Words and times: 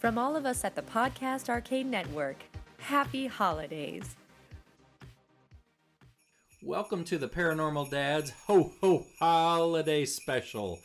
From 0.00 0.16
all 0.16 0.34
of 0.34 0.46
us 0.46 0.64
at 0.64 0.74
the 0.74 0.80
Podcast 0.80 1.50
Arcade 1.50 1.84
Network, 1.84 2.38
happy 2.78 3.26
holidays. 3.26 4.16
Welcome 6.62 7.04
to 7.04 7.18
the 7.18 7.28
Paranormal 7.28 7.90
Dads 7.90 8.32
Ho 8.46 8.72
Ho 8.80 9.04
Holiday 9.18 10.06
Special. 10.06 10.78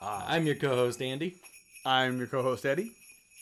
I'm 0.00 0.46
your 0.46 0.54
co 0.54 0.70
host, 0.70 1.02
Andy. 1.02 1.36
I'm 1.84 2.16
your 2.16 2.26
co-host 2.26 2.64
Eddie. 2.64 2.92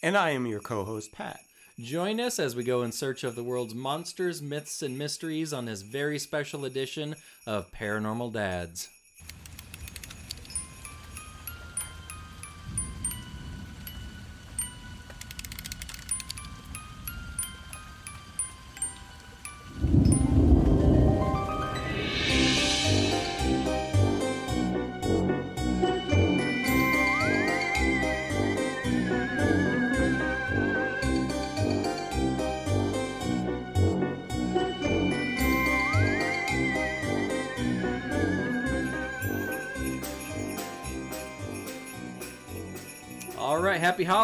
And 0.02 0.16
I 0.16 0.30
am 0.30 0.44
your 0.44 0.58
co 0.58 0.82
host, 0.82 1.12
Pat. 1.12 1.38
Join 1.78 2.18
us 2.18 2.40
as 2.40 2.56
we 2.56 2.64
go 2.64 2.82
in 2.82 2.90
search 2.90 3.22
of 3.22 3.36
the 3.36 3.44
world's 3.44 3.76
monsters, 3.76 4.42
myths, 4.42 4.82
and 4.82 4.98
mysteries 4.98 5.52
on 5.52 5.66
this 5.66 5.82
very 5.82 6.18
special 6.18 6.64
edition 6.64 7.14
of 7.46 7.70
Paranormal 7.70 8.32
Dads. 8.32 8.88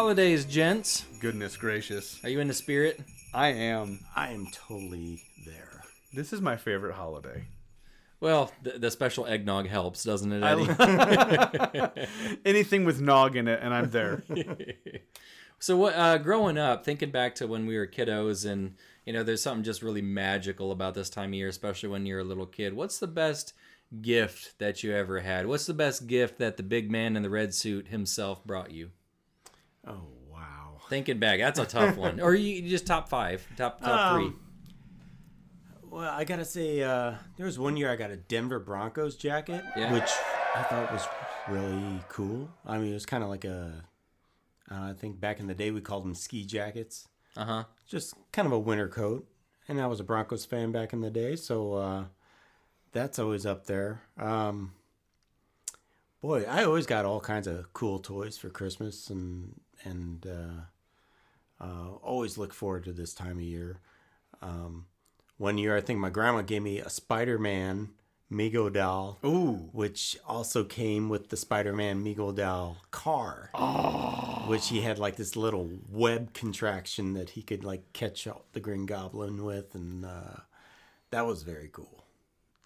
Holidays, 0.09 0.43
gents. 0.43 1.05
Goodness 1.19 1.55
gracious. 1.55 2.19
Are 2.23 2.29
you 2.29 2.39
in 2.39 2.47
the 2.47 2.53
spirit? 2.55 2.99
I 3.31 3.49
am. 3.49 3.99
I 4.15 4.31
am 4.31 4.47
totally 4.51 5.21
there. 5.45 5.83
This 6.11 6.33
is 6.33 6.41
my 6.41 6.57
favorite 6.57 6.95
holiday. 6.95 7.43
Well, 8.19 8.51
the, 8.63 8.79
the 8.79 8.89
special 8.89 9.27
eggnog 9.27 9.67
helps, 9.67 10.03
doesn't 10.03 10.31
it, 10.31 10.41
Eddie? 10.41 12.07
Anything 12.43 12.85
with 12.85 12.99
nog 12.99 13.35
in 13.35 13.47
it, 13.47 13.59
and 13.61 13.71
I'm 13.71 13.91
there. 13.91 14.23
So 15.61 15.75
what 15.75 15.93
uh 15.93 16.17
growing 16.17 16.57
up, 16.57 16.85
thinking 16.85 17.11
back 17.11 17.35
to 17.35 17.45
when 17.45 17.65
we 17.65 17.77
were 17.77 17.85
kiddos 17.85 18.49
and 18.49 18.75
you 19.05 19.11
know, 19.11 19.23
there's 19.23 19.43
something 19.43 19.61
just 19.61 19.83
really 19.83 20.01
magical 20.01 20.71
about 20.71 20.93
this 20.93 21.09
time 21.09 21.31
of 21.31 21.33
year, 21.33 21.49
especially 21.49 21.89
when 21.89 22.05
you're 22.05 22.21
a 22.21 22.23
little 22.23 22.45
kid. 22.45 22.73
What's 22.73 22.97
the 22.97 23.07
best 23.07 23.51
gift 24.01 24.57
that 24.59 24.83
you 24.83 24.93
ever 24.95 25.19
had? 25.19 25.47
What's 25.47 25.65
the 25.65 25.73
best 25.73 26.07
gift 26.07 26.39
that 26.39 26.55
the 26.55 26.63
big 26.63 26.89
man 26.89 27.17
in 27.17 27.23
the 27.23 27.29
red 27.29 27.53
suit 27.53 27.89
himself 27.89 28.41
brought 28.45 28.71
you? 28.71 28.91
Oh, 29.87 30.07
wow. 30.29 30.77
Thinking 30.89 31.19
back, 31.19 31.39
that's 31.39 31.59
a 31.59 31.65
tough 31.65 31.97
one. 31.97 32.19
Or 32.21 32.33
you 32.35 32.67
just 32.69 32.85
top 32.87 33.09
5, 33.09 33.47
top 33.57 33.81
top 33.81 34.13
Um, 34.13 34.21
3. 35.81 35.89
Well, 35.91 36.09
I 36.11 36.23
gotta 36.23 36.45
say, 36.45 36.83
uh, 36.83 37.15
there 37.37 37.45
was 37.45 37.57
one 37.57 37.75
year 37.75 37.91
I 37.91 37.95
got 37.95 38.11
a 38.11 38.17
Denver 38.17 38.59
Broncos 38.59 39.15
jacket, 39.15 39.63
Yeah. 39.75 39.91
which 39.93 40.09
I 40.55 40.63
thought 40.63 40.91
was 40.91 41.07
really 41.49 41.99
cool. 42.09 42.49
I 42.65 42.77
mean, 42.77 42.91
it 42.91 42.93
was 42.93 43.05
kind 43.07 43.23
of 43.23 43.29
like 43.29 43.45
a, 43.45 43.83
uh, 44.69 44.75
I 44.75 44.93
think 44.93 45.19
back 45.19 45.39
in 45.39 45.47
the 45.47 45.55
day 45.55 45.71
we 45.71 45.81
called 45.81 46.03
them 46.05 46.13
ski 46.13 46.45
jackets. 46.45 47.07
Uh-huh. 47.35 47.63
Just 47.87 48.13
kind 48.31 48.45
of 48.45 48.51
a 48.51 48.59
winter 48.59 48.87
coat. 48.87 49.27
And 49.67 49.79
I 49.81 49.87
was 49.87 49.99
a 49.99 50.03
Broncos 50.03 50.45
fan 50.45 50.71
back 50.71 50.93
in 50.93 51.01
the 51.01 51.11
day, 51.11 51.35
so 51.35 51.73
uh, 51.73 52.05
that's 52.91 53.17
always 53.19 53.45
up 53.45 53.65
there. 53.67 54.01
Um, 54.17 54.73
boy, 56.21 56.43
I 56.43 56.63
always 56.63 56.85
got 56.85 57.05
all 57.05 57.19
kinds 57.19 57.47
of 57.47 57.73
cool 57.73 57.99
toys 57.99 58.37
for 58.37 58.49
Christmas, 58.49 59.09
and 59.09 59.59
and 59.83 60.25
uh, 60.27 61.63
uh, 61.63 61.89
always 62.01 62.37
look 62.37 62.53
forward 62.53 62.83
to 62.85 62.91
this 62.91 63.13
time 63.13 63.37
of 63.37 63.43
year. 63.43 63.79
Um, 64.41 64.85
one 65.37 65.57
year, 65.57 65.75
I 65.75 65.81
think 65.81 65.99
my 65.99 66.09
grandma 66.09 66.41
gave 66.41 66.61
me 66.61 66.79
a 66.79 66.89
Spider-Man 66.89 67.89
Mego 68.31 68.71
doll, 68.71 69.17
Ooh. 69.25 69.69
which 69.71 70.17
also 70.27 70.63
came 70.63 71.09
with 71.09 71.29
the 71.29 71.37
Spider-Man 71.37 72.03
Mego 72.03 72.35
doll 72.35 72.77
car, 72.91 73.49
which 74.47 74.67
he 74.67 74.81
had 74.81 74.99
like 74.99 75.15
this 75.15 75.35
little 75.35 75.69
web 75.89 76.33
contraction 76.33 77.13
that 77.13 77.31
he 77.31 77.41
could 77.41 77.63
like 77.63 77.91
catch 77.93 78.27
out 78.27 78.45
the 78.53 78.59
Green 78.59 78.85
Goblin 78.85 79.43
with, 79.43 79.73
and 79.73 80.05
uh, 80.05 80.41
that 81.11 81.25
was 81.25 81.43
very 81.43 81.69
cool. 81.71 82.03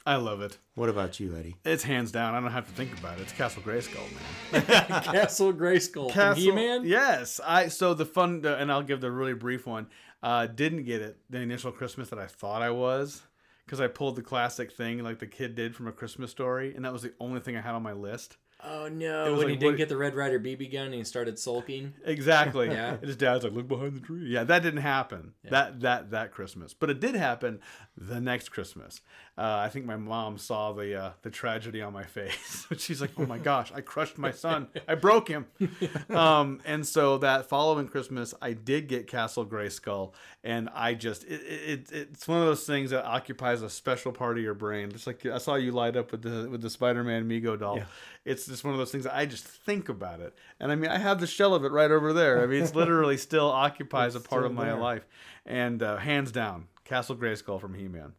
I 0.06 0.16
love 0.18 0.42
it. 0.42 0.58
What 0.76 0.90
about 0.90 1.20
you, 1.20 1.36
Eddie? 1.38 1.56
It's 1.64 1.84
hands 1.84 2.12
down. 2.12 2.36
I 2.36 2.42
don't 2.42 2.52
have 2.52 2.68
to 2.68 2.74
think 2.74 2.98
about 3.00 3.20
it. 3.20 3.22
It's 3.22 3.32
Castle 3.32 3.64
Grayskull, 3.64 4.04
man. 4.52 4.62
Castle 5.04 5.54
Grayskull 5.54 6.08
from 6.08 6.14
Castle. 6.14 6.44
He-Man? 6.44 6.84
Yes. 6.84 7.40
I. 7.46 7.70
So 7.70 7.94
the 7.94 8.06
fun, 8.06 8.46
and 8.46 8.70
I'll 8.72 8.84
give 8.84 9.00
the 9.00 9.12
really 9.12 9.34
brief 9.34 9.66
one. 9.66 9.88
Uh, 10.22 10.48
didn't 10.48 10.84
get 10.84 11.02
it 11.02 11.18
the 11.30 11.40
initial 11.40 11.72
Christmas 11.72 12.10
that 12.10 12.20
I 12.20 12.28
thought 12.28 12.62
I 12.62 12.72
was, 12.72 13.22
because 13.66 13.80
I 13.80 13.88
pulled 13.88 14.18
the 14.18 14.22
classic 14.22 14.72
thing 14.74 15.00
like 15.04 15.20
the 15.20 15.28
kid 15.28 15.56
did 15.56 15.76
from 15.76 15.88
a 15.88 15.92
Christmas 15.94 16.32
story, 16.32 16.76
and 16.76 16.84
that 16.84 16.92
was 16.92 17.02
the 17.04 17.14
only 17.20 17.40
thing 17.40 17.56
I 17.56 17.62
had 17.62 17.74
on 17.74 17.84
my 17.84 17.94
list. 17.94 18.38
Oh 18.66 18.88
no, 18.88 19.34
when 19.34 19.40
like, 19.40 19.48
he 19.50 19.56
didn't 19.56 19.74
what- 19.74 19.78
get 19.78 19.90
the 19.90 19.98
Red 19.98 20.16
Rider 20.16 20.40
BB 20.40 20.72
gun 20.72 20.86
and 20.86 20.94
he 20.94 21.04
started 21.04 21.38
sulking. 21.38 21.94
Exactly. 22.06 22.68
Yeah. 22.68 22.94
And 22.94 23.04
his 23.04 23.18
dad's 23.18 23.44
like, 23.44 23.52
look 23.52 23.68
behind 23.68 23.98
the 23.98 24.00
tree. 24.00 24.26
Yeah, 24.30 24.46
that 24.46 24.64
didn't 24.64 24.82
happen. 24.82 25.34
That 25.50 25.82
that 25.82 26.12
that 26.12 26.32
Christmas, 26.32 26.74
but 26.74 26.90
it 26.90 27.02
did 27.02 27.16
happen 27.16 27.60
the 27.98 28.22
next 28.22 28.50
Christmas. 28.50 29.02
Uh, 29.36 29.64
I 29.66 29.70
think 29.70 29.88
my 29.88 29.98
mom 29.98 30.38
saw 30.38 30.74
the 30.74 30.96
uh, 30.96 31.12
the 31.24 31.32
tragedy 31.32 31.82
on 31.82 31.92
my 31.92 32.04
face. 32.04 32.68
She's 32.78 33.02
like, 33.02 33.12
oh 33.18 33.26
my 33.26 33.40
gosh, 33.40 33.72
I 33.74 33.82
crushed 33.82 34.20
my 34.20 34.30
son. 34.30 34.68
I 34.88 34.94
broke 34.94 35.28
him. 35.28 35.48
um, 36.12 36.62
and 36.66 36.86
so 36.86 37.18
that 37.18 37.50
following 37.50 37.88
Christmas, 37.88 38.36
I 38.42 38.54
did 38.54 38.88
get 38.88 39.08
Castle 39.08 39.44
Grayskull, 39.46 40.14
and 40.44 40.70
I 40.76 40.94
just 40.94 41.24
it, 41.24 41.42
it, 41.42 41.92
it 41.92 42.10
it's 42.12 42.28
one 42.28 42.42
of 42.42 42.46
those 42.46 42.68
things 42.68 42.92
that 42.92 43.06
occupies 43.06 43.64
a 43.64 43.70
special 43.72 44.12
part 44.12 44.38
of 44.38 44.44
your 44.44 44.54
brain. 44.54 44.92
Just 44.92 45.08
like 45.08 45.26
I 45.26 45.40
saw 45.40 45.56
you 45.56 45.72
light 45.72 45.96
up 45.96 46.12
with 46.12 46.22
the 46.22 46.48
with 46.50 46.62
the 46.62 46.70
Spider 46.70 47.04
Man 47.04 47.28
Mego 47.28 47.60
doll. 47.60 47.82
It's 48.26 48.46
just 48.46 48.64
one 48.64 48.74
of 48.74 48.78
those 48.78 48.92
things 48.92 49.04
that 49.06 49.16
I 49.16 49.26
just 49.26 49.46
think 49.46 49.90
about 49.90 50.20
it, 50.20 50.36
and 50.60 50.72
I 50.72 50.76
mean 50.76 50.92
I 50.92 51.00
have 51.00 51.20
the 51.20 51.28
shell 51.28 51.56
of 51.56 51.66
it 51.66 51.72
right 51.72 51.90
over 51.90 52.14
there. 52.14 52.44
I 52.44 52.46
mean 52.46 52.62
it's 52.62 52.76
literally 52.76 53.18
still 53.18 53.50
occupies 53.50 54.14
a 54.14 54.20
part 54.20 54.46
of 54.46 54.54
my 54.54 54.74
life, 54.74 55.08
and 55.44 55.82
uh, 55.82 55.98
hands 55.98 56.32
down, 56.32 56.68
Castle 56.86 57.16
Grayskull 57.16 57.60
from 57.60 57.74
He 57.74 57.88
Man. 57.88 58.14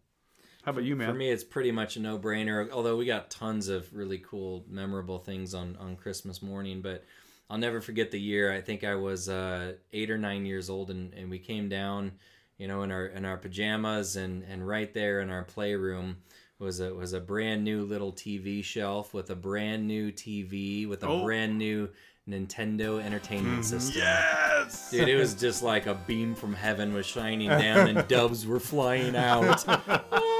How 0.65 0.71
about 0.73 0.85
you, 0.85 0.97
man? 0.97 1.09
For 1.09 1.15
me, 1.15 1.31
it's 1.31 1.45
pretty 1.45 1.71
much 1.73 1.97
a 1.97 2.01
no-brainer. 2.01 2.71
Although 2.71 2.97
we 2.97 3.05
got 3.05 3.31
tons 3.31 3.69
of 3.69 3.93
really 3.95 4.19
cool, 4.19 4.65
memorable 4.69 5.19
things 5.19 5.55
on 5.55 5.77
on 5.79 5.97
Christmas 5.97 6.41
morning, 6.43 6.81
but 6.81 7.05
I'll 7.51 7.59
never 7.59 7.81
forget 7.83 8.11
the 8.11 8.21
year. 8.21 8.51
I 8.53 8.61
think 8.63 8.83
I 8.85 8.95
was 8.95 9.29
uh, 9.29 9.75
eight 9.93 10.11
or 10.11 10.17
nine 10.17 10.47
years 10.47 10.71
old, 10.71 10.91
and, 10.91 11.13
and 11.13 11.29
we 11.31 11.39
came 11.39 11.69
down, 11.69 12.13
you 12.57 12.67
know, 12.67 12.83
in 12.83 12.91
our 12.91 13.07
in 13.07 13.25
our 13.27 13.37
pajamas, 13.37 14.17
and 14.17 14.43
and 14.45 14.67
right 14.67 14.93
there 14.95 15.21
in 15.21 15.29
our 15.31 15.45
playroom 15.45 16.17
was 16.59 16.81
a 16.81 16.95
was 16.95 17.13
a 17.13 17.21
brand 17.21 17.63
new 17.63 17.85
little 17.85 18.13
TV 18.13 18.65
shelf 18.65 19.13
with 19.13 19.29
a 19.29 19.37
brand 19.37 19.87
new 19.87 20.11
TV 20.11 20.89
with 20.89 21.03
a 21.03 21.09
Oh. 21.09 21.25
brand 21.25 21.59
new 21.59 21.91
Nintendo 22.27 23.03
Entertainment 23.03 23.67
System. 23.67 24.01
yes. 24.01 24.91
Dude, 24.91 25.11
it 25.11 25.17
was 25.17 25.35
just 25.35 25.63
like 25.63 25.85
a 25.87 25.95
beam 26.07 26.35
from 26.35 26.55
heaven 26.55 26.95
was 26.95 27.05
shining 27.05 27.51
down 27.51 27.87
and 27.89 28.09
doves 28.09 28.47
were 28.47 28.61
flying 28.61 29.15
out. 29.15 29.63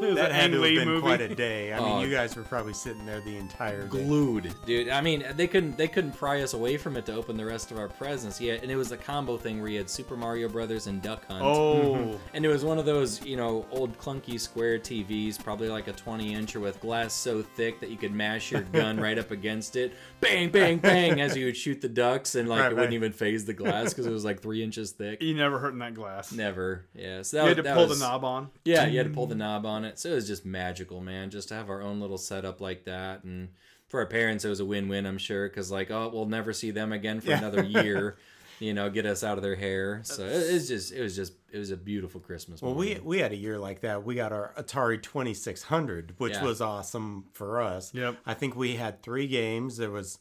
That 0.00 0.32
had 0.32 0.52
to 0.52 0.62
have 0.62 0.74
been 0.74 0.88
movie. 0.88 1.00
quite 1.02 1.20
a 1.20 1.34
day. 1.34 1.72
I 1.72 1.78
mean, 1.80 1.88
Oh. 1.88 2.00
you 2.02 2.10
guys 2.10 2.36
were 2.36 2.42
probably 2.42 2.72
sitting 2.72 3.04
there 3.06 3.20
the 3.20 3.36
entire 3.36 3.82
day. 3.82 3.88
glued, 3.88 4.52
dude. 4.66 4.88
I 4.88 5.00
mean, 5.00 5.24
they 5.36 5.46
couldn't 5.46 5.76
they 5.76 5.88
couldn't 5.88 6.12
pry 6.12 6.42
us 6.42 6.54
away 6.54 6.76
from 6.76 6.96
it 6.96 7.06
to 7.06 7.14
open 7.14 7.36
the 7.36 7.44
rest 7.44 7.70
of 7.70 7.78
our 7.78 7.88
presents. 7.88 8.40
Yeah, 8.40 8.54
and 8.62 8.70
it 8.70 8.76
was 8.76 8.92
a 8.92 8.96
combo 8.96 9.36
thing 9.36 9.60
where 9.60 9.70
you 9.70 9.78
had 9.78 9.90
Super 9.90 10.16
Mario 10.16 10.48
Brothers 10.48 10.86
and 10.86 11.02
Duck 11.02 11.26
Hunt. 11.26 11.42
Oh, 11.44 11.94
mm-hmm. 11.94 12.16
And 12.34 12.44
it 12.44 12.48
was 12.48 12.64
one 12.64 12.78
of 12.78 12.84
those, 12.86 13.24
you 13.24 13.36
know, 13.36 13.66
old 13.70 13.98
clunky 13.98 14.38
square 14.38 14.78
TVs, 14.78 15.42
probably 15.42 15.68
like 15.68 15.88
a 15.88 15.92
20 15.92 16.34
incher 16.34 16.60
with 16.60 16.80
glass 16.80 17.12
so 17.12 17.42
thick 17.42 17.80
that 17.80 17.90
you 17.90 17.96
could 17.96 18.12
mash 18.12 18.50
your 18.52 18.62
gun 18.72 18.98
right 19.00 19.18
up 19.18 19.30
against 19.30 19.76
it. 19.76 19.92
Bang, 20.20 20.50
bang, 20.50 20.78
bang, 20.78 21.20
as 21.20 21.36
you 21.36 21.46
would 21.46 21.56
shoot 21.56 21.80
the 21.80 21.88
ducks, 21.88 22.34
and 22.34 22.48
like 22.48 22.60
Right, 22.60 22.66
it 22.72 22.74
wouldn't 22.74 22.90
right. 22.90 22.94
even 22.94 23.12
faze 23.12 23.44
the 23.44 23.52
glass 23.54 23.90
because 23.90 24.06
it 24.06 24.10
was 24.12 24.24
like 24.24 24.40
three 24.40 24.62
inches 24.62 24.92
thick. 24.92 25.22
you 25.22 25.34
never 25.34 25.58
hurt 25.58 25.72
in 25.72 25.78
that 25.78 25.94
glass. 25.94 26.32
Never. 26.32 26.84
Yeah. 26.94 27.22
So 27.22 27.36
that, 27.38 27.42
You 27.44 27.48
had 27.48 27.64
to 27.64 27.74
pull 27.74 27.88
was- 27.88 27.98
the 27.98 28.04
knob 28.04 28.24
on. 28.24 28.48
Yeah, 28.64 28.86
you 28.86 28.98
had 28.98 29.06
to 29.06 29.12
pull 29.12 29.26
the 29.26 29.34
knob 29.34 29.64
on 29.64 29.84
it. 29.84 29.87
So 29.96 30.10
it 30.10 30.14
was 30.14 30.26
just 30.26 30.44
magical, 30.44 31.00
man. 31.00 31.30
Just 31.30 31.48
to 31.48 31.54
have 31.54 31.70
our 31.70 31.82
own 31.82 32.00
little 32.00 32.18
setup 32.18 32.60
like 32.60 32.84
that. 32.84 33.22
And 33.24 33.50
for 33.88 34.00
our 34.00 34.06
parents, 34.06 34.44
it 34.44 34.48
was 34.48 34.60
a 34.60 34.64
win 34.64 34.88
win, 34.88 35.06
I'm 35.06 35.18
sure, 35.18 35.48
because, 35.48 35.70
like, 35.70 35.90
oh, 35.90 36.10
we'll 36.12 36.26
never 36.26 36.52
see 36.52 36.70
them 36.72 36.92
again 36.92 37.20
for 37.20 37.30
Yeah. 37.30 37.38
another 37.38 37.62
year. 37.62 38.16
You 38.60 38.74
know, 38.74 38.90
get 38.90 39.06
us 39.06 39.22
out 39.22 39.38
of 39.38 39.44
their 39.44 39.54
hair. 39.54 40.00
So 40.02 40.24
it, 40.24 40.52
was 40.52 40.66
just, 40.66 40.90
it 40.90 41.00
was 41.00 41.14
just, 41.14 41.32
it 41.52 41.58
was 41.58 41.70
a 41.70 41.76
beautiful 41.76 42.20
Christmas. 42.20 42.60
Well, 42.60 42.74
we 42.74 42.98
we 43.04 43.20
had 43.20 43.30
a 43.30 43.36
year 43.36 43.56
like 43.56 43.82
that. 43.82 44.02
We 44.02 44.16
got 44.16 44.32
our 44.32 44.52
Atari 44.58 45.00
2600, 45.00 46.14
which 46.18 46.32
Yeah. 46.32 46.42
was 46.42 46.60
awesome 46.60 47.26
for 47.34 47.60
us. 47.60 47.94
Yep. 47.94 48.16
I 48.26 48.34
think 48.34 48.56
we 48.56 48.74
had 48.74 49.00
three 49.00 49.28
games. 49.28 49.76
There 49.76 49.92
was, 49.92 50.18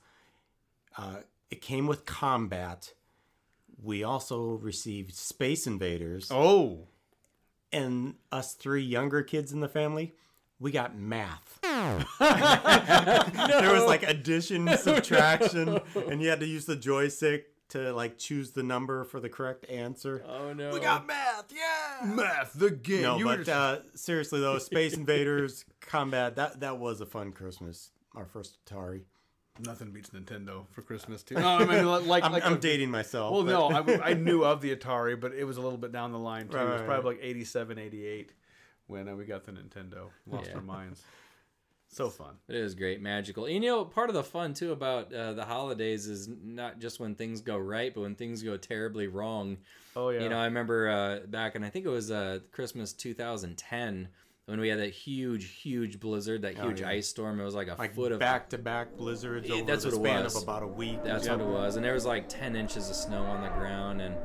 uh, 0.99 1.21
it 1.49 1.61
came 1.61 1.87
with 1.87 2.05
combat. 2.05 2.93
We 3.81 4.03
also 4.03 4.51
received 4.51 5.15
Space 5.15 5.65
Invaders, 5.65 6.29
Oh, 6.31 6.87
and 7.71 8.15
us 8.31 8.53
three 8.53 8.81
younger 8.83 9.21
kids 9.23 9.51
in 9.51 9.59
the 9.59 9.67
family, 9.69 10.13
we 10.59 10.71
got 10.71 10.95
math. 10.97 11.59
There 12.19 13.73
was 13.73 13.85
like 13.85 14.03
addition, 14.03 14.75
subtraction, 14.77 15.79
and 16.09 16.21
you 16.21 16.29
had 16.29 16.39
to 16.39 16.45
use 16.47 16.65
the 16.65 16.75
joystick 16.75 17.45
to 17.69 17.93
like 17.93 18.17
choose 18.17 18.51
the 18.51 18.63
number 18.63 19.03
for 19.03 19.19
the 19.19 19.29
correct 19.29 19.69
answer. 19.69 20.23
Oh 20.27 20.53
no. 20.53 20.71
We 20.71 20.79
got 20.79 21.05
math, 21.05 21.51
yeah. 21.53 22.05
Math, 22.05 22.53
the 22.53 22.71
game. 22.71 23.01
No, 23.01 23.17
You 23.17 23.25
but 23.25 23.45
were- 23.47 23.53
uh, 23.53 23.79
seriously 23.95 24.39
though, 24.39 24.57
Space 24.57 24.93
Invaders, 24.95 25.65
Combat, 25.81 26.35
that 26.37 26.59
that 26.61 26.77
was 26.79 27.01
a 27.01 27.05
fun 27.05 27.31
Christmas. 27.31 27.91
Our 28.15 28.25
first 28.25 28.57
Atari. 28.65 29.01
Nothing 29.65 29.91
beats 29.91 30.09
Nintendo 30.09 30.65
for 30.71 30.81
Christmas 30.81 31.23
too. 31.23 31.35
No, 31.35 31.47
I 31.47 31.65
mean 31.65 31.85
like 32.07 32.23
I'm, 32.23 32.31
like 32.31 32.45
I'm 32.45 32.59
dating 32.59 32.91
myself. 32.91 33.31
Well, 33.33 33.69
but- 33.69 33.87
no, 33.87 34.01
I 34.03 34.13
knew 34.13 34.43
of 34.43 34.61
the 34.61 34.75
Atari, 34.75 35.19
but 35.19 35.33
it 35.33 35.43
was 35.45 35.57
a 35.57 35.61
little 35.61 35.77
bit 35.77 35.91
down 35.91 36.11
the 36.11 36.19
line 36.19 36.47
too. 36.47 36.57
Right, 36.57 36.67
it 36.67 36.73
was 36.73 36.81
probably 36.81 37.15
like 37.15 37.23
87, 37.23 37.77
88 37.79 38.31
when 38.87 39.07
uh, 39.09 39.15
we 39.15 39.25
got 39.25 39.43
the 39.45 39.51
Nintendo. 39.51 40.09
Lost 40.29 40.49
Yeah. 40.49 40.55
our 40.55 40.61
minds. 40.61 41.01
So 41.89 42.09
fun. 42.09 42.35
It 42.49 42.55
is 42.55 42.75
great, 42.75 43.01
magical. 43.01 43.45
And, 43.45 43.63
you 43.63 43.69
know, 43.71 43.85
part 43.85 44.09
of 44.09 44.13
the 44.13 44.23
fun 44.23 44.53
too 44.53 44.73
about 44.73 45.13
uh, 45.13 45.31
the 45.33 45.45
holidays 45.45 46.05
is 46.07 46.27
not 46.43 46.79
just 46.79 46.99
when 46.99 47.15
things 47.15 47.39
go 47.39 47.57
right, 47.57 47.93
but 47.93 48.01
when 48.01 48.13
things 48.15 48.43
go 48.43 48.57
terribly 48.57 49.07
wrong. 49.07 49.57
Oh 49.95 50.09
yeah. 50.09 50.21
You 50.23 50.29
know, 50.29 50.37
I 50.37 50.45
remember 50.45 50.89
uh, 50.89 51.19
back 51.27 51.55
and 51.55 51.63
I 51.63 51.69
think 51.69 51.85
it 51.85 51.89
was 51.89 52.11
uh, 52.11 52.39
Christmas 52.51 52.91
2010 52.91 54.09
when 54.47 54.61
we 54.61 54.69
had 54.69 54.79
that 54.79 54.93
huge, 54.93 55.45
huge 55.59 55.99
blizzard, 55.99 56.41
that 56.43 56.57
huge 56.57 56.79
yeah. 56.79 56.87
ice 56.87 57.07
storm. 57.07 57.39
It 57.39 57.43
was 57.43 57.53
like 57.53 57.67
a 57.67 57.75
like 57.77 57.93
foot 57.93 58.13
of 58.13 58.19
back 58.19 58.49
to 58.49 58.57
back 58.57 58.95
blizzards 58.95 59.47
Yeah, 59.47 59.55
over 59.55 59.65
that's 59.65 59.83
the 59.83 59.89
what 59.89 60.07
it 60.07 60.09
span 60.09 60.23
was. 60.23 60.35
of 60.37 60.43
about 60.43 60.63
a 60.63 60.67
week. 60.67 61.03
That's 61.03 61.27
what 61.27 61.41
it 61.41 61.45
was, 61.45 61.75
and 61.75 61.83
there 61.83 61.93
was 61.93 62.05
like 62.05 62.29
ten 62.29 62.55
inches 62.55 62.89
of 62.89 62.95
snow 62.95 63.23
on 63.25 63.41
the 63.41 63.49
ground. 63.49 64.01
And 64.01 64.15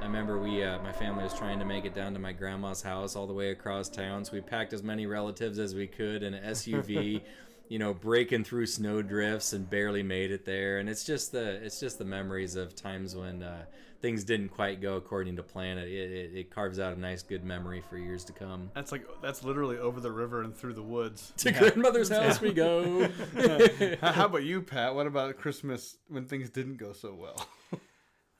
I 0.00 0.04
remember 0.04 0.38
we, 0.38 0.62
uh, 0.62 0.78
my 0.78 0.92
family 0.92 1.24
was 1.24 1.34
trying 1.34 1.58
to 1.58 1.64
make 1.64 1.84
it 1.84 1.92
down 1.92 2.12
to 2.12 2.20
my 2.20 2.30
grandma's 2.32 2.82
house 2.82 3.16
all 3.16 3.26
the 3.26 3.32
way 3.32 3.50
across 3.50 3.88
town. 3.88 4.24
So 4.24 4.34
we 4.34 4.40
packed 4.42 4.72
as 4.72 4.84
many 4.84 5.06
relatives 5.06 5.58
as 5.58 5.74
we 5.74 5.88
could 5.88 6.22
in 6.22 6.34
an 6.34 6.52
SUV, 6.52 7.20
you 7.68 7.78
know, 7.78 7.94
breaking 7.94 8.44
through 8.44 8.66
snow 8.66 9.02
drifts 9.02 9.52
and 9.52 9.68
barely 9.68 10.02
made 10.02 10.30
it 10.30 10.44
there. 10.44 10.78
And 10.78 10.88
it's 10.88 11.04
just 11.04 11.32
the, 11.32 11.64
it's 11.64 11.80
just 11.80 11.98
the 11.98 12.04
memories 12.04 12.56
of 12.56 12.74
times 12.76 13.16
when 13.16 13.42
uh, 13.42 13.64
things 14.00 14.22
didn't 14.24 14.50
quite 14.50 14.82
go 14.82 14.96
according 14.96 15.36
to 15.36 15.42
plan. 15.42 15.78
It, 15.78 15.88
it, 15.88 16.34
it 16.34 16.50
carves 16.54 16.78
out 16.78 16.94
a 16.96 17.00
nice, 17.00 17.22
good 17.22 17.42
memory 17.42 17.82
for 17.88 17.96
years 17.96 18.22
to 18.24 18.32
come. 18.32 18.70
That's 18.74 18.92
like 18.92 19.06
that's 19.22 19.42
literally 19.44 19.78
over 19.78 19.98
the 20.00 20.12
river 20.12 20.42
and 20.42 20.54
through 20.54 20.74
the 20.74 20.82
woods. 20.82 21.32
To 21.38 21.52
grandmother's 21.52 22.10
house 22.10 22.40
we 22.40 22.52
go. 22.52 23.08
How 24.00 24.12
how 24.12 24.26
about 24.26 24.44
you, 24.44 24.60
Pat? 24.60 24.94
What 24.94 25.06
about 25.06 25.36
Christmas 25.38 25.96
when 26.08 26.26
things 26.26 26.50
didn't 26.50 26.76
go 26.76 26.92
so 26.92 27.14
well? 27.14 27.46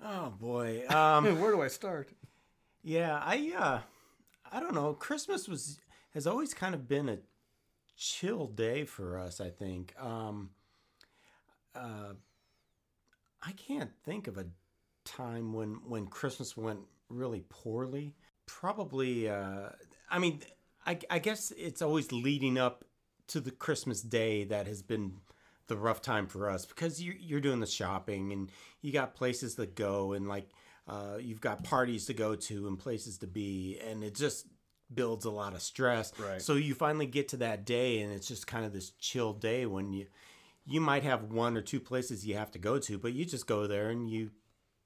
Oh 0.06 0.34
boy. 0.38 0.86
Um, 0.88 1.40
Where 1.40 1.50
do 1.50 1.62
I 1.62 1.68
start? 1.68 2.10
yeah, 2.82 3.18
I 3.24 3.52
uh, 3.56 3.78
I 4.52 4.60
don't 4.60 4.74
know. 4.74 4.92
Christmas 4.92 5.48
was 5.48 5.78
has 6.12 6.26
always 6.26 6.52
kind 6.52 6.74
of 6.74 6.86
been 6.86 7.08
a 7.08 7.18
chill 7.96 8.46
day 8.46 8.85
for 8.85 9.19
us. 9.19 9.41
I 9.41 9.50
think. 9.50 9.94
Um, 9.99 10.50
uh, 11.75 12.14
I 13.43 13.52
can't 13.52 13.91
think 14.05 14.26
of 14.26 14.38
a 14.38 14.46
time 15.05 15.52
when 15.52 15.81
when 15.87 16.06
Christmas 16.06 16.56
went 16.56 16.81
really 17.08 17.44
poorly. 17.49 18.14
Probably. 18.46 19.29
Uh, 19.29 19.70
I 20.11 20.19
mean, 20.19 20.41
I, 20.87 20.99
I 21.11 21.19
guess 21.19 21.52
it's 21.56 21.82
always 21.82 22.12
leading 22.12 22.58
up 22.58 22.85
to 23.29 23.41
the 23.41 23.50
Christmas 23.50 24.02
day 24.02 24.44
that 24.44 24.67
has 24.67 24.82
been 24.82 25.14
the 25.67 25.76
rough 25.76 26.02
time 26.02 26.26
for 26.26 26.50
us 26.50 26.67
because 26.67 27.00
you, 27.00 27.14
you're 27.19 27.41
doing 27.41 27.61
the 27.61 27.67
shopping 27.67 28.32
and 28.32 28.50
you 28.82 28.93
got 28.93 29.14
places 29.14 29.55
to 29.55 29.67
go 29.67 30.12
and 30.12 30.29
like 30.29 30.50
uh, 30.87 31.17
you've 31.19 31.41
got 31.41 31.64
parties 31.64 32.05
to 32.06 32.12
go 32.12 32.35
to 32.37 32.69
and 32.69 32.79
places 32.79 33.17
to 33.19 33.26
be 33.26 33.81
and 33.82 34.05
it 34.05 34.14
just 34.14 34.46
builds 34.94 35.25
a 35.25 35.31
lot 35.31 35.55
of 35.55 35.62
stress. 35.62 36.12
Right. 36.19 36.41
So 36.41 36.55
you 36.55 36.75
finally 36.75 37.06
get 37.06 37.29
to 37.29 37.37
that 37.38 37.64
day 37.64 38.00
and 38.00 38.12
it's 38.12 38.29
just 38.29 38.46
kind 38.46 38.64
of 38.64 38.73
this 38.73 38.91
chill 38.99 39.32
day 39.32 39.67
when 39.67 39.93
you 39.93 40.06
you 40.67 40.81
might 40.81 41.02
have 41.02 41.25
one 41.25 41.56
or 41.56 41.61
two 41.61 41.81
places 41.81 42.26
you 42.26 42.37
have 42.37 42.50
to 42.52 42.58
go 42.58 42.79
to, 42.79 42.99
but 42.99 43.12
you 43.12 43.26
just 43.26 43.46
go 43.46 43.67
there 43.67 43.91
and 43.91 44.08
you 44.08 44.31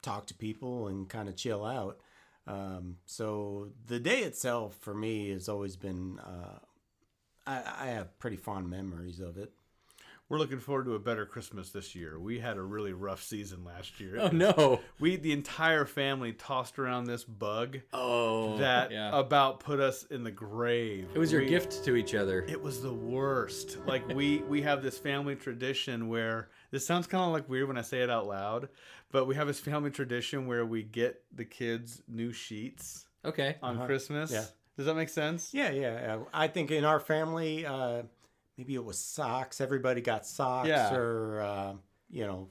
talk 0.03 0.27
to 0.27 0.35
people 0.35 0.89
and 0.89 1.09
kind 1.09 1.29
of 1.29 1.37
chill 1.37 1.65
out. 1.65 2.01
Um, 2.49 2.97
so 3.07 3.69
the 3.87 4.01
day 4.01 4.21
itself 4.21 4.77
for 4.81 4.95
me 4.95 5.31
has 5.31 5.49
always 5.49 5.77
been 5.77 6.19
uh, 6.19 6.59
I, 7.49 7.63
I 7.81 7.87
have 7.87 8.19
pretty 8.19 8.37
fond 8.37 8.69
memories 8.69 9.21
of 9.21 9.39
it. 9.39 9.53
We're 10.31 10.37
looking 10.39 10.61
forward 10.61 10.85
to 10.85 10.95
a 10.95 10.99
better 10.99 11.25
Christmas 11.25 11.71
this 11.71 11.95
year. 11.95 12.19
We 12.21 12.39
had 12.39 12.59
a 12.59 12.63
really 12.63 12.93
rough 12.93 13.23
season 13.23 13.65
last 13.65 13.99
year. 13.99 14.19
oh 14.21 14.29
no. 14.29 14.81
We 15.01 15.17
the 15.17 15.33
entire 15.33 15.87
family 15.87 16.33
tossed 16.35 16.79
around 16.79 17.05
this 17.05 17.25
bug 17.25 17.79
Oh. 17.95 18.59
that 18.59 18.91
yeah. 18.91 19.19
about 19.19 19.61
put 19.61 19.81
us 19.81 20.05
in 20.05 20.25
the 20.25 20.31
grave. 20.31 21.09
it 21.15 21.19
was 21.19 21.33
your 21.33 21.41
We- 21.41 21.49
gift 21.49 21.83
to 21.85 21.97
each 21.97 22.15
other. 22.15 22.45
It 22.47 22.61
was 22.63 22.83
the 22.83 22.93
worst. 22.93 23.79
Like 23.87 24.07
we 24.09 24.39
we 24.49 24.61
have 24.63 24.83
this 24.83 24.99
family 24.99 25.35
tradition 25.35 26.09
where 26.09 26.51
this 26.71 26.87
sounds 26.87 27.07
kind 27.07 27.25
of 27.25 27.33
like 27.33 27.49
weird 27.49 27.69
when 27.69 27.79
I 27.79 27.83
say 27.83 28.03
it 28.03 28.11
out 28.11 28.27
loud, 28.27 28.69
but 29.11 29.25
we 29.27 29.35
have 29.37 29.47
this 29.47 29.61
family 29.61 29.91
tradition 29.91 30.47
where 30.47 30.67
we 30.67 30.83
get 30.83 31.23
the 31.35 31.47
kids 31.47 32.03
new 32.07 32.33
sheets 32.33 33.07
Okay. 33.25 33.57
on 33.63 33.87
Christmas. 33.87 34.31
Yeah. 34.31 34.45
Does 34.77 34.85
that 34.87 34.95
make 34.95 35.09
sense? 35.09 35.55
Yeah, 35.55 35.71
yeah. 35.71 35.95
yeah. 35.95 36.19
I 36.35 36.47
think 36.49 36.71
in 36.71 36.85
our 36.85 37.01
family, 37.01 37.67
uh, 37.67 38.03
maybe 38.59 38.75
it 38.75 38.85
was 38.85 38.99
socks. 38.99 39.61
Everybody 39.61 40.01
got 40.03 40.27
socks, 40.27 40.69
Yeah. 40.69 40.93
or 40.95 41.41
uh, 41.41 41.73
you 42.11 42.27
know, 42.27 42.49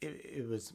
it, 0.00 0.20
it 0.36 0.48
was 0.48 0.72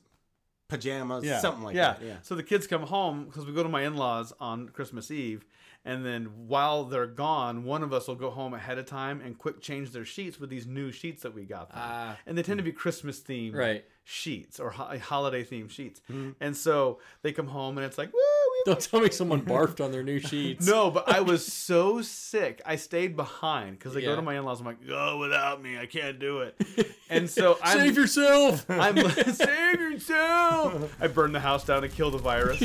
pajamas, 0.68 1.24
Yeah. 1.24 1.40
something 1.40 1.64
like 1.64 1.76
yeah. 1.76 1.94
that. 1.94 2.04
Yeah. 2.06 2.16
So 2.22 2.36
the 2.36 2.44
kids 2.44 2.68
come 2.68 2.84
home 2.84 3.26
because 3.26 3.46
we 3.46 3.54
go 3.54 3.64
to 3.64 3.70
my 3.70 3.84
in-laws 3.84 4.34
on 4.40 4.70
Christmas 4.70 5.10
Eve, 5.12 5.46
and 5.86 6.06
then 6.06 6.26
while 6.48 6.84
they're 6.84 7.08
gone, 7.08 7.64
one 7.64 7.84
of 7.84 7.94
us 7.94 8.08
will 8.08 8.16
go 8.16 8.30
home 8.30 8.54
ahead 8.54 8.78
of 8.78 8.86
time 8.86 9.22
and 9.22 9.38
quick 9.38 9.62
change 9.62 9.92
their 9.92 10.04
sheets 10.06 10.40
with 10.40 10.50
these 10.50 10.68
new 10.68 10.92
sheets 10.92 11.24
that 11.24 11.34
we 11.34 11.46
got 11.46 11.70
them. 11.70 11.80
Ah. 11.82 12.18
and 12.26 12.38
they 12.38 12.44
tend 12.44 12.58
to 12.58 12.64
be 12.64 12.74
Christmas 12.74 13.22
themed 13.22 13.56
Right. 13.56 13.86
sheets 14.04 14.60
or 14.60 14.72
ho- 14.72 14.98
holiday 15.00 15.44
themed 15.46 15.70
sheets. 15.72 16.02
Mm-hmm. 16.10 16.32
And 16.42 16.56
so 16.58 17.00
they 17.22 17.32
come 17.32 17.48
home 17.48 17.78
and 17.78 17.86
it's 17.86 17.98
like, 17.98 18.12
woo, 18.12 18.20
Don't 18.68 18.82
tell 18.82 19.00
me 19.00 19.10
someone 19.12 19.42
barfed 19.46 19.84
on 19.84 19.94
their 19.94 20.04
new 20.04 20.20
sheets. 20.20 20.68
No, 20.68 20.92
but 20.92 21.08
I 21.08 21.22
was 21.22 21.46
so 21.54 22.02
sick. 22.02 22.62
I 22.66 22.76
stayed 22.76 23.16
behind 23.16 23.80
because 23.80 23.94
they 23.94 24.02
go 24.02 24.10
Yeah. 24.10 24.16
to 24.18 24.22
my 24.22 24.38
in-laws. 24.38 24.60
I'm 24.60 24.66
like, 24.66 24.86
go 24.86 25.18
without 25.20 25.62
me. 25.64 25.78
I 25.78 25.86
can't 25.86 26.20
do 26.20 26.40
it. 26.42 26.56
And 27.10 27.30
so 27.30 27.58
I'm, 27.64 27.78
Save 27.78 27.96
yourself. 27.96 28.70
I'm 28.70 28.98
save 29.34 29.80
yourself. 29.80 30.94
I 31.00 31.08
burned 31.08 31.34
the 31.34 31.40
house 31.40 31.64
down 31.64 31.82
to 31.84 31.88
kill 31.88 32.12
the 32.12 32.18
virus. 32.18 32.62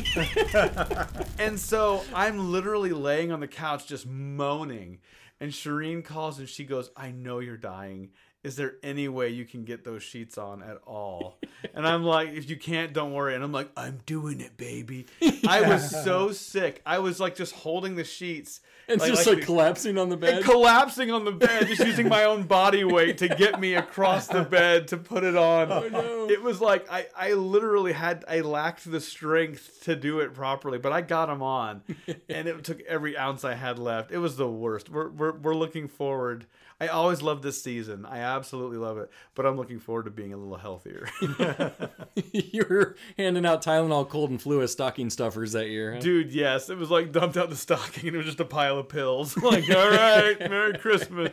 and 1.38 1.60
so 1.60 2.02
I'm 2.12 2.50
literally 2.50 2.90
laying 2.90 3.30
on 3.30 3.38
the 3.38 3.46
couch 3.46 3.86
just 3.86 4.04
moaning. 4.04 4.98
And 5.40 5.52
Shireen 5.52 6.04
calls 6.04 6.40
and 6.40 6.48
she 6.48 6.64
goes, 6.64 6.90
I 6.96 7.12
know 7.12 7.38
you're 7.38 7.56
dying. 7.56 8.10
Is 8.44 8.56
there 8.56 8.74
any 8.82 9.06
way 9.08 9.28
you 9.28 9.44
can 9.44 9.64
get 9.64 9.84
those 9.84 10.02
sheets 10.02 10.36
on 10.36 10.64
at 10.64 10.78
all? 10.84 11.38
And 11.74 11.86
I'm 11.86 12.02
like, 12.02 12.30
if 12.30 12.50
you 12.50 12.56
can't, 12.56 12.92
don't 12.92 13.12
worry. 13.12 13.36
And 13.36 13.44
I'm 13.44 13.52
like, 13.52 13.70
I'm 13.76 14.00
doing 14.04 14.40
it, 14.40 14.56
baby. 14.56 15.06
I 15.46 15.62
was 15.62 15.88
so 16.02 16.32
sick. 16.32 16.82
I 16.84 16.98
was 16.98 17.20
like 17.20 17.36
just 17.36 17.52
holding 17.54 17.94
the 17.94 18.02
sheets. 18.02 18.60
and 18.88 19.00
just 19.00 19.28
like, 19.28 19.38
the- 19.38 19.44
collapsing 19.44 19.96
on 19.96 20.08
the 20.08 20.16
bed. 20.16 20.42
collapsing 20.42 21.12
on 21.12 21.24
the 21.24 21.30
bed, 21.30 21.68
just 21.68 21.86
using 21.86 22.08
my 22.08 22.24
own 22.24 22.42
body 22.42 22.82
weight 22.82 23.18
to 23.18 23.28
get 23.28 23.60
me 23.60 23.74
across 23.74 24.26
the 24.26 24.42
bed 24.42 24.88
to 24.88 24.96
put 24.96 25.22
it 25.22 25.36
on. 25.36 25.70
Oh, 25.70 25.88
no. 25.88 26.28
It 26.28 26.42
was 26.42 26.60
like 26.60 26.90
I, 26.90 27.06
I 27.16 27.34
literally 27.34 27.92
had 27.92 28.24
I 28.26 28.40
lacked 28.40 28.90
the 28.90 29.00
strength 29.00 29.82
to 29.84 29.94
do 29.94 30.18
it 30.18 30.34
properly, 30.34 30.78
but 30.78 30.90
I 30.92 31.00
got 31.00 31.26
them 31.26 31.42
on, 31.42 31.82
and 32.28 32.48
it 32.48 32.64
took 32.64 32.80
every 32.82 33.16
ounce 33.16 33.44
I 33.44 33.54
had 33.54 33.78
left. 33.78 34.10
It 34.10 34.18
was 34.18 34.36
the 34.36 34.48
worst. 34.48 34.90
We're 34.90 35.10
we're, 35.10 35.32
we're 35.32 35.54
looking 35.54 35.86
forward. 35.86 36.46
I 36.82 36.88
always 36.88 37.22
love 37.22 37.42
this 37.42 37.62
season. 37.62 38.04
I 38.04 38.18
absolutely 38.18 38.76
love 38.76 38.98
it, 38.98 39.08
but 39.36 39.46
I'm 39.46 39.56
looking 39.56 39.78
forward 39.78 40.06
to 40.06 40.10
being 40.10 40.32
a 40.32 40.36
little 40.36 40.56
healthier. 40.56 41.08
you 42.32 42.66
were 42.68 42.96
handing 43.16 43.46
out 43.46 43.62
Tylenol 43.62 44.08
cold 44.08 44.30
and 44.30 44.42
flu 44.42 44.60
as 44.62 44.72
stocking 44.72 45.08
stuffers 45.08 45.52
that 45.52 45.68
year. 45.68 45.94
huh? 45.94 46.00
Dude, 46.00 46.32
yes, 46.32 46.70
it 46.70 46.76
was 46.78 46.90
like 46.90 47.12
dumped 47.12 47.36
out 47.36 47.50
the 47.50 47.56
stocking, 47.56 48.08
and 48.08 48.14
it 48.14 48.18
was 48.18 48.26
just 48.26 48.40
a 48.40 48.44
pile 48.44 48.78
of 48.78 48.88
pills. 48.88 49.36
Like, 49.42 49.68
all 49.70 49.90
right, 49.90 50.38
Merry 50.40 50.76
Christmas. 50.78 51.30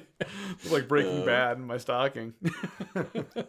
Like 0.69 0.87
Breaking 0.87 1.21
uh. 1.23 1.25
Bad 1.25 1.57
in 1.57 1.65
my 1.65 1.77
stocking. 1.77 2.33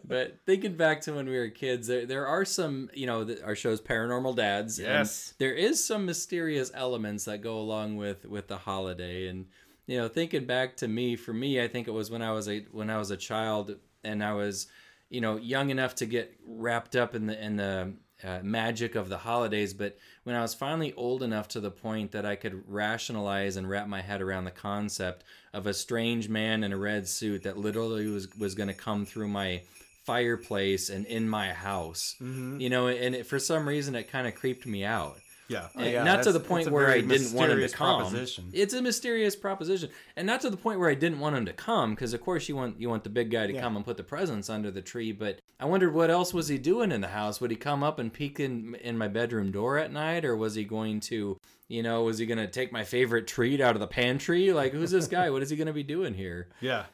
But 0.05 0.39
thinking 0.47 0.77
back 0.77 1.01
to 1.03 1.13
when 1.13 1.29
we 1.29 1.37
were 1.37 1.49
kids, 1.49 1.87
there 1.89 2.07
there 2.07 2.27
are 2.27 2.45
some, 2.45 2.89
you 2.95 3.07
know, 3.07 3.29
our 3.45 3.55
show's 3.57 3.81
Paranormal 3.81 4.37
Dads. 4.37 4.79
and 4.79 4.87
Yes. 4.89 5.35
there 5.39 5.53
is 5.55 5.85
some 5.85 6.07
mysterious 6.07 6.71
elements 6.75 7.25
that 7.25 7.43
go 7.43 7.59
along 7.59 7.97
with 7.97 8.25
with 8.27 8.49
the 8.49 8.59
holiday, 8.59 9.27
and 9.29 9.47
you 9.91 9.99
know, 9.99 10.07
thinking 10.07 10.45
back 10.45 10.77
to 10.77 10.87
me, 10.87 11.17
for 11.17 11.33
me, 11.33 11.61
I 11.61 11.67
think 11.67 11.89
it 11.89 11.91
was 11.91 12.13
when 12.13 12.23
I 12.23 12.31
was 12.31 12.49
a 12.49 12.61
when 12.71 12.91
I 12.91 12.99
was 12.99 13.11
a 13.11 13.17
child 13.17 13.75
and 14.05 14.23
I 14.23 14.35
was, 14.35 14.69
you 15.09 15.21
know, 15.21 15.37
young 15.37 15.71
enough 15.71 15.97
to 15.97 16.07
get 16.07 16.33
wrapped 16.47 16.95
up 16.95 17.17
in 17.17 17.27
the 17.27 17.45
in 17.45 17.57
the 17.57 17.95
uh, 18.23 18.39
magic 18.45 18.95
of 18.95 19.09
the 19.09 19.19
holidays, 19.19 19.75
but 19.75 19.99
when 20.23 20.37
I 20.37 20.43
was 20.43 20.55
finally 20.55 20.93
old 20.93 21.25
enough 21.25 21.49
to 21.49 21.61
the 21.61 21.73
point 21.73 22.13
that 22.13 22.25
I 22.25 22.37
could 22.37 22.63
rationalize 22.69 23.57
and 23.57 23.69
wrap 23.69 23.89
my 23.89 24.01
head 24.01 24.23
around 24.23 24.45
the 24.45 24.53
concept 24.53 25.25
of 25.53 25.67
a 25.67 25.75
strange 25.75 26.29
man 26.29 26.63
in 26.63 26.73
a 26.73 26.77
red 26.77 27.09
suit 27.09 27.43
that 27.43 27.59
literally 27.59 28.07
was 28.07 28.29
was 28.37 28.55
going 28.55 28.69
to 28.69 28.75
come 28.75 29.05
through 29.05 29.27
my 29.27 29.63
fireplace 30.05 30.89
and 30.89 31.05
in 31.07 31.29
my 31.29 31.53
house, 31.53 32.15
you 32.61 32.71
know, 32.71 32.87
and 32.87 33.17
it, 33.17 33.27
for 33.27 33.41
some 33.41 33.67
reason 33.67 33.97
it 33.97 34.09
kind 34.09 34.29
of 34.29 34.37
creeped 34.37 34.67
me 34.67 34.85
out. 34.85 35.19
Yeah. 35.51 35.69
And 35.75 35.85
Oh, 35.85 35.89
yeah, 35.91 36.05
not 36.05 36.23
to 36.23 36.33
the 36.33 36.39
point 36.41 36.71
where 36.71 36.89
I 36.89 37.01
didn't 37.01 37.33
want 37.33 37.51
him 37.51 37.59
to 37.61 37.69
come. 37.69 38.15
It's 38.53 38.73
a 38.73 38.81
mysterious 38.81 39.35
proposition, 39.35 39.91
and 40.17 40.27
not 40.27 40.41
to 40.43 40.51
the 40.51 40.57
point 40.57 40.79
where 40.79 40.89
I 40.89 40.95
didn't 40.95 41.19
want 41.19 41.35
him 41.37 41.45
to 41.47 41.53
come, 41.53 41.91
because 41.95 42.15
of 42.15 42.21
course 42.21 42.49
you 42.49 42.55
want 42.55 42.81
you 42.81 42.89
want 42.89 43.03
the 43.05 43.11
big 43.11 43.31
guy 43.31 43.47
to 43.49 43.53
Yeah. 43.53 43.61
come 43.61 43.75
and 43.77 43.85
put 43.85 43.97
the 43.97 44.05
presents 44.05 44.49
under 44.49 44.71
the 44.71 44.81
tree. 44.83 45.11
But 45.13 45.41
I 45.59 45.65
wondered 45.65 45.93
what 45.93 46.09
else 46.09 46.33
was 46.33 46.47
he 46.49 46.57
doing 46.57 46.93
in 46.93 47.01
the 47.01 47.09
house? 47.09 47.41
Would 47.41 47.51
he 47.51 47.57
come 47.57 47.83
up 47.83 47.99
and 47.99 48.13
peek 48.13 48.39
in 48.39 48.77
in 48.77 48.97
my 48.97 49.09
bedroom 49.09 49.51
door 49.51 49.77
at 49.77 49.93
night, 49.93 50.25
or 50.25 50.37
was 50.37 50.55
he 50.55 50.63
going 50.65 51.01
to, 51.01 51.37
you 51.69 51.83
know, 51.83 52.05
was 52.05 52.19
he 52.19 52.27
going 52.27 52.39
to 52.39 52.47
take 52.47 52.71
my 52.73 52.85
favorite 52.85 53.27
treat 53.27 53.61
out 53.61 53.75
of 53.75 53.81
the 53.81 53.89
pantry? 53.89 54.53
Like, 54.53 54.73
who's 54.73 54.93
this 54.93 55.09
guy? 55.09 55.31
what 55.31 55.43
is 55.43 55.51
he 55.51 55.57
going 55.57 55.67
to 55.67 55.73
be 55.73 55.83
doing 55.83 56.15
here? 56.15 56.49
Yeah. 56.61 56.85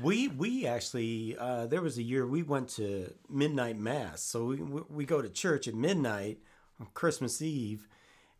We 0.00 0.28
we 0.28 0.66
actually 0.66 1.36
uh, 1.38 1.66
there 1.66 1.82
was 1.82 1.98
a 1.98 2.02
year 2.02 2.24
we 2.26 2.42
went 2.44 2.68
to 2.76 3.12
midnight 3.28 3.76
mass. 3.78 4.22
So 4.22 4.44
we 4.46 4.56
we 4.88 5.04
go 5.04 5.20
to 5.20 5.28
church 5.28 5.66
at 5.68 5.74
midnight 5.74 6.38
on 6.80 6.88
Christmas 6.94 7.42
Eve, 7.42 7.86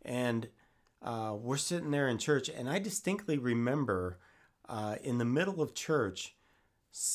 and 0.03 0.47
uh, 1.01 1.35
we're 1.39 1.57
sitting 1.57 1.91
there 1.91 2.07
in 2.07 2.17
church, 2.17 2.49
and 2.49 2.69
I 2.69 2.79
distinctly 2.79 3.37
remember 3.37 4.17
uh, 4.67 4.95
in 5.03 5.17
the 5.17 5.25
middle 5.25 5.61
of 5.61 5.73
church, 5.73 6.35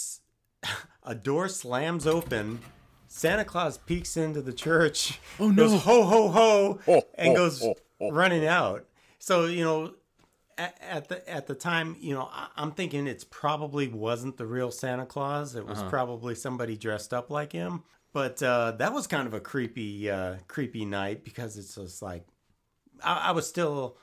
a 1.02 1.14
door 1.14 1.48
slams 1.48 2.06
open. 2.06 2.60
Santa 3.08 3.44
Claus 3.44 3.78
peeks 3.78 4.16
into 4.16 4.42
the 4.42 4.52
church. 4.52 5.18
Oh 5.38 5.50
no! 5.50 5.68
Goes, 5.68 5.82
ho 5.82 6.04
ho 6.04 6.28
ho! 6.28 7.02
and 7.14 7.36
goes 7.36 7.64
running 8.00 8.46
out. 8.46 8.86
So 9.18 9.46
you 9.46 9.64
know, 9.64 9.94
at, 10.58 10.78
at 10.80 11.08
the 11.08 11.28
at 11.30 11.46
the 11.46 11.54
time, 11.54 11.96
you 12.00 12.14
know, 12.14 12.28
I, 12.32 12.48
I'm 12.56 12.72
thinking 12.72 13.06
it's 13.06 13.24
probably 13.24 13.88
wasn't 13.88 14.36
the 14.38 14.46
real 14.46 14.70
Santa 14.70 15.06
Claus. 15.06 15.54
It 15.54 15.66
was 15.66 15.82
probably 15.84 16.34
somebody 16.34 16.76
dressed 16.76 17.12
up 17.12 17.30
like 17.30 17.52
him. 17.52 17.84
But 18.16 18.42
uh, 18.42 18.72
that 18.78 18.94
was 18.94 19.06
kind 19.06 19.26
of 19.26 19.34
a 19.34 19.40
creepy, 19.40 20.08
uh, 20.08 20.36
creepy 20.48 20.86
night 20.86 21.22
because 21.22 21.58
it's 21.58 21.74
just 21.74 22.00
like 22.00 22.24
I, 23.04 23.26
I 23.28 23.30
was 23.32 23.46
still 23.46 23.98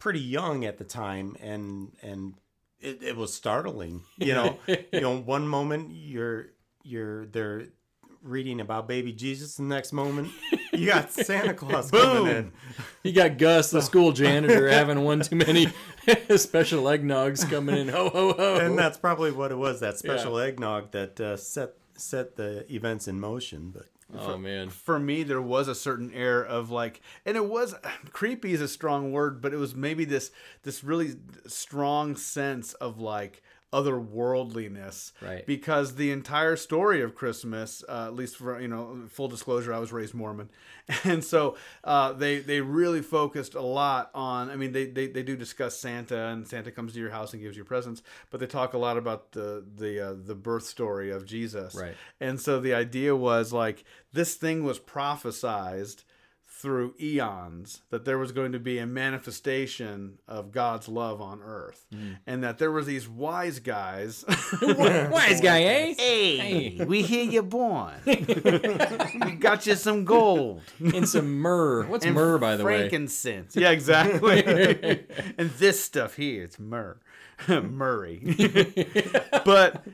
pretty 0.00 0.18
young 0.18 0.64
at 0.64 0.78
the 0.78 0.84
time, 0.84 1.36
and 1.40 1.92
and 2.02 2.34
it, 2.80 3.04
it 3.04 3.16
was 3.16 3.32
startling. 3.32 4.02
You 4.18 4.34
know, 4.34 4.58
you 4.66 5.00
know, 5.00 5.16
one 5.16 5.46
moment 5.46 5.92
you're 5.92 6.46
you're 6.82 7.26
there 7.26 7.66
reading 8.20 8.60
about 8.60 8.88
baby 8.88 9.12
Jesus, 9.12 9.58
the 9.58 9.62
next 9.62 9.92
moment 9.92 10.32
you 10.72 10.86
got 10.86 11.12
Santa 11.12 11.54
Claus 11.54 11.92
coming 11.92 12.26
in. 12.26 12.52
You 13.04 13.12
got 13.12 13.38
Gus, 13.38 13.70
the 13.70 13.80
school 13.80 14.10
janitor, 14.22 14.68
having 14.68 15.04
one 15.04 15.20
too 15.20 15.36
many 15.36 15.66
special 16.36 16.82
eggnogs 16.82 17.48
coming 17.48 17.76
in. 17.76 17.88
Ho 17.90 18.08
ho 18.08 18.32
ho! 18.32 18.56
and 18.56 18.76
that's 18.76 18.98
probably 18.98 19.30
what 19.30 19.52
it 19.52 19.56
was 19.56 19.78
that 19.78 19.98
special 19.98 20.36
eggnog 20.36 20.90
that 20.90 21.20
uh, 21.20 21.36
set 21.36 21.74
set 21.96 22.36
the 22.36 22.70
events 22.72 23.08
in 23.08 23.18
motion 23.18 23.72
but 23.74 23.86
oh 24.18 24.38
man. 24.38 24.68
for 24.68 24.98
me 24.98 25.22
there 25.22 25.42
was 25.42 25.68
a 25.68 25.74
certain 25.74 26.12
air 26.12 26.44
of 26.44 26.70
like 26.70 27.00
and 27.24 27.36
it 27.36 27.46
was 27.46 27.74
creepy 28.12 28.52
is 28.52 28.60
a 28.60 28.68
strong 28.68 29.12
word 29.12 29.40
but 29.40 29.52
it 29.52 29.56
was 29.56 29.74
maybe 29.74 30.04
this 30.04 30.30
this 30.62 30.84
really 30.84 31.16
strong 31.46 32.16
sense 32.16 32.74
of 32.74 32.98
like 32.98 33.42
otherworldliness 33.76 35.12
Right. 35.20 35.46
because 35.46 35.94
the 35.96 36.10
entire 36.10 36.56
story 36.56 37.00
of 37.02 37.14
christmas 37.14 37.82
uh, 37.88 38.06
at 38.06 38.14
least 38.14 38.36
for 38.36 38.60
you 38.60 38.68
know 38.68 39.02
full 39.08 39.28
disclosure 39.28 39.72
i 39.72 39.78
was 39.78 39.92
raised 39.92 40.14
mormon 40.14 40.48
and 41.04 41.24
so 41.24 41.56
uh, 41.84 42.12
they 42.12 42.38
they 42.38 42.60
really 42.60 43.02
focused 43.02 43.54
a 43.54 43.60
lot 43.60 44.10
on 44.14 44.50
i 44.50 44.56
mean 44.56 44.72
they, 44.72 44.86
they 44.86 45.06
they 45.06 45.22
do 45.22 45.36
discuss 45.36 45.76
santa 45.76 46.26
and 46.28 46.46
santa 46.46 46.70
comes 46.70 46.92
to 46.92 46.98
your 46.98 47.10
house 47.10 47.32
and 47.32 47.42
gives 47.42 47.56
you 47.56 47.64
presents 47.64 48.02
but 48.30 48.40
they 48.40 48.46
talk 48.46 48.72
a 48.74 48.78
lot 48.78 48.96
about 48.96 49.32
the 49.32 49.64
the 49.76 50.00
uh, 50.10 50.14
the 50.26 50.34
birth 50.34 50.64
story 50.64 51.10
of 51.10 51.26
jesus 51.26 51.74
Right. 51.74 51.94
and 52.20 52.40
so 52.40 52.60
the 52.60 52.74
idea 52.74 53.14
was 53.16 53.52
like 53.52 53.84
this 54.12 54.34
thing 54.34 54.62
was 54.64 54.78
prophesized 54.78 56.04
through 56.58 56.94
eons 56.98 57.82
that 57.90 58.06
there 58.06 58.16
was 58.16 58.32
going 58.32 58.52
to 58.52 58.58
be 58.58 58.78
a 58.78 58.86
manifestation 58.86 60.18
of 60.26 60.52
God's 60.52 60.88
love 60.88 61.20
on 61.20 61.42
earth, 61.42 61.86
and 62.26 62.42
that 62.42 62.56
there 62.58 62.70
was 62.70 62.86
these 62.86 63.06
wise 63.08 63.58
guys. 63.58 64.24
Wise 64.62 65.40
guy, 65.40 65.62
eh? 65.62 65.94
hey, 65.98 66.84
we 66.86 67.02
hear 67.02 67.24
you're 67.24 67.42
born. 67.42 67.94
we 68.06 69.32
got 69.38 69.66
you 69.66 69.74
some 69.74 70.04
gold 70.04 70.62
And 70.80 71.08
some 71.08 71.40
myrrh. 71.40 71.86
What's 71.86 72.06
and 72.06 72.14
myrrh, 72.14 72.38
by 72.38 72.56
the 72.56 72.64
way? 72.64 72.78
frankincense. 72.78 73.54
Yeah, 73.56 73.70
exactly. 73.70 74.42
and 75.36 75.50
this 75.50 75.82
stuff 75.82 76.14
here, 76.14 76.44
it's 76.44 76.58
myrrh, 76.58 76.98
Murray. 77.48 78.22
but 79.44 79.84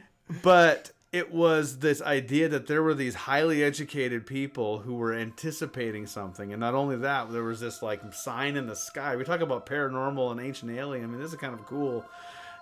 but 0.42 0.92
it 1.12 1.33
was 1.33 1.78
this 1.78 2.00
idea 2.00 2.49
that 2.49 2.66
there 2.66 2.83
were 2.83 2.95
these 2.95 3.14
highly 3.14 3.62
educated 3.62 4.26
people 4.26 4.78
who 4.78 4.95
were 4.95 5.12
anticipating 5.12 6.07
something, 6.07 6.52
and 6.52 6.61
not 6.61 6.75
only 6.75 6.97
that, 6.97 7.31
there 7.31 7.42
was 7.42 7.61
this 7.61 7.83
like 7.83 8.00
sign 8.14 8.57
in 8.57 8.66
the 8.66 8.76
sky. 8.76 9.16
We 9.16 9.25
talk 9.25 9.40
about 9.40 9.66
paranormal 9.66 10.33
and 10.33 10.40
ancient 10.40 10.71
alien. 10.73 11.04
I 11.04 11.07
mean, 11.07 11.21
this 11.21 11.33
is 11.33 11.38
kind 11.38 11.54
of 11.54 11.66
cool 11.66 12.04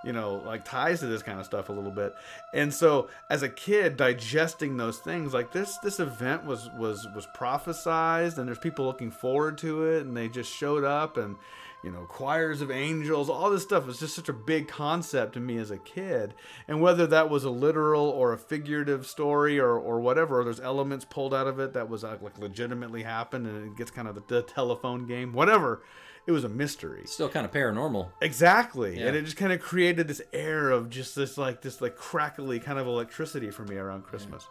you 0.03 0.13
know, 0.13 0.43
like 0.47 0.65
ties 0.65 1.01
to 1.01 1.07
this 1.07 1.23
kind 1.23 1.39
of 1.39 1.45
stuff 1.45 1.69
a 1.69 1.73
little 1.73 1.91
bit. 1.91 2.15
And 2.55 2.73
so 2.73 3.09
as 3.29 3.43
a 3.43 3.49
kid 3.49 3.97
digesting 3.97 4.77
those 4.77 4.99
things, 4.99 5.35
like 5.35 5.53
this 5.53 5.77
this 5.79 6.01
event 6.01 6.45
was 6.45 6.71
was 6.71 7.07
was 7.15 7.27
prophesized 7.37 8.39
and 8.39 8.49
there's 8.49 8.59
people 8.59 8.87
looking 8.87 9.11
forward 9.11 9.59
to 9.59 9.85
it 9.85 10.07
and 10.07 10.17
they 10.17 10.29
just 10.29 10.53
showed 10.53 10.85
up 10.85 11.17
and 11.17 11.37
you 11.83 11.91
know, 11.91 12.05
choirs 12.05 12.61
of 12.61 12.71
angels, 12.71 13.31
all 13.31 13.51
this 13.51 13.63
stuff 13.63 13.87
was 13.87 13.99
just 13.99 14.15
such 14.15 14.29
a 14.29 14.35
big 14.35 14.69
concept 14.69 15.33
to 15.35 15.41
me 15.41 15.57
as 15.57 15.71
a 15.71 15.79
kid. 15.79 16.35
And 16.69 16.81
whether 16.81 17.07
that 17.07 17.31
was 17.31 17.45
a 17.45 17.51
literal 17.51 18.05
or 18.05 18.33
a 18.33 18.39
figurative 18.39 19.07
story 19.07 19.59
or, 19.59 19.79
or 19.79 20.01
whatever, 20.01 20.41
or 20.41 20.45
there's 20.45 20.61
elements 20.61 21.05
pulled 21.05 21.33
out 21.33 21.47
of 21.47 21.59
it 21.59 21.73
that 21.73 21.89
was 21.89 22.05
uh, 22.05 22.19
like 22.21 22.39
legitimately 22.39 23.03
happened 23.03 23.47
and 23.47 23.73
it 23.73 23.77
gets 23.77 23.91
kind 23.91 24.09
of 24.09 24.15
the, 24.15 24.23
the 24.29 24.43
telephone 24.43 25.07
game, 25.07 25.33
whatever, 25.33 25.83
it 26.27 26.33
was 26.33 26.45
a 26.45 26.49
mystery. 26.49 27.03
Still 27.07 27.31
kind 27.31 27.47
of 27.47 27.53
paranormal. 27.53 28.11
Exactly. 28.21 28.99
Yeah. 28.99 29.07
And 29.07 29.17
it 29.17 29.25
just 29.25 29.37
kind 29.37 29.53
of 29.53 29.61
created 29.61 30.07
this 30.07 30.21
air 30.33 30.71
of 30.71 30.91
just 30.91 31.17
this 31.17 31.39
like 31.39 31.63
this 31.63 31.81
like 31.81 31.97
crackly 31.97 32.61
kind 32.61 32.79
of 32.79 32.87
electricity 32.87 33.51
for 33.51 33.65
me 33.65 33.77
around 33.77 34.05
Christmas. 34.05 34.47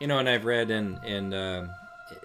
You 0.00 0.06
know, 0.06 0.18
and 0.18 0.28
I've 0.28 0.44
read 0.44 0.70
in 0.70 0.98
in 1.04 1.32
uh, 1.32 1.68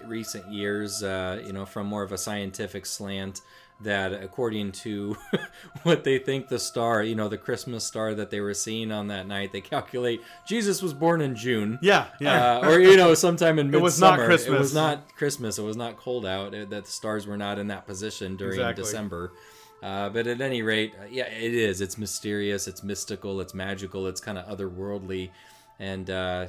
recent 0.04 0.50
years, 0.52 1.02
uh, 1.02 1.42
you 1.44 1.52
know, 1.52 1.64
from 1.64 1.86
more 1.86 2.02
of 2.02 2.12
a 2.12 2.18
scientific 2.18 2.86
slant, 2.86 3.40
that 3.82 4.12
according 4.12 4.72
to 4.72 5.16
what 5.84 6.04
they 6.04 6.18
think 6.18 6.48
the 6.48 6.58
star, 6.58 7.02
you 7.02 7.14
know, 7.14 7.28
the 7.28 7.38
Christmas 7.38 7.84
star 7.84 8.14
that 8.14 8.30
they 8.30 8.40
were 8.40 8.54
seeing 8.54 8.92
on 8.92 9.08
that 9.08 9.26
night, 9.26 9.52
they 9.52 9.60
calculate 9.60 10.20
Jesus 10.46 10.82
was 10.82 10.92
born 10.92 11.20
in 11.20 11.34
June. 11.34 11.78
Yeah, 11.80 12.08
yeah. 12.20 12.58
Uh, 12.58 12.68
or 12.68 12.78
you 12.80 12.96
know, 12.96 13.14
sometime 13.14 13.58
in 13.58 13.66
midsummer. 13.70 13.78
It 13.78 13.82
was 13.82 14.00
not 14.00 14.18
Christmas. 14.18 14.54
It 14.56 14.58
was 14.58 14.74
not 14.74 15.14
Christmas. 15.16 15.58
It 15.58 15.62
was 15.62 15.76
not 15.76 15.96
cold 15.96 16.26
out. 16.26 16.54
It, 16.54 16.70
that 16.70 16.84
the 16.84 16.90
stars 16.90 17.26
were 17.26 17.36
not 17.38 17.58
in 17.58 17.68
that 17.68 17.86
position 17.86 18.36
during 18.36 18.60
Exactly. 18.60 18.84
December. 18.84 19.32
Uh, 19.82 20.10
but 20.10 20.26
at 20.26 20.42
any 20.42 20.60
rate, 20.60 20.92
uh, 21.00 21.06
yeah, 21.10 21.24
it 21.26 21.54
is. 21.54 21.80
It's 21.80 21.96
mysterious. 21.96 22.68
It's 22.68 22.82
mystical. 22.82 23.40
It's 23.40 23.54
magical. 23.54 24.06
It's 24.08 24.20
kind 24.20 24.36
of 24.36 24.46
otherworldly, 24.58 25.30
and 25.78 26.10
uh, 26.10 26.48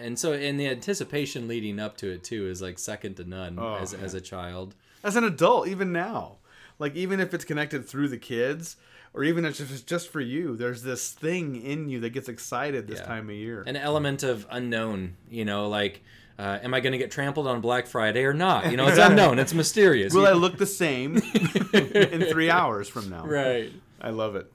and 0.00 0.18
so 0.18 0.32
and 0.32 0.58
the 0.58 0.68
anticipation 0.68 1.46
leading 1.46 1.78
up 1.78 1.98
to 1.98 2.10
it 2.10 2.24
too 2.24 2.48
is 2.48 2.62
like 2.62 2.78
second 2.78 3.16
to 3.16 3.24
none 3.28 3.58
Oh, 3.58 3.74
as 3.74 3.92
as 3.92 4.14
a 4.14 4.20
child. 4.20 4.74
As 5.02 5.16
an 5.16 5.24
adult, 5.24 5.68
even 5.68 5.92
now, 5.92 6.38
like 6.78 6.94
even 6.96 7.20
if 7.20 7.32
it's 7.34 7.44
connected 7.44 7.86
through 7.86 8.08
the 8.08 8.18
kids, 8.18 8.76
or 9.12 9.22
even 9.24 9.44
if 9.44 9.60
it's 9.60 9.80
just 9.82 10.08
for 10.10 10.20
you, 10.20 10.56
there's 10.56 10.82
this 10.82 11.12
thing 11.12 11.56
in 11.60 11.88
you 11.88 12.00
that 12.00 12.10
gets 12.10 12.28
excited 12.28 12.86
this 12.88 12.98
Yeah. 13.00 13.06
time 13.06 13.28
of 13.30 13.36
year. 13.36 13.62
An 13.66 13.76
element 13.76 14.22
of 14.22 14.46
unknown. 14.50 15.16
You 15.30 15.44
know, 15.44 15.68
like. 15.68 16.02
Uh, 16.36 16.58
am 16.64 16.74
I 16.74 16.80
going 16.80 16.90
to 16.90 16.98
get 16.98 17.12
trampled 17.12 17.46
on 17.46 17.60
Black 17.60 17.86
Friday 17.86 18.24
or 18.24 18.34
not? 18.34 18.68
You 18.68 18.76
know, 18.76 18.88
it's 18.88 18.98
unknown. 19.10 19.38
It's 19.38 19.54
mysterious. 19.54 20.12
Will 20.12 20.22
You- 20.22 20.28
I 20.30 20.32
look 20.32 20.58
the 20.58 20.66
same 20.66 21.16
in 21.72 22.22
three 22.28 22.50
hours 22.50 22.88
from 22.88 23.08
now? 23.08 23.24
right. 23.24 23.70
I 24.00 24.10
love 24.10 24.34
it. 24.34 24.52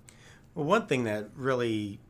Well, 0.55 0.65
one 0.65 0.87
thing 0.87 1.05
that 1.05 1.29
really 1.37 2.01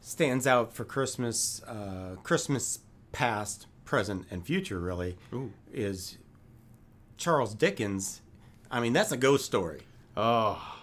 stands 0.00 0.46
out 0.46 0.72
for 0.72 0.84
Christmas, 0.86 1.62
uh, 1.64 2.16
Christmas 2.22 2.78
past, 3.12 3.66
present, 3.84 4.24
and 4.30 4.46
future, 4.46 4.78
really, 4.80 5.18
is 5.70 6.16
Charles 7.18 7.54
Dickens. 7.54 8.22
I 8.70 8.80
mean, 8.80 8.92
that's 8.92 9.12
a 9.12 9.16
ghost 9.16 9.44
story. 9.44 9.82
Oh, 10.16 10.76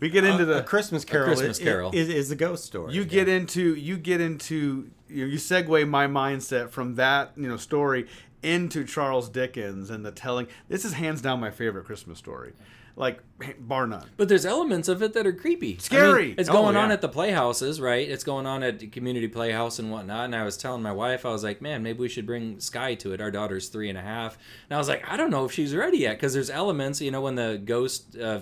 we 0.00 0.08
get 0.08 0.24
into 0.24 0.42
a 0.42 0.46
the 0.46 0.62
Christmas 0.62 1.04
Carol, 1.04 1.26
Christmas 1.26 1.58
is, 1.58 1.64
Carol. 1.64 1.90
Is, 1.92 2.08
is 2.08 2.30
a 2.30 2.36
ghost 2.36 2.64
story. 2.64 2.92
you 2.94 3.04
get 3.04 3.28
into 3.28 3.74
you 3.74 3.96
get 3.96 4.20
into 4.20 4.90
you, 5.08 5.24
know, 5.24 5.30
you 5.30 5.38
segue 5.38 5.88
my 5.88 6.06
mindset 6.06 6.70
from 6.70 6.96
that 6.96 7.32
you 7.36 7.48
know 7.48 7.56
story 7.56 8.06
into 8.42 8.84
Charles 8.84 9.28
Dickens 9.28 9.90
and 9.90 10.04
the 10.04 10.12
telling. 10.12 10.48
This 10.68 10.84
is 10.84 10.94
hands 10.94 11.22
down 11.22 11.40
my 11.40 11.50
favorite 11.50 11.84
Christmas 11.84 12.18
story, 12.18 12.52
like 12.96 13.20
bar 13.58 13.86
none. 13.86 14.06
But 14.16 14.28
there's 14.28 14.44
elements 14.46 14.88
of 14.88 15.02
it 15.02 15.14
that 15.14 15.26
are 15.26 15.32
creepy. 15.32 15.78
Scary. 15.78 16.22
I 16.22 16.26
mean, 16.28 16.34
it's 16.38 16.48
Oh, 16.48 16.52
going 16.52 16.76
on 16.76 16.90
at 16.92 17.00
the 17.00 17.08
playhouses, 17.08 17.80
right? 17.80 18.08
It's 18.08 18.24
going 18.24 18.46
on 18.46 18.62
at 18.62 18.78
the 18.80 18.86
community 18.86 19.28
playhouse 19.28 19.78
and 19.78 19.90
whatnot. 19.90 20.26
And 20.26 20.36
I 20.36 20.44
was 20.44 20.56
telling 20.56 20.82
my 20.82 20.92
wife, 20.92 21.24
I 21.24 21.30
was 21.30 21.42
like, 21.42 21.62
man, 21.62 21.82
maybe 21.82 21.98
we 22.00 22.08
should 22.08 22.26
bring 22.26 22.60
Sky 22.60 22.94
to 22.96 23.12
it. 23.12 23.20
Our 23.20 23.30
daughter's 23.30 23.68
three 23.68 23.88
and 23.88 23.96
a 23.98 24.02
half. 24.02 24.36
And 24.68 24.76
I 24.76 24.78
was 24.78 24.88
like, 24.88 25.02
I 25.10 25.16
don't 25.16 25.30
know 25.30 25.44
if 25.46 25.52
she's 25.52 25.74
ready 25.74 25.98
yet 25.98 26.16
because 26.16 26.34
there's 26.34 26.50
elements, 26.50 27.00
you 27.00 27.10
know, 27.10 27.22
when 27.22 27.34
the 27.34 27.60
ghost, 27.64 28.16
uh, 28.18 28.40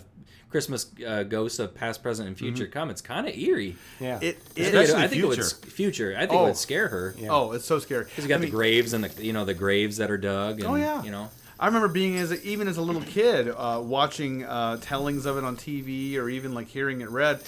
Christmas 0.50 0.90
uh, 1.07 1.23
ghosts 1.23 1.61
of 1.61 1.73
past, 1.76 2.02
present, 2.02 2.26
and 2.26 2.37
future 2.37 2.66
come, 2.66 2.90
it's 2.90 3.00
kind 3.00 3.28
of 3.28 3.37
eerie. 3.38 3.76
yeah. 4.00 4.19
It, 4.21 4.25
I 4.25 4.26
it 4.26 4.37
think, 4.37 4.59
it, 4.59 4.75
Especially 4.75 4.95
I 5.02 5.07
think 5.07 5.23
it 5.23 5.26
would 5.26 5.35
future. 5.37 5.66
future. 5.71 6.14
I 6.16 6.21
think 6.26 6.33
Oh. 6.33 6.42
it 6.45 6.49
would 6.49 6.57
scare 6.57 6.88
her. 6.88 7.14
Yeah. 7.16 7.28
oh, 7.30 7.52
it's 7.52 7.64
so 7.66 7.78
scary. 7.78 8.02
Because 8.04 8.25
you 8.25 8.28
got 8.28 8.35
I 8.35 8.38
mean, 8.38 8.50
the 8.50 8.57
graves 8.57 8.92
and 8.92 9.04
the 9.04 9.25
you 9.25 9.33
know 9.33 9.45
the 9.45 9.54
graves 9.54 9.99
that 9.99 10.11
are 10.11 10.19
dug. 10.19 10.59
And, 10.59 10.69
Oh, 10.69 10.75
yeah. 10.75 11.04
You 11.04 11.12
know. 11.12 11.30
I 11.61 11.67
remember 11.67 11.88
being 11.88 12.17
as 12.17 12.33
a, 12.33 12.43
even 12.43 12.67
as 12.69 12.79
a 12.79 12.83
little 12.83 13.02
kid 13.02 13.49
uh, 13.55 13.81
watching 13.85 14.45
uh, 14.45 14.79
tellings 14.81 15.26
of 15.26 15.37
it 15.37 15.45
on 15.45 15.57
TV 15.57 16.17
or 16.17 16.29
even 16.31 16.55
like 16.55 16.69
hearing 16.69 17.02
it 17.02 17.11
read. 17.11 17.43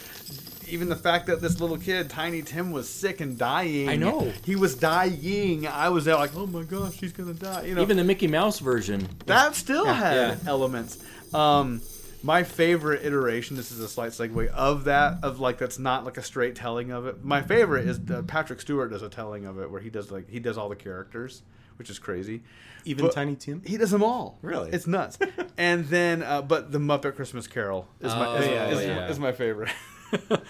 Even 0.68 0.88
the 0.88 0.96
fact 0.96 1.26
that 1.26 1.40
this 1.40 1.60
little 1.60 1.76
kid, 1.78 2.08
Tiny 2.10 2.42
Tim, 2.42 2.72
was 2.72 2.88
sick 2.88 3.20
and 3.20 3.36
dying. 3.38 3.88
I 3.88 3.96
know. 3.96 4.30
he 4.44 4.54
was 4.54 4.74
dying. 4.74 5.66
I 5.66 5.88
was 5.88 6.04
there 6.04 6.14
like, 6.16 6.36
oh 6.36 6.46
my 6.46 6.62
gosh, 6.62 6.92
he's 6.94 7.12
gonna 7.12 7.34
die. 7.34 7.62
You 7.64 7.74
know, 7.74 7.82
Even 7.82 7.96
the 7.96 8.04
Mickey 8.04 8.26
Mouse 8.28 8.58
version. 8.58 9.08
that 9.26 9.54
still 9.54 9.86
had 9.86 10.14
Yeah. 10.14 10.36
elements. 10.46 11.02
Um, 11.34 11.80
my 12.22 12.42
favorite 12.44 13.04
iteration. 13.04 13.56
This 13.56 13.72
is 13.72 13.80
a 13.80 13.88
slight 13.88 14.10
segue 14.12 14.46
of 14.48 14.84
that 14.84 15.24
of 15.24 15.40
like 15.40 15.58
that's 15.58 15.78
not 15.78 16.04
like 16.04 16.18
a 16.18 16.22
straight 16.22 16.54
telling 16.54 16.90
of 16.90 17.06
it. 17.06 17.24
My 17.24 17.42
favorite 17.42 17.88
is 17.88 17.98
uh, 18.10 18.22
Patrick 18.26 18.60
Stewart 18.60 18.90
does 18.90 19.02
a 19.02 19.08
telling 19.08 19.44
of 19.46 19.58
it 19.58 19.70
where 19.70 19.80
he 19.80 19.90
does 19.90 20.10
like 20.10 20.28
he 20.30 20.38
does 20.38 20.56
all 20.56 20.68
the 20.68 20.76
characters, 20.76 21.42
which 21.76 21.90
is 21.90 21.98
crazy. 21.98 22.42
Even 22.84 23.04
But- 23.06 23.14
Tiny 23.14 23.36
Tim. 23.36 23.62
He 23.64 23.76
does 23.76 23.90
them 23.90 24.02
all. 24.02 24.38
Really? 24.42 24.70
it's 24.70 24.86
nuts. 24.86 25.18
and 25.56 25.84
then, 25.86 26.22
uh, 26.22 26.42
but 26.42 26.72
the 26.72 26.78
Muppet 26.78 27.14
Christmas 27.14 27.46
Carol 27.46 27.86
is 28.00 28.12
my 28.14 28.26
Oh, 28.26 28.34
is, 28.36 28.46
yeah, 28.48 28.68
is, 28.68 28.84
yeah. 28.84 29.08
is 29.08 29.18
my 29.18 29.32
favorite. 29.32 29.70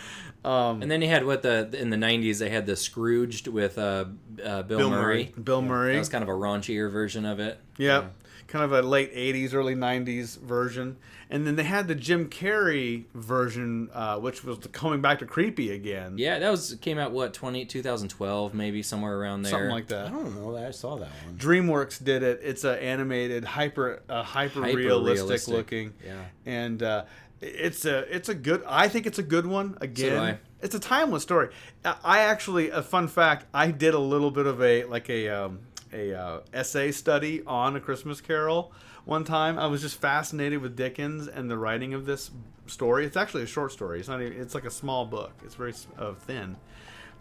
And 0.44 0.90
then 0.90 1.02
you 1.02 1.08
had 1.08 1.24
what 1.24 1.42
the 1.42 1.70
in 1.72 1.90
the 1.90 1.96
'90s 1.96 2.38
they 2.38 2.50
had 2.50 2.66
the 2.66 2.74
Scrooged 2.76 3.46
with 3.46 3.78
uh, 3.78 4.06
uh, 4.44 4.62
Bill, 4.62 4.78
Bill 4.78 4.90
Murray. 4.90 5.32
Bill 5.42 5.62
Murray. 5.62 5.92
That 5.92 5.98
was 6.00 6.08
kind 6.08 6.22
of 6.24 6.28
a 6.28 6.32
raunchier 6.32 6.90
version 6.90 7.24
of 7.24 7.38
it. 7.38 7.60
Yeah, 7.78 8.06
kind 8.48 8.64
of 8.64 8.72
a 8.72 8.82
late 8.82 9.14
'80s, 9.14 9.54
early 9.54 9.74
'90s 9.76 10.40
version. 10.40 10.96
And 11.32 11.46
then 11.46 11.56
they 11.56 11.62
had 11.62 11.88
the 11.88 11.94
Jim 11.94 12.28
Carrey 12.28 13.04
version, 13.14 13.88
uh, 13.94 14.18
which 14.18 14.44
was 14.44 14.58
coming 14.72 15.00
back 15.00 15.20
to 15.20 15.26
creepy 15.26 15.70
again. 15.70 16.18
Yeah, 16.18 16.38
that 16.38 16.50
was 16.50 16.76
came 16.82 16.98
out 16.98 17.12
what 17.12 17.32
20, 17.32 17.64
2012 17.64 18.52
maybe 18.52 18.82
somewhere 18.82 19.18
around 19.18 19.40
there. 19.40 19.52
something 19.52 19.70
like 19.70 19.88
that. 19.88 20.08
I 20.08 20.10
don't 20.10 20.34
know 20.36 20.54
I 20.54 20.70
saw 20.72 20.96
that 20.96 21.08
one. 21.24 21.38
DreamWorks 21.38 22.04
did 22.04 22.22
it. 22.22 22.40
It's 22.42 22.64
an 22.64 22.78
animated, 22.78 23.44
hyper, 23.44 24.02
uh, 24.10 24.22
hyper 24.22 24.60
realistic 24.60 25.48
looking, 25.48 25.94
Yeah. 26.04 26.20
and 26.44 26.82
uh, 26.82 27.04
it's 27.40 27.86
a 27.86 28.00
it's 28.14 28.28
a 28.28 28.34
good. 28.34 28.62
I 28.68 28.88
think 28.88 29.06
it's 29.06 29.18
a 29.18 29.22
good 29.22 29.46
one. 29.46 29.78
Again, 29.80 30.18
I. 30.22 30.38
it's 30.60 30.74
a 30.74 30.80
timeless 30.80 31.22
story. 31.22 31.48
I 31.82 31.96
I 32.04 32.18
actually, 32.20 32.68
a 32.68 32.82
fun 32.82 33.08
fact, 33.08 33.46
I 33.54 33.70
did 33.70 33.94
a 33.94 33.98
little 33.98 34.30
bit 34.30 34.44
of 34.44 34.62
a 34.62 34.84
like 34.84 35.08
a 35.08 35.30
um, 35.30 35.60
a 35.94 36.12
uh, 36.14 36.40
essay 36.52 36.92
study 36.92 37.42
on 37.46 37.74
a 37.74 37.80
Christmas 37.80 38.20
Carol 38.20 38.70
one 39.04 39.24
time. 39.24 39.58
I 39.58 39.66
was 39.66 39.80
just 39.80 40.00
fascinated 40.00 40.60
with 40.60 40.76
Dickens 40.76 41.28
and 41.28 41.50
the 41.50 41.58
writing 41.58 41.94
of 41.94 42.06
this 42.06 42.30
story. 42.66 43.04
It's 43.06 43.16
actually 43.16 43.42
a 43.42 43.46
short 43.46 43.72
story. 43.72 44.00
It's 44.00 44.08
not. 44.08 44.20
Even, 44.22 44.40
it's 44.40 44.54
like 44.54 44.64
a 44.64 44.70
small 44.70 45.04
book. 45.06 45.32
It's 45.44 45.54
very 45.54 45.74
uh, 45.98 46.14
thin, 46.14 46.56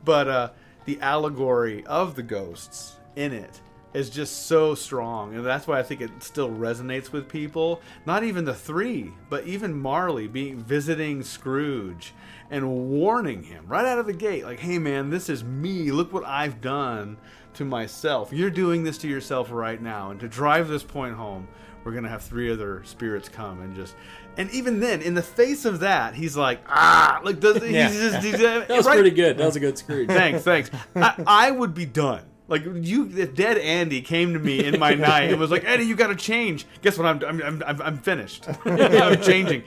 but 0.04 0.28
uh, 0.28 0.50
the 0.86 1.00
allegory 1.02 1.86
of 1.86 2.16
the 2.16 2.24
ghosts 2.24 2.98
in 3.16 3.34
it 3.34 3.62
is 3.94 4.10
just 4.10 4.48
so 4.48 4.74
strong 4.74 5.36
and 5.36 5.46
that's 5.46 5.68
why 5.68 5.78
i 5.78 5.84
think 5.84 6.00
it 6.02 6.10
still 6.20 6.50
resonates 6.50 7.12
with 7.12 7.28
people 7.28 7.82
not 8.06 8.24
even 8.24 8.46
the 8.46 8.54
three 8.54 9.12
but 9.30 9.46
even 9.46 9.78
marley 9.78 10.28
being 10.28 10.58
visiting 10.58 11.22
scrooge 11.22 12.14
and 12.50 12.90
warning 12.90 13.44
him 13.44 13.66
right 13.68 13.86
out 13.86 14.00
of 14.00 14.06
the 14.06 14.14
gate 14.14 14.46
like 14.46 14.60
hey 14.60 14.80
man 14.80 15.10
this 15.10 15.30
is 15.30 15.44
me 15.44 15.92
look 15.92 16.14
what 16.14 16.26
i've 16.26 16.62
done 16.62 17.18
to 17.54 17.66
myself 17.66 18.32
you're 18.32 18.50
doing 18.50 18.84
this 18.84 18.98
to 18.98 19.10
yourself 19.10 19.52
right 19.52 19.82
now 19.82 20.12
and 20.12 20.20
to 20.20 20.28
drive 20.28 20.70
this 20.70 20.84
point 20.84 21.16
home 21.16 21.48
we're 21.84 21.92
gonna 21.94 22.10
have 22.10 22.22
three 22.24 22.52
other 22.52 22.82
spirits 22.86 23.28
come 23.30 23.62
and 23.62 23.76
just 23.76 23.96
and 24.38 24.50
even 24.52 24.80
then 24.80 25.02
in 25.02 25.14
the 25.14 25.22
face 25.22 25.66
of 25.66 25.80
that 25.82 26.14
he's 26.16 26.38
like 26.38 26.62
ah 26.68 27.20
like 27.24 27.40
does 27.40 27.62
Yeah. 27.68 27.90
he's 27.90 28.00
just 28.00 28.24
he's, 28.26 28.38
That 28.40 28.70
was 28.70 28.86
right- 28.86 28.94
pretty 28.96 29.12
good. 29.12 29.38
That 29.38 29.46
was 29.46 29.56
a 29.56 29.60
good 29.60 29.78
Scrooge. 29.78 30.08
thanks, 30.08 30.44
thanks. 30.44 30.70
I, 30.96 31.24
I 31.26 31.52
would 31.52 31.74
be 31.74 31.86
done. 31.86 32.24
Like 32.48 32.64
you, 32.66 33.10
if 33.16 33.34
dead 33.34 33.58
Andy 33.60 34.02
came 34.02 34.34
to 34.34 34.40
me 34.40 34.66
in 34.66 34.78
my 34.78 34.94
night 34.94 35.32
and 35.32 35.40
was 35.40 35.52
like, 35.52 35.64
"Eddie, 35.64 35.86
you 35.86 35.96
got 35.96 36.08
to 36.08 36.16
change." 36.18 36.66
Guess 36.82 36.98
what? 36.98 37.08
I'm 37.08 37.24
I'm 37.24 37.42
I'm, 37.42 37.64
I'm- 37.64 37.82
I'm 37.82 37.98
finished. 37.98 38.46
I'm 38.66 39.22
changing. 39.22 39.64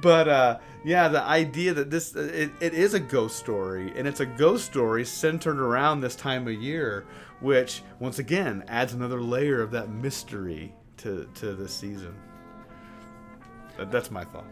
But 0.00 0.28
uh, 0.28 0.58
yeah, 0.84 1.08
the 1.08 1.22
idea 1.24 1.74
that 1.74 1.90
this 1.90 2.14
it, 2.14 2.52
it 2.60 2.72
is 2.72 2.94
a 2.94 3.00
ghost 3.00 3.36
story, 3.36 3.92
and 3.96 4.06
it's 4.06 4.20
a 4.20 4.26
ghost 4.26 4.64
story 4.66 5.04
centered 5.04 5.58
around 5.58 6.02
this 6.02 6.14
time 6.14 6.46
of 6.46 6.54
year, 6.54 7.04
which 7.40 7.82
once 7.98 8.20
again 8.20 8.62
adds 8.68 8.92
another 8.92 9.20
layer 9.20 9.60
of 9.60 9.72
that 9.72 9.90
mystery 9.90 10.72
to 11.02 11.28
to 11.34 11.54
this 11.54 11.72
season. 11.74 12.14
That, 13.76 13.90
that's 13.90 14.10
my 14.10 14.24
thought. 14.24 14.44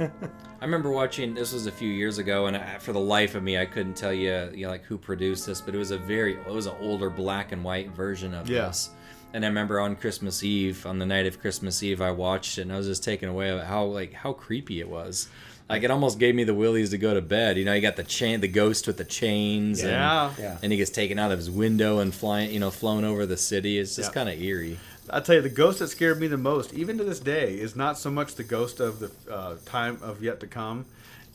I 0.00 0.64
remember 0.64 0.90
watching 0.90 1.34
this 1.34 1.52
was 1.52 1.66
a 1.66 1.72
few 1.72 1.88
years 1.90 2.18
ago, 2.18 2.46
and 2.46 2.56
I, 2.56 2.78
for 2.78 2.92
the 2.92 3.00
life 3.00 3.34
of 3.34 3.42
me, 3.42 3.58
I 3.58 3.66
couldn't 3.66 3.94
tell 3.94 4.12
you, 4.12 4.50
you 4.54 4.64
know, 4.64 4.70
like 4.70 4.84
who 4.84 4.96
produced 4.98 5.46
this, 5.46 5.60
but 5.60 5.74
it 5.74 5.78
was 5.78 5.90
a 5.90 5.98
very, 5.98 6.34
it 6.34 6.46
was 6.46 6.66
an 6.66 6.74
older 6.80 7.10
black 7.10 7.52
and 7.52 7.62
white 7.62 7.90
version 7.90 8.34
of 8.34 8.48
Yeah. 8.48 8.66
this. 8.66 8.90
And 9.32 9.44
I 9.44 9.48
remember 9.48 9.80
on 9.80 9.96
Christmas 9.96 10.42
Eve, 10.44 10.86
on 10.86 10.98
the 10.98 11.06
night 11.06 11.26
of 11.26 11.40
Christmas 11.40 11.82
Eve, 11.82 12.00
I 12.00 12.12
watched 12.12 12.58
it, 12.58 12.62
and 12.62 12.72
I 12.72 12.76
was 12.76 12.86
just 12.86 13.04
taken 13.04 13.28
away 13.28 13.56
by 13.56 13.64
how 13.64 13.84
like 13.84 14.12
how 14.12 14.32
creepy 14.32 14.80
it 14.80 14.88
was. 14.88 15.28
Like 15.68 15.82
it 15.82 15.90
almost 15.90 16.18
gave 16.18 16.34
me 16.34 16.44
the 16.44 16.52
willies 16.54 16.90
to 16.90 16.98
go 16.98 17.14
to 17.14 17.22
bed. 17.22 17.56
You 17.56 17.64
know, 17.64 17.72
you 17.72 17.80
got 17.80 17.96
the 17.96 18.04
chain, 18.04 18.40
the 18.40 18.48
ghost 18.48 18.86
with 18.86 18.96
the 18.98 19.04
chains, 19.04 19.82
Yeah. 19.82 20.28
and, 20.28 20.38
Yeah. 20.38 20.58
and 20.62 20.70
he 20.72 20.78
gets 20.78 20.90
taken 20.90 21.18
out 21.18 21.32
of 21.32 21.38
his 21.38 21.50
window 21.50 21.98
and 22.00 22.14
flying, 22.14 22.50
you 22.52 22.60
know, 22.60 22.70
flown 22.70 23.02
over 23.04 23.24
the 23.26 23.36
city. 23.38 23.78
It's 23.78 23.96
just 23.96 24.10
Yeah. 24.10 24.14
kind 24.14 24.28
of 24.28 24.40
eerie. 24.40 24.78
I'll 25.10 25.22
tell 25.22 25.36
you, 25.36 25.42
the 25.42 25.48
ghost 25.48 25.78
that 25.80 25.88
scared 25.88 26.20
me 26.20 26.26
the 26.26 26.38
most, 26.38 26.72
even 26.74 26.98
to 26.98 27.04
this 27.04 27.20
day, 27.20 27.54
is 27.54 27.76
not 27.76 27.98
so 27.98 28.10
much 28.10 28.34
the 28.34 28.44
ghost 28.44 28.80
of 28.80 29.00
the 29.00 29.10
uh, 29.30 29.56
time 29.64 29.98
of 30.02 30.22
yet 30.22 30.40
to 30.40 30.46
come, 30.46 30.86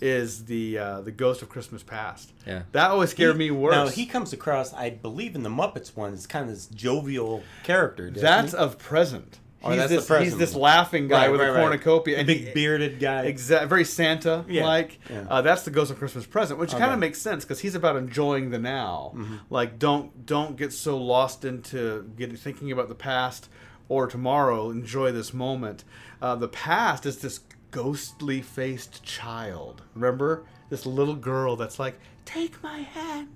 is 0.02 0.46
the 0.46 0.78
uh, 0.78 1.02
the 1.02 1.12
ghost 1.12 1.42
of 1.42 1.50
Christmas 1.50 1.84
past. 1.84 2.32
Yeah. 2.48 2.64
That 2.72 2.92
always 2.92 3.12
scared 3.12 3.38
me 3.38 3.52
worse. 3.52 3.74
Now 3.74 3.88
he 3.88 4.06
comes 4.06 4.34
across, 4.34 4.74
I 4.74 4.90
believe, 4.90 5.36
in 5.36 5.44
the 5.44 5.50
Muppets 5.50 5.96
one, 5.96 6.14
as 6.14 6.26
kind 6.26 6.50
of 6.50 6.56
this 6.56 6.68
jovial 6.68 7.44
character. 7.64 8.10
that's 8.10 8.54
he? 8.54 8.58
of 8.58 8.78
present. 8.78 9.40
Oh, 9.62 9.70
he's 9.72 9.80
that's 9.80 9.90
this, 9.92 10.08
present 10.08 10.26
He's 10.30 10.38
this 10.38 10.56
laughing 10.56 11.08
guy 11.08 11.24
Right, 11.24 11.32
with 11.32 11.42
right, 11.42 11.50
a 11.50 11.54
cornucopia 11.54 12.16
The 12.16 12.20
and 12.20 12.28
big 12.28 12.48
he, 12.48 12.54
bearded 12.54 13.00
guy. 13.00 13.24
Exact, 13.24 13.68
very 13.68 13.84
Santa 13.84 14.46
like. 14.48 15.00
Yeah. 15.10 15.26
Uh, 15.30 15.42
that's 15.42 15.64
the 15.64 15.72
Ghost 15.72 15.92
of 15.92 15.98
Christmas 15.98 16.26
Present, 16.26 16.60
which 16.60 16.72
kind 16.72 16.94
of 16.94 17.00
makes 17.00 17.22
sense 17.22 17.44
because 17.44 17.60
he's 17.60 17.76
about 17.76 17.96
enjoying 17.98 18.52
the 18.52 18.60
now. 18.60 19.14
Like, 19.50 19.78
don't 19.78 20.26
don't 20.26 20.56
get 20.56 20.72
so 20.72 20.98
lost 20.98 21.44
into 21.44 22.10
get, 22.18 22.38
thinking 22.40 22.72
about 22.72 22.88
the 22.90 22.96
past 22.96 23.50
or 23.90 24.08
tomorrow. 24.08 24.70
Enjoy 24.70 25.12
this 25.12 25.34
moment. 25.34 25.84
Uh, 26.22 26.36
the 26.36 26.48
past 26.48 27.06
is 27.06 27.18
this 27.18 27.42
ghostly 27.72 28.42
faced 28.42 29.04
child. 29.04 29.82
Remember 29.94 30.46
this 30.70 30.86
little 30.86 31.16
girl 31.16 31.56
that's 31.56 31.80
like. 31.80 32.00
Take 32.30 32.62
my 32.62 32.82
hand 32.82 33.28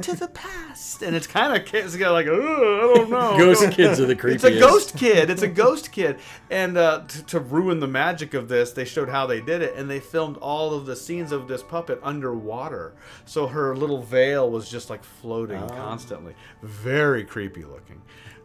to 0.00 0.16
the 0.16 0.28
past, 0.28 1.02
and 1.02 1.14
it's 1.14 1.26
kind 1.26 1.54
of 1.54 1.74
it's 1.74 1.94
got 1.94 2.12
like, 2.12 2.26
"Ugh, 2.26 2.32
I 2.38 2.94
don't 2.94 3.10
know. 3.10 3.36
Ghost 3.36 3.70
kids 3.72 4.00
are 4.00 4.06
the 4.06 4.16
creepiest. 4.16 4.32
It's 4.36 4.44
a 4.44 4.58
ghost 4.58 4.96
kid. 4.96 5.28
It's 5.28 5.42
a 5.42 5.46
ghost 5.48 5.92
kid. 5.92 6.16
And 6.48 6.78
uh, 6.78 7.04
t- 7.06 7.20
to 7.26 7.38
ruin 7.38 7.80
the 7.80 7.86
magic 7.86 8.32
of 8.32 8.48
this, 8.48 8.72
they 8.72 8.86
showed 8.86 9.10
how 9.10 9.26
they 9.26 9.42
did 9.42 9.60
it, 9.60 9.74
and 9.76 9.90
they 9.90 10.00
filmed 10.00 10.38
all 10.38 10.72
of 10.72 10.86
the 10.86 10.96
scenes 10.96 11.32
of 11.32 11.48
this 11.48 11.62
puppet 11.62 12.00
underwater. 12.02 12.94
So 13.26 13.46
her 13.46 13.76
little 13.76 14.00
veil 14.00 14.48
was 14.50 14.70
just 14.70 14.88
like 14.88 15.04
floating 15.04 15.60
constantly. 15.68 16.34
Very 16.62 17.24
creepy 17.24 17.64
looking. 17.64 18.00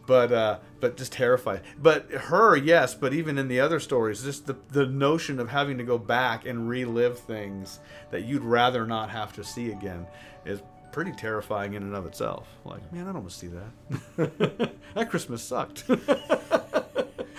But 0.06 0.32
uh, 0.32 0.60
but 0.80 0.98
just 0.98 1.14
terrified. 1.14 1.62
But 1.82 2.12
her, 2.12 2.56
yes. 2.56 2.94
But 2.94 3.14
even 3.14 3.38
in 3.38 3.48
the 3.48 3.60
other 3.60 3.80
stories, 3.80 4.24
just 4.24 4.46
the 4.46 4.56
the 4.70 4.86
notion 4.86 5.40
of 5.40 5.50
having 5.50 5.78
to 5.78 5.84
go 5.84 5.98
back 5.98 6.46
and 6.46 6.70
relive 6.70 7.20
things 7.20 7.80
that 8.12 8.24
you'd 8.26 8.44
rather 8.44 8.86
not 8.86 9.10
have 9.10 9.34
to 9.34 9.44
see 9.44 9.72
again 9.72 10.06
is 10.46 10.62
pretty 10.92 11.12
terrifying 11.12 11.74
in 11.74 11.84
and 11.84 11.96
of 11.96 12.06
itself. 12.06 12.48
Like, 12.64 12.92
man, 12.94 13.04
I 13.04 13.12
don't 13.12 13.24
want 13.24 13.30
to 13.30 13.36
see 13.36 13.48
that. 13.48 14.72
that 14.94 15.10
Christmas 15.10 15.44
sucked. 15.44 15.84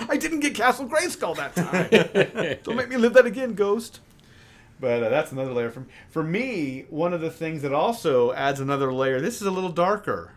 I 0.09 0.16
didn't 0.18 0.40
get 0.40 0.55
Castle 0.55 0.87
Grayskull 0.87 1.37
that 1.37 1.55
time. 1.55 2.59
Don't 2.64 2.76
make 2.76 2.88
me 2.88 2.96
live 2.96 3.14
that 3.14 3.26
again, 3.26 3.55
Ghost. 3.55 4.00
But 4.79 5.02
uh, 5.02 5.09
that's 5.09 5.33
another 5.33 5.52
layer 5.52 5.70
from 5.70 5.87
for 6.11 6.22
me. 6.22 6.85
One 6.90 7.14
of 7.14 7.20
the 7.20 7.31
things 7.31 7.62
that 7.62 7.72
also 7.72 8.33
adds 8.33 8.61
another 8.61 8.92
layer. 8.92 9.20
This 9.20 9.40
is 9.40 9.46
a 9.46 9.50
little 9.50 9.72
darker, 9.72 10.33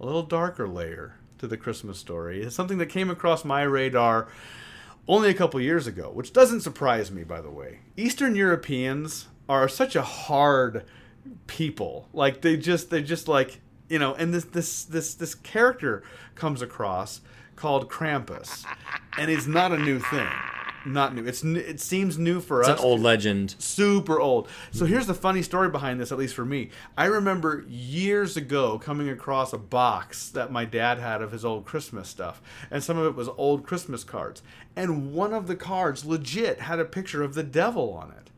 a 0.00 0.04
little 0.04 0.24
darker 0.24 0.66
layer 0.68 1.14
to 1.44 1.48
the 1.48 1.56
Christmas 1.58 1.98
story. 1.98 2.42
It's 2.42 2.56
something 2.56 2.78
that 2.78 2.86
came 2.86 3.10
across 3.10 3.44
my 3.44 3.62
radar 3.62 4.28
only 5.06 5.28
a 5.28 5.34
couple 5.34 5.60
years 5.60 5.86
ago, 5.86 6.10
which 6.10 6.32
doesn't 6.32 6.62
surprise 6.62 7.10
me, 7.10 7.22
by 7.22 7.42
the 7.42 7.50
way. 7.50 7.80
Eastern 7.98 8.34
Europeans 8.34 9.28
are 9.46 9.68
such 9.68 9.94
a 9.94 10.00
hard 10.00 10.84
people. 11.46 12.08
Like 12.14 12.40
they 12.40 12.56
just 12.56 12.88
they 12.88 13.02
just 13.02 13.28
like 13.28 13.60
you 13.90 13.98
know, 13.98 14.14
and 14.14 14.32
this 14.32 14.44
this 14.46 14.84
this 14.84 15.14
this 15.14 15.34
character 15.34 16.02
comes 16.34 16.62
across 16.62 17.20
called 17.56 17.90
Krampus, 17.90 18.64
and 19.18 19.30
it's 19.30 19.46
not 19.46 19.70
a 19.70 19.78
new 19.78 19.98
thing. 19.98 20.30
Not 20.84 21.14
new. 21.14 21.24
It's 21.24 21.42
it 21.42 21.80
seems 21.80 22.18
new 22.18 22.40
for 22.40 22.60
It's 22.60 22.68
us 22.68 22.74
It's 22.74 22.82
an 22.82 22.88
old 22.88 23.00
legend. 23.00 23.54
super 23.58 24.20
old. 24.20 24.48
So 24.70 24.84
here's 24.84 25.06
the 25.06 25.14
funny 25.14 25.42
story 25.42 25.68
behind 25.70 26.00
this, 26.00 26.12
at 26.12 26.18
least 26.18 26.34
for 26.34 26.44
me. 26.44 26.70
I 26.96 27.06
remember 27.06 27.64
years 27.68 28.36
ago 28.36 28.78
coming 28.78 29.08
across 29.08 29.52
a 29.52 29.58
box 29.58 30.28
that 30.30 30.52
my 30.52 30.64
dad 30.64 30.98
had 30.98 31.22
of 31.22 31.32
his 31.32 31.44
old 31.44 31.64
Christmas 31.64 32.08
stuff, 32.08 32.42
and 32.70 32.82
some 32.82 32.98
of 32.98 33.06
it 33.06 33.14
was 33.14 33.28
old 33.36 33.64
Christmas 33.66 34.04
cards. 34.04 34.42
And 34.76 35.12
one 35.14 35.32
of 35.32 35.46
the 35.46 35.56
cards 35.56 36.04
legit 36.04 36.60
had 36.60 36.78
a 36.80 36.84
picture 36.84 37.22
of 37.22 37.34
the 37.34 37.42
devil 37.42 37.92
on 37.94 38.10
it. 38.10 38.30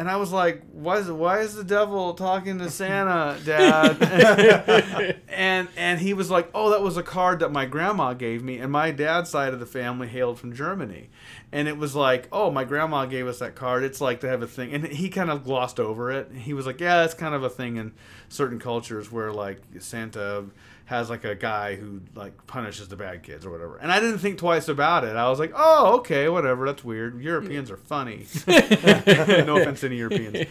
And 0.00 0.10
I 0.10 0.16
was 0.16 0.32
like, 0.32 0.62
why 0.72 0.96
is 0.96 1.10
why 1.10 1.40
is 1.40 1.54
the 1.54 1.62
devil 1.62 2.14
talking 2.14 2.56
to 2.60 2.70
Santa, 2.70 3.38
Dad? 3.44 5.20
and 5.28 5.68
and 5.76 6.00
he 6.00 6.14
was 6.14 6.30
like, 6.30 6.48
oh, 6.54 6.70
that 6.70 6.80
was 6.80 6.96
a 6.96 7.02
card 7.02 7.40
that 7.40 7.52
my 7.52 7.66
grandma 7.66 8.14
gave 8.14 8.42
me, 8.42 8.56
and 8.56 8.72
my 8.72 8.92
dad's 8.92 9.28
side 9.28 9.52
of 9.52 9.60
the 9.60 9.66
family 9.66 10.08
hailed 10.08 10.38
from 10.38 10.54
Germany, 10.54 11.10
and 11.52 11.68
it 11.68 11.76
was 11.76 11.94
like, 11.94 12.28
oh, 12.32 12.50
my 12.50 12.64
grandma 12.64 13.04
gave 13.04 13.26
us 13.26 13.40
that 13.40 13.54
card. 13.54 13.84
It's 13.84 14.00
like 14.00 14.20
to 14.20 14.28
have 14.28 14.40
a 14.40 14.46
thing, 14.46 14.72
and 14.72 14.86
he 14.86 15.10
kind 15.10 15.30
of 15.30 15.44
glossed 15.44 15.78
over 15.78 16.10
it. 16.10 16.32
He 16.32 16.54
was 16.54 16.64
like, 16.64 16.80
yeah, 16.80 17.04
it's 17.04 17.12
kind 17.12 17.34
of 17.34 17.42
a 17.42 17.50
thing 17.50 17.76
in 17.76 17.92
certain 18.30 18.58
cultures 18.58 19.12
where 19.12 19.30
like 19.30 19.60
Santa 19.80 20.46
has 20.90 21.08
like 21.08 21.22
a 21.22 21.36
guy 21.36 21.76
who 21.76 22.00
like 22.16 22.48
punishes 22.48 22.88
the 22.88 22.96
bad 22.96 23.22
kids 23.22 23.46
or 23.46 23.50
whatever. 23.50 23.76
And 23.76 23.92
I 23.92 24.00
didn't 24.00 24.18
think 24.18 24.38
twice 24.38 24.66
about 24.66 25.04
it. 25.04 25.14
I 25.14 25.30
was 25.30 25.38
like, 25.38 25.52
oh, 25.54 25.98
okay, 25.98 26.28
whatever. 26.28 26.66
That's 26.66 26.82
weird. 26.82 27.22
Europeans 27.22 27.70
are 27.70 27.76
funny. 27.76 28.26
no 28.48 29.56
offense 29.56 29.80
to 29.80 29.86
any 29.86 29.98
Europeans. 29.98 30.48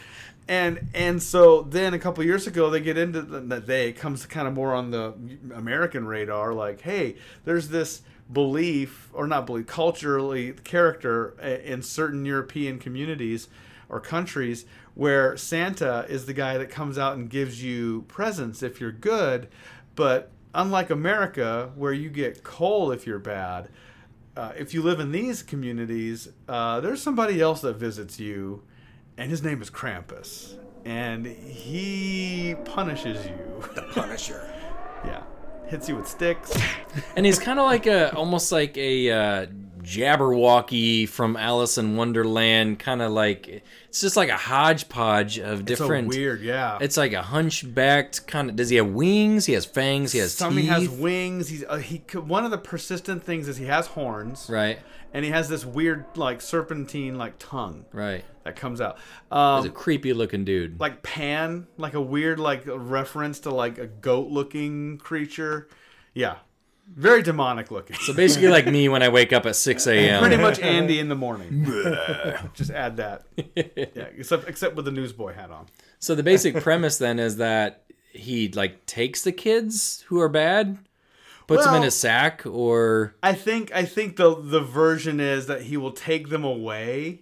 And 0.47 0.87
and 0.93 1.21
so 1.21 1.63
then 1.63 1.93
a 1.93 1.99
couple 1.99 2.23
years 2.23 2.47
ago 2.47 2.69
they 2.69 2.79
get 2.79 2.97
into 2.97 3.21
that 3.21 3.67
they 3.67 3.91
comes 3.91 4.25
kind 4.25 4.47
of 4.47 4.53
more 4.53 4.73
on 4.73 4.91
the 4.91 5.13
American 5.53 6.07
radar. 6.07 6.53
Like, 6.53 6.79
hey, 6.81 7.17
there's 7.43 7.67
this 7.67 8.01
belief 8.31 9.09
or 9.11 9.27
not 9.27 9.45
belief 9.45 9.67
culturally 9.67 10.53
character 10.63 11.35
eh, 11.41 11.57
in 11.65 11.81
certain 11.81 12.25
European 12.25 12.79
communities 12.79 13.49
or 13.89 13.99
countries 13.99 14.65
where 14.95 15.35
Santa 15.35 16.05
is 16.07 16.27
the 16.27 16.33
guy 16.33 16.57
that 16.57 16.69
comes 16.69 16.97
out 16.97 17.17
and 17.17 17.29
gives 17.29 17.61
you 17.61 18.05
presents 18.07 18.63
if 18.63 18.79
you're 18.79 18.91
good 18.91 19.49
but 19.99 20.31
unlike 20.53 20.89
America, 20.89 21.73
where 21.75 21.91
you 21.91 22.09
get 22.09 22.41
coal 22.41 22.93
if 22.93 23.05
you're 23.05 23.19
bad, 23.19 23.67
uh, 24.37 24.53
if 24.57 24.73
you 24.73 24.81
live 24.81 25.01
in 25.01 25.11
these 25.11 25.43
communities, 25.43 26.29
uh, 26.47 26.79
there's 26.79 27.01
somebody 27.01 27.41
else 27.41 27.59
that 27.59 27.73
visits 27.73 28.17
you, 28.17 28.63
and 29.17 29.29
his 29.29 29.43
name 29.43 29.61
is 29.61 29.69
Krampus, 29.69 30.55
and 30.85 31.25
he 31.25 32.55
punishes 32.63 33.25
you. 33.25 33.61
The 33.75 33.81
Punisher. 33.91 34.49
yeah, 35.05 35.23
hits 35.67 35.89
you 35.89 35.97
with 35.97 36.07
sticks. 36.07 36.57
and 37.17 37.25
he's 37.25 37.37
kind 37.37 37.59
of 37.59 37.65
like 37.65 37.85
a 37.85 38.15
almost 38.15 38.53
like 38.53 38.77
a 38.77 39.11
uh, 39.11 39.45
Jabberwocky 39.83 41.07
from 41.07 41.35
Alice 41.37 41.77
in 41.77 41.95
Wonderland, 41.95 42.79
kind 42.79 43.01
of 43.01 43.11
like 43.11 43.63
it's 43.87 44.01
just 44.01 44.15
like 44.15 44.29
a 44.29 44.37
hodgepodge 44.37 45.39
of 45.39 45.65
different. 45.65 46.07
It's 46.07 46.15
so 46.15 46.19
weird, 46.19 46.41
yeah. 46.41 46.77
It's 46.81 46.97
like 46.97 47.13
a 47.13 47.21
hunchbacked 47.21 48.27
kind 48.27 48.49
of. 48.49 48.55
Does 48.55 48.69
he 48.69 48.77
have 48.77 48.87
wings? 48.87 49.45
He 49.45 49.53
has 49.53 49.65
fangs. 49.65 50.11
He 50.11 50.19
has 50.19 50.33
Some 50.33 50.55
teeth. 50.55 50.63
he 50.63 50.67
has 50.67 50.89
wings. 50.89 51.49
He's 51.49 51.63
uh, 51.63 51.77
he. 51.77 51.97
One 52.13 52.45
of 52.45 52.51
the 52.51 52.57
persistent 52.57 53.23
things 53.23 53.47
is 53.47 53.57
he 53.57 53.65
has 53.65 53.87
horns, 53.87 54.47
right? 54.49 54.79
And 55.13 55.25
he 55.25 55.31
has 55.31 55.49
this 55.49 55.65
weird 55.65 56.05
like 56.15 56.39
serpentine 56.41 57.17
like 57.17 57.33
tongue, 57.39 57.85
right? 57.91 58.23
That 58.43 58.55
comes 58.55 58.79
out. 58.81 58.97
Um, 59.31 59.63
He's 59.63 59.71
a 59.71 59.73
creepy 59.73 60.13
looking 60.13 60.45
dude. 60.45 60.79
Like 60.79 61.01
Pan, 61.03 61.67
like 61.77 61.93
a 61.93 62.01
weird 62.01 62.39
like 62.39 62.63
reference 62.65 63.39
to 63.41 63.49
like 63.49 63.77
a 63.77 63.87
goat 63.87 64.27
looking 64.29 64.97
creature. 64.97 65.67
Yeah, 66.13 66.37
very 66.95 67.21
demonic 67.21 67.71
looking. 67.71 67.95
So 67.97 68.13
basically, 68.13 68.49
like 68.49 68.65
me 68.65 68.89
when 68.89 69.01
I 69.03 69.09
wake 69.09 69.31
up 69.33 69.45
at 69.45 69.55
six 69.55 69.87
a.m. 69.87 70.21
Pretty 70.21 70.37
much 70.37 70.59
Andy 70.59 70.99
in 70.99 71.09
the 71.09 71.15
morning. 71.15 71.65
Just 72.53 72.71
add 72.71 72.97
that. 72.97 73.23
Yeah, 73.55 74.05
except 74.17 74.47
except 74.47 74.75
with 74.75 74.85
the 74.85 74.91
newsboy 74.91 75.33
hat 75.33 75.51
on. 75.51 75.67
So 75.99 76.15
the 76.15 76.23
basic 76.23 76.55
premise 76.61 76.97
then 76.97 77.19
is 77.19 77.37
that 77.37 77.83
he 78.11 78.49
like 78.49 78.85
takes 78.85 79.23
the 79.23 79.31
kids 79.31 80.03
who 80.07 80.19
are 80.19 80.29
bad, 80.29 80.79
puts 81.47 81.63
them 81.65 81.75
in 81.75 81.81
Well- 81.81 81.87
a 81.87 81.91
sack, 81.91 82.43
or 82.45 83.15
I 83.21 83.33
think 83.33 83.73
I 83.73 83.85
think 83.85 84.15
the 84.15 84.35
the 84.35 84.61
version 84.61 85.19
is 85.19 85.47
that 85.47 85.63
he 85.63 85.77
will 85.77 85.91
take 85.91 86.29
them 86.29 86.43
away, 86.43 87.21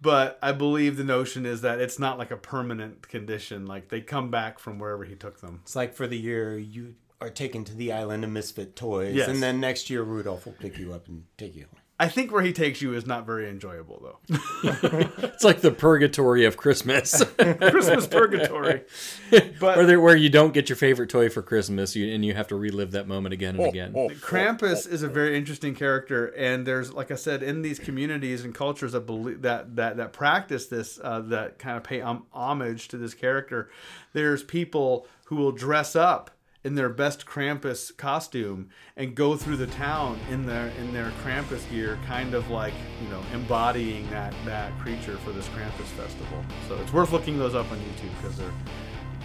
but 0.00 0.38
I 0.42 0.52
believe 0.52 0.96
the 0.96 1.04
notion 1.04 1.46
is 1.46 1.60
that 1.60 1.80
it's 1.80 1.98
not 1.98 2.18
like 2.18 2.30
a 2.30 2.36
permanent 2.36 3.08
condition. 3.08 3.66
Like 3.66 3.88
they 3.88 4.00
come 4.00 4.30
back 4.30 4.58
from 4.58 4.78
wherever 4.78 5.04
he 5.04 5.14
took 5.14 5.40
them. 5.40 5.60
It's 5.62 5.76
like 5.76 5.94
for 5.94 6.06
the 6.06 6.18
year 6.18 6.58
you 6.58 6.94
are 7.20 7.30
taken 7.30 7.64
to 7.64 7.74
the 7.74 7.92
island 7.92 8.24
of 8.24 8.30
misfit 8.30 8.76
toys, 8.76 9.14
Yes. 9.14 9.28
and 9.28 9.42
then 9.42 9.60
next 9.60 9.88
year 9.90 10.02
Rudolph 10.02 10.46
will 10.46 10.52
pick 10.54 10.78
you 10.78 10.92
up 10.92 11.08
and 11.08 11.24
take 11.38 11.54
you 11.54 11.62
home. 11.62 11.80
I 11.96 12.08
think 12.08 12.32
where 12.32 12.42
he 12.42 12.52
takes 12.52 12.82
you 12.82 12.92
is 12.94 13.06
not 13.06 13.24
very 13.24 13.48
enjoyable 13.48 14.02
though. 14.02 14.36
it's 15.22 15.44
like 15.44 15.60
the 15.60 15.70
purgatory 15.70 16.44
of 16.44 16.56
Christmas. 16.56 17.22
Christmas 17.38 18.08
purgatory. 18.08 18.82
But 19.30 19.76
where, 19.76 19.86
there- 19.86 20.00
where 20.00 20.16
you 20.16 20.28
don't 20.28 20.52
get 20.52 20.68
your 20.68 20.74
favorite 20.74 21.08
toy 21.08 21.28
for 21.30 21.40
Christmas, 21.40 21.94
you, 21.94 22.12
and 22.12 22.24
you 22.24 22.34
have 22.34 22.48
to 22.48 22.56
relive 22.56 22.90
that 22.90 23.06
moment 23.06 23.32
again 23.32 23.54
and 23.56 23.66
again. 23.68 23.92
Krampus 24.20 24.88
is 24.88 25.04
a 25.04 25.08
very 25.08 25.36
interesting 25.38 25.76
character, 25.76 26.26
and 26.36 26.66
there's, 26.66 26.92
like 26.92 27.12
I 27.12 27.14
said, 27.14 27.44
in 27.44 27.62
these 27.62 27.78
communities 27.78 28.44
and 28.44 28.52
cultures 28.52 28.90
that 28.90 29.06
believe 29.06 29.42
that 29.42 29.76
that 29.76 29.96
that 29.98 30.12
practice 30.12 30.66
this, 30.66 30.98
uh, 31.02 31.20
that 31.20 31.60
kind 31.60 31.76
of 31.76 31.84
pay 31.84 32.00
um, 32.00 32.26
homage 32.32 32.88
to 32.88 32.96
this 32.96 33.14
character. 33.14 33.70
There's 34.14 34.42
people 34.42 35.06
who 35.26 35.36
will 35.36 35.52
dress 35.52 35.94
up 35.94 36.32
in 36.64 36.74
their 36.74 36.88
best 36.88 37.26
Krampus 37.26 37.94
costume 37.96 38.70
and 38.96 39.14
go 39.14 39.36
through 39.36 39.58
the 39.58 39.66
town 39.66 40.18
in 40.30 40.46
their 40.46 40.68
in 40.80 40.92
their 40.92 41.10
Krampus 41.22 41.68
gear, 41.70 41.98
kind 42.06 42.34
of 42.34 42.50
like 42.50 42.74
you 43.02 43.08
know 43.10 43.20
embodying 43.32 44.08
that 44.10 44.34
that 44.44 44.76
creature 44.80 45.16
for 45.18 45.30
this 45.32 45.46
Krampus 45.48 45.86
festival. 45.96 46.44
So 46.68 46.76
it's 46.80 46.92
worth 46.92 47.12
looking 47.12 47.38
those 47.38 47.54
up 47.54 47.70
on 47.70 47.78
YouTube 47.78 48.16
because 48.20 48.36
they're 48.38 48.52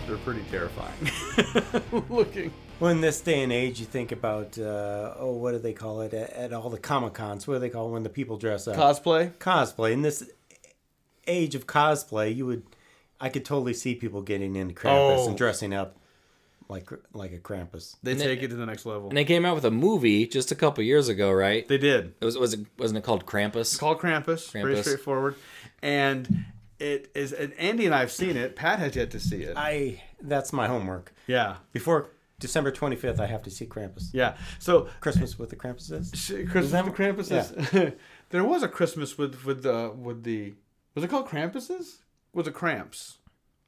they're 0.07 0.17
pretty 0.17 0.43
terrifying 0.51 2.05
looking. 2.09 2.51
Well, 2.79 2.91
in 2.91 3.01
this 3.01 3.19
day 3.21 3.43
and 3.43 3.51
age, 3.51 3.79
you 3.79 3.85
think 3.85 4.11
about 4.11 4.57
uh, 4.57 5.13
oh, 5.17 5.33
what 5.33 5.51
do 5.51 5.59
they 5.59 5.73
call 5.73 6.01
it 6.01 6.13
at, 6.13 6.29
at 6.31 6.53
all 6.53 6.69
the 6.69 6.77
comic 6.79 7.13
cons? 7.13 7.45
What 7.47 7.55
do 7.55 7.59
they 7.59 7.69
call 7.69 7.89
it 7.89 7.91
when 7.91 8.03
the 8.03 8.09
people 8.09 8.37
dress 8.37 8.67
up? 8.67 8.75
Cosplay. 8.77 9.33
Cosplay. 9.33 9.91
In 9.91 10.01
this 10.01 10.29
age 11.27 11.55
of 11.55 11.67
cosplay, 11.67 12.33
you 12.35 12.45
would, 12.45 12.63
I 13.19 13.29
could 13.29 13.43
totally 13.45 13.73
see 13.73 13.93
people 13.95 14.21
getting 14.21 14.55
into 14.55 14.73
Krampus 14.73 15.17
Oh. 15.19 15.27
and 15.27 15.37
dressing 15.37 15.73
up 15.73 15.97
like 16.69 16.89
like 17.13 17.33
a 17.33 17.39
Krampus. 17.39 17.95
They 18.03 18.11
And 18.11 18.19
take 18.21 18.39
they- 18.39 18.45
it 18.45 18.49
to 18.49 18.55
the 18.55 18.65
next 18.65 18.85
level. 18.85 19.09
And 19.09 19.17
they 19.17 19.25
came 19.25 19.43
out 19.45 19.55
with 19.55 19.65
a 19.65 19.71
movie 19.71 20.27
just 20.27 20.51
a 20.51 20.55
couple 20.55 20.83
years 20.83 21.09
ago, 21.09 21.31
right? 21.31 21.67
They 21.67 21.77
did. 21.77 22.13
It 22.21 22.25
was 22.25 22.37
was 22.37 22.53
it 22.53 22.65
wasn't 22.77 22.99
it 22.99 23.03
called 23.03 23.25
Krampus? 23.25 23.61
It's 23.61 23.77
called 23.77 23.99
Krampus. 23.99 24.51
Very 24.51 24.75
Krampus. 24.75 24.81
straightforward. 24.81 25.35
And 25.81 26.45
it 26.79 27.11
is. 27.15 27.33
And 27.33 27.53
Andy 27.53 27.85
and 27.85 27.93
I 27.95 27.99
have 27.99 28.11
seen 28.11 28.37
it. 28.37 28.55
Pat 28.55 28.79
has 28.79 28.95
yet 28.95 29.11
to 29.11 29.19
see 29.19 29.43
it. 29.43 29.55
I 29.57 30.01
that's 30.21 30.53
my 30.53 30.67
homework. 30.67 31.13
yeah. 31.27 31.57
Before 31.73 32.09
December 32.39 32.71
twenty 32.71 32.95
fifth, 32.95 33.19
I 33.19 33.25
have 33.25 33.43
to 33.43 33.49
see 33.51 33.65
Krampus. 33.65 34.09
Yeah. 34.13 34.37
So 34.59 34.87
Christmas 35.01 35.37
with 35.39 35.49
the 35.49 35.55
Krampuses. 35.57 36.15
sh- 36.15 36.49
Christmas 36.49 36.71
that- 36.71 36.85
with 36.85 36.93
Krampuses. 36.95 37.95
there 38.29 38.43
was 38.45 38.63
a 38.63 38.67
Christmas 38.67 39.17
with 39.17 39.43
with 39.45 39.63
the 39.63 39.91
with 39.97 40.23
the 40.23 40.53
was 40.95 41.03
it 41.03 41.09
called 41.09 41.27
Krampuses? 41.27 41.97
Was 42.33 42.47
it 42.47 42.53
Cramps? 42.53 43.17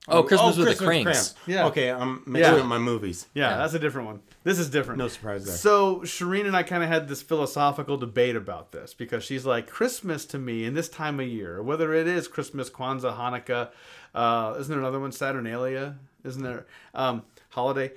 Oh, 0.07 0.23
Christmas 0.23 0.57
with 0.57 0.67
the 0.67 0.75
Christmas 0.83 1.03
Kranks. 1.03 1.35
Yeah. 1.45 1.67
Okay, 1.67 1.91
I'm 1.91 2.23
mixing 2.25 2.55
Yeah. 2.55 2.59
up 2.61 2.65
my 2.65 2.79
movies. 2.79 3.27
Yeah, 3.35 3.57
that's 3.57 3.75
a 3.75 3.79
different 3.79 4.07
one. 4.07 4.19
This 4.43 4.57
is 4.57 4.69
different. 4.69 4.97
No 4.97 5.07
surprise 5.07 5.45
there. 5.45 5.55
So 5.55 5.97
Shireen 5.99 6.47
and 6.47 6.55
I 6.55 6.63
kind 6.63 6.81
of 6.83 6.89
had 6.89 7.07
this 7.07 7.21
philosophical 7.21 7.97
debate 7.97 8.35
about 8.35 8.71
this 8.71 8.95
because 8.95 9.23
she's 9.23 9.45
like 9.45 9.69
Christmas 9.69 10.25
to 10.27 10.39
me 10.39 10.65
in 10.65 10.73
this 10.73 10.89
time 10.89 11.19
of 11.19 11.27
year, 11.27 11.61
whether 11.61 11.93
it 11.93 12.07
is 12.07 12.27
Christmas, 12.27 12.69
Kwanzaa, 12.69 13.15
Hanukkah, 13.15 13.69
uh, 14.15 14.55
isn't 14.59 14.71
there 14.71 14.79
another 14.79 14.99
one, 14.99 15.11
Saturnalia? 15.11 15.97
Isn't 16.23 16.41
there 16.43 16.65
um, 16.95 17.21
holiday? 17.49 17.91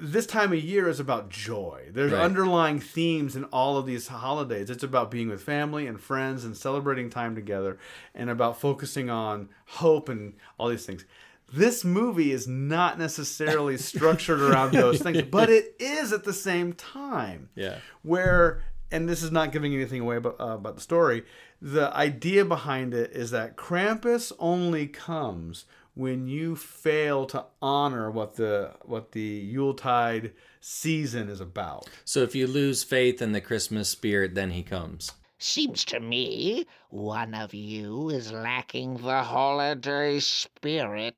This 0.00 0.26
time 0.26 0.52
of 0.52 0.62
year 0.62 0.88
is 0.88 1.00
about 1.00 1.28
joy. 1.28 1.86
There's 1.90 2.12
Right. 2.12 2.22
underlying 2.22 2.78
themes 2.78 3.34
in 3.34 3.42
all 3.46 3.76
of 3.76 3.84
these 3.84 4.06
holidays. 4.06 4.70
It's 4.70 4.84
about 4.84 5.10
being 5.10 5.28
with 5.28 5.42
family 5.42 5.88
and 5.88 6.00
friends 6.00 6.44
and 6.44 6.56
celebrating 6.56 7.10
time 7.10 7.34
together, 7.34 7.78
and 8.14 8.30
about 8.30 8.60
focusing 8.60 9.10
on 9.10 9.48
hope 9.66 10.08
and 10.08 10.34
all 10.56 10.68
these 10.68 10.86
things 10.86 11.04
this 11.52 11.84
movie 11.84 12.32
is 12.32 12.46
not 12.46 12.98
necessarily 12.98 13.76
structured 13.76 14.40
around 14.40 14.72
those 14.72 15.00
things, 15.00 15.22
but 15.30 15.48
it 15.48 15.74
is 15.78 16.12
at 16.12 16.24
the 16.24 16.32
same 16.32 16.72
time. 16.72 17.48
Yeah. 17.54 17.78
Where, 18.02 18.62
and 18.90 19.08
this 19.08 19.22
is 19.22 19.30
not 19.30 19.52
giving 19.52 19.74
anything 19.74 20.00
away 20.00 20.16
about, 20.16 20.40
uh, 20.40 20.54
about 20.54 20.74
the 20.74 20.80
story, 20.80 21.24
the 21.60 21.94
idea 21.96 22.44
behind 22.44 22.94
it 22.94 23.12
is 23.12 23.30
that 23.30 23.56
Krampus 23.56 24.32
only 24.38 24.86
comes 24.86 25.64
when 25.94 26.28
you 26.28 26.54
fail 26.54 27.26
to 27.26 27.44
honor 27.60 28.08
what 28.08 28.36
the 28.36 28.72
what 28.84 29.10
the 29.12 29.20
Yuletide 29.20 30.32
season 30.60 31.28
is 31.28 31.40
about. 31.40 31.88
So 32.04 32.22
if 32.22 32.36
you 32.36 32.46
lose 32.46 32.84
faith 32.84 33.20
in 33.20 33.32
the 33.32 33.40
Christmas 33.40 33.88
spirit, 33.88 34.36
then 34.36 34.52
he 34.52 34.62
comes. 34.62 35.10
Seems 35.40 35.84
to 35.86 35.98
me 35.98 36.66
one 36.90 37.34
of 37.34 37.52
you 37.52 38.10
is 38.10 38.30
lacking 38.30 38.98
the 38.98 39.22
holiday 39.22 40.20
spirit. 40.20 41.16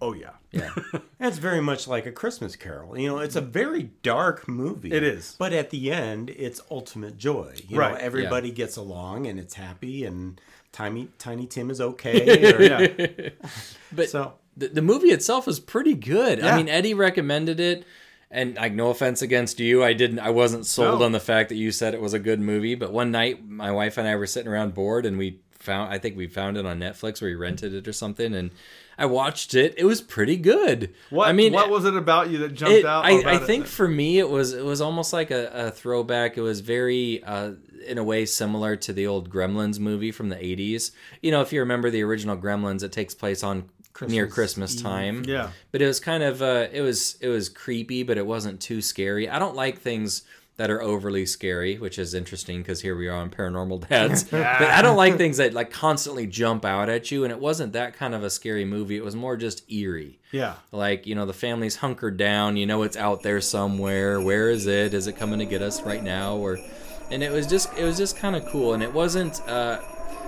Oh 0.00 0.12
yeah, 0.12 0.30
Yeah. 0.50 0.74
That's 1.18 1.38
very 1.38 1.60
much 1.60 1.86
like 1.86 2.04
a 2.06 2.12
Christmas 2.12 2.56
Carol. 2.56 2.98
You 2.98 3.08
know, 3.08 3.18
it's 3.18 3.36
a 3.36 3.40
very 3.40 3.90
dark 4.02 4.48
movie. 4.48 4.90
It 4.92 5.02
is. 5.02 5.36
But 5.38 5.52
at 5.52 5.70
the 5.70 5.92
end, 5.92 6.30
it's 6.30 6.60
ultimate 6.70 7.16
joy. 7.16 7.54
You 7.68 7.78
Right, 7.78 7.92
know, 7.92 7.98
yeah. 7.98 8.04
everybody 8.04 8.50
gets 8.50 8.76
along 8.76 9.26
and 9.26 9.38
it's 9.38 9.54
happy 9.54 10.04
and 10.04 10.40
Tiny 10.72 11.08
Tiny 11.18 11.46
Tim 11.46 11.70
is 11.70 11.80
okay. 11.80 12.52
or- 12.54 12.62
yeah. 12.62 13.28
But 13.92 14.10
So 14.10 14.34
the, 14.56 14.68
the 14.68 14.82
movie 14.82 15.08
itself 15.12 15.46
is 15.46 15.60
pretty 15.60 15.94
good. 15.94 16.38
Yeah. 16.40 16.52
I 16.52 16.56
mean, 16.56 16.68
Eddie 16.68 16.94
recommended 16.94 17.60
it, 17.60 17.84
and 18.30 18.56
like, 18.56 18.72
no 18.72 18.90
offense 18.90 19.22
against 19.22 19.60
you, 19.60 19.84
I 19.84 19.92
didn't. 19.92 20.18
I 20.18 20.30
wasn't 20.30 20.66
sold 20.66 20.98
No. 21.00 21.06
on 21.06 21.12
the 21.12 21.20
fact 21.20 21.50
that 21.50 21.56
you 21.56 21.70
said 21.70 21.94
it 21.94 22.00
was 22.00 22.14
a 22.14 22.18
good 22.18 22.40
movie. 22.40 22.74
But 22.74 22.92
one 22.92 23.10
night, 23.12 23.46
my 23.48 23.70
wife 23.70 23.96
and 23.98 24.08
I 24.08 24.16
were 24.16 24.26
sitting 24.26 24.50
around 24.50 24.74
bored, 24.74 25.06
and 25.06 25.18
we 25.18 25.38
found. 25.52 25.92
I 25.92 25.98
think 25.98 26.16
we 26.16 26.26
found 26.26 26.56
it 26.56 26.66
on 26.66 26.80
Netflix 26.80 27.22
or 27.22 27.26
we 27.26 27.34
rented 27.36 27.72
it 27.74 27.86
or 27.86 27.92
something, 27.92 28.34
and 28.34 28.50
I 28.98 29.06
watched 29.06 29.54
it. 29.54 29.74
It 29.76 29.84
was 29.84 30.00
pretty 30.00 30.36
good. 30.36 30.94
What 31.10 31.28
I 31.28 31.32
mean, 31.32 31.52
what 31.52 31.70
was 31.70 31.84
it 31.84 31.96
about 31.96 32.30
you 32.30 32.38
that 32.38 32.54
jumped 32.54 32.78
it, 32.78 32.84
out? 32.84 33.04
I, 33.04 33.34
I 33.34 33.38
think 33.38 33.64
that- 33.64 33.70
for 33.70 33.88
me 33.88 34.18
it 34.18 34.28
was 34.28 34.52
it 34.52 34.64
was 34.64 34.80
almost 34.80 35.12
like 35.12 35.30
a, 35.30 35.50
a 35.66 35.70
throwback. 35.70 36.36
It 36.36 36.42
was 36.42 36.60
very 36.60 37.22
uh, 37.24 37.52
in 37.86 37.98
a 37.98 38.04
way 38.04 38.26
similar 38.26 38.76
to 38.76 38.92
the 38.92 39.06
old 39.06 39.30
Gremlins 39.30 39.78
movie 39.78 40.12
from 40.12 40.28
the 40.28 40.44
eighties. 40.44 40.92
You 41.22 41.30
know, 41.30 41.40
if 41.40 41.52
you 41.52 41.60
remember 41.60 41.90
the 41.90 42.02
original 42.02 42.36
Gremlins, 42.36 42.82
it 42.82 42.92
takes 42.92 43.14
place 43.14 43.42
on 43.42 43.68
near 44.08 44.26
Christmas 44.26 44.80
time. 44.80 45.24
Yeah. 45.26 45.50
But 45.70 45.82
it 45.82 45.86
was 45.86 46.00
kind 46.00 46.22
of 46.22 46.42
uh, 46.42 46.68
it 46.72 46.80
was 46.80 47.16
it 47.20 47.28
was 47.28 47.48
creepy, 47.48 48.02
but 48.02 48.18
it 48.18 48.26
wasn't 48.26 48.60
too 48.60 48.80
scary. 48.82 49.28
I 49.28 49.38
don't 49.38 49.54
like 49.56 49.78
things 49.78 50.22
that 50.56 50.70
are 50.70 50.80
overly 50.80 51.26
scary, 51.26 51.76
which 51.78 51.98
is 51.98 52.14
interesting 52.14 52.58
because 52.58 52.80
here 52.80 52.96
we 52.96 53.08
are 53.08 53.16
on 53.16 53.30
Paranormal 53.30 53.88
Dads. 53.88 54.24
but 54.30 54.42
I 54.42 54.82
don't 54.82 54.96
like 54.96 55.16
things 55.16 55.38
that 55.38 55.52
like 55.52 55.70
constantly 55.70 56.26
jump 56.26 56.64
out 56.64 56.88
at 56.88 57.10
you, 57.10 57.24
and 57.24 57.32
it 57.32 57.40
wasn't 57.40 57.72
that 57.72 57.94
kind 57.94 58.14
of 58.14 58.22
a 58.22 58.30
scary 58.30 58.64
movie. 58.64 58.96
It 58.96 59.04
was 59.04 59.16
more 59.16 59.36
just 59.36 59.70
eerie 59.70 60.18
yeah. 60.34 60.54
like 60.72 61.06
you 61.06 61.14
know 61.14 61.26
the 61.26 61.32
family's 61.32 61.76
hunkered 61.76 62.16
down 62.16 62.56
you 62.56 62.66
know 62.66 62.82
it's 62.82 62.96
out 62.96 63.22
there 63.22 63.40
somewhere 63.40 64.20
where 64.20 64.50
is 64.50 64.66
it 64.66 64.92
is 64.92 65.06
it 65.06 65.12
coming 65.12 65.38
to 65.38 65.46
get 65.46 65.62
us 65.62 65.82
right 65.82 66.02
now 66.02 66.36
or 66.36 66.58
and 67.10 67.22
it 67.22 67.30
was 67.30 67.46
just 67.46 67.72
it 67.78 67.84
was 67.84 67.96
just 67.96 68.16
kind 68.16 68.34
of 68.34 68.44
cool 68.46 68.74
and 68.74 68.82
it 68.82 68.92
wasn't 68.92 69.40
uh 69.48 69.80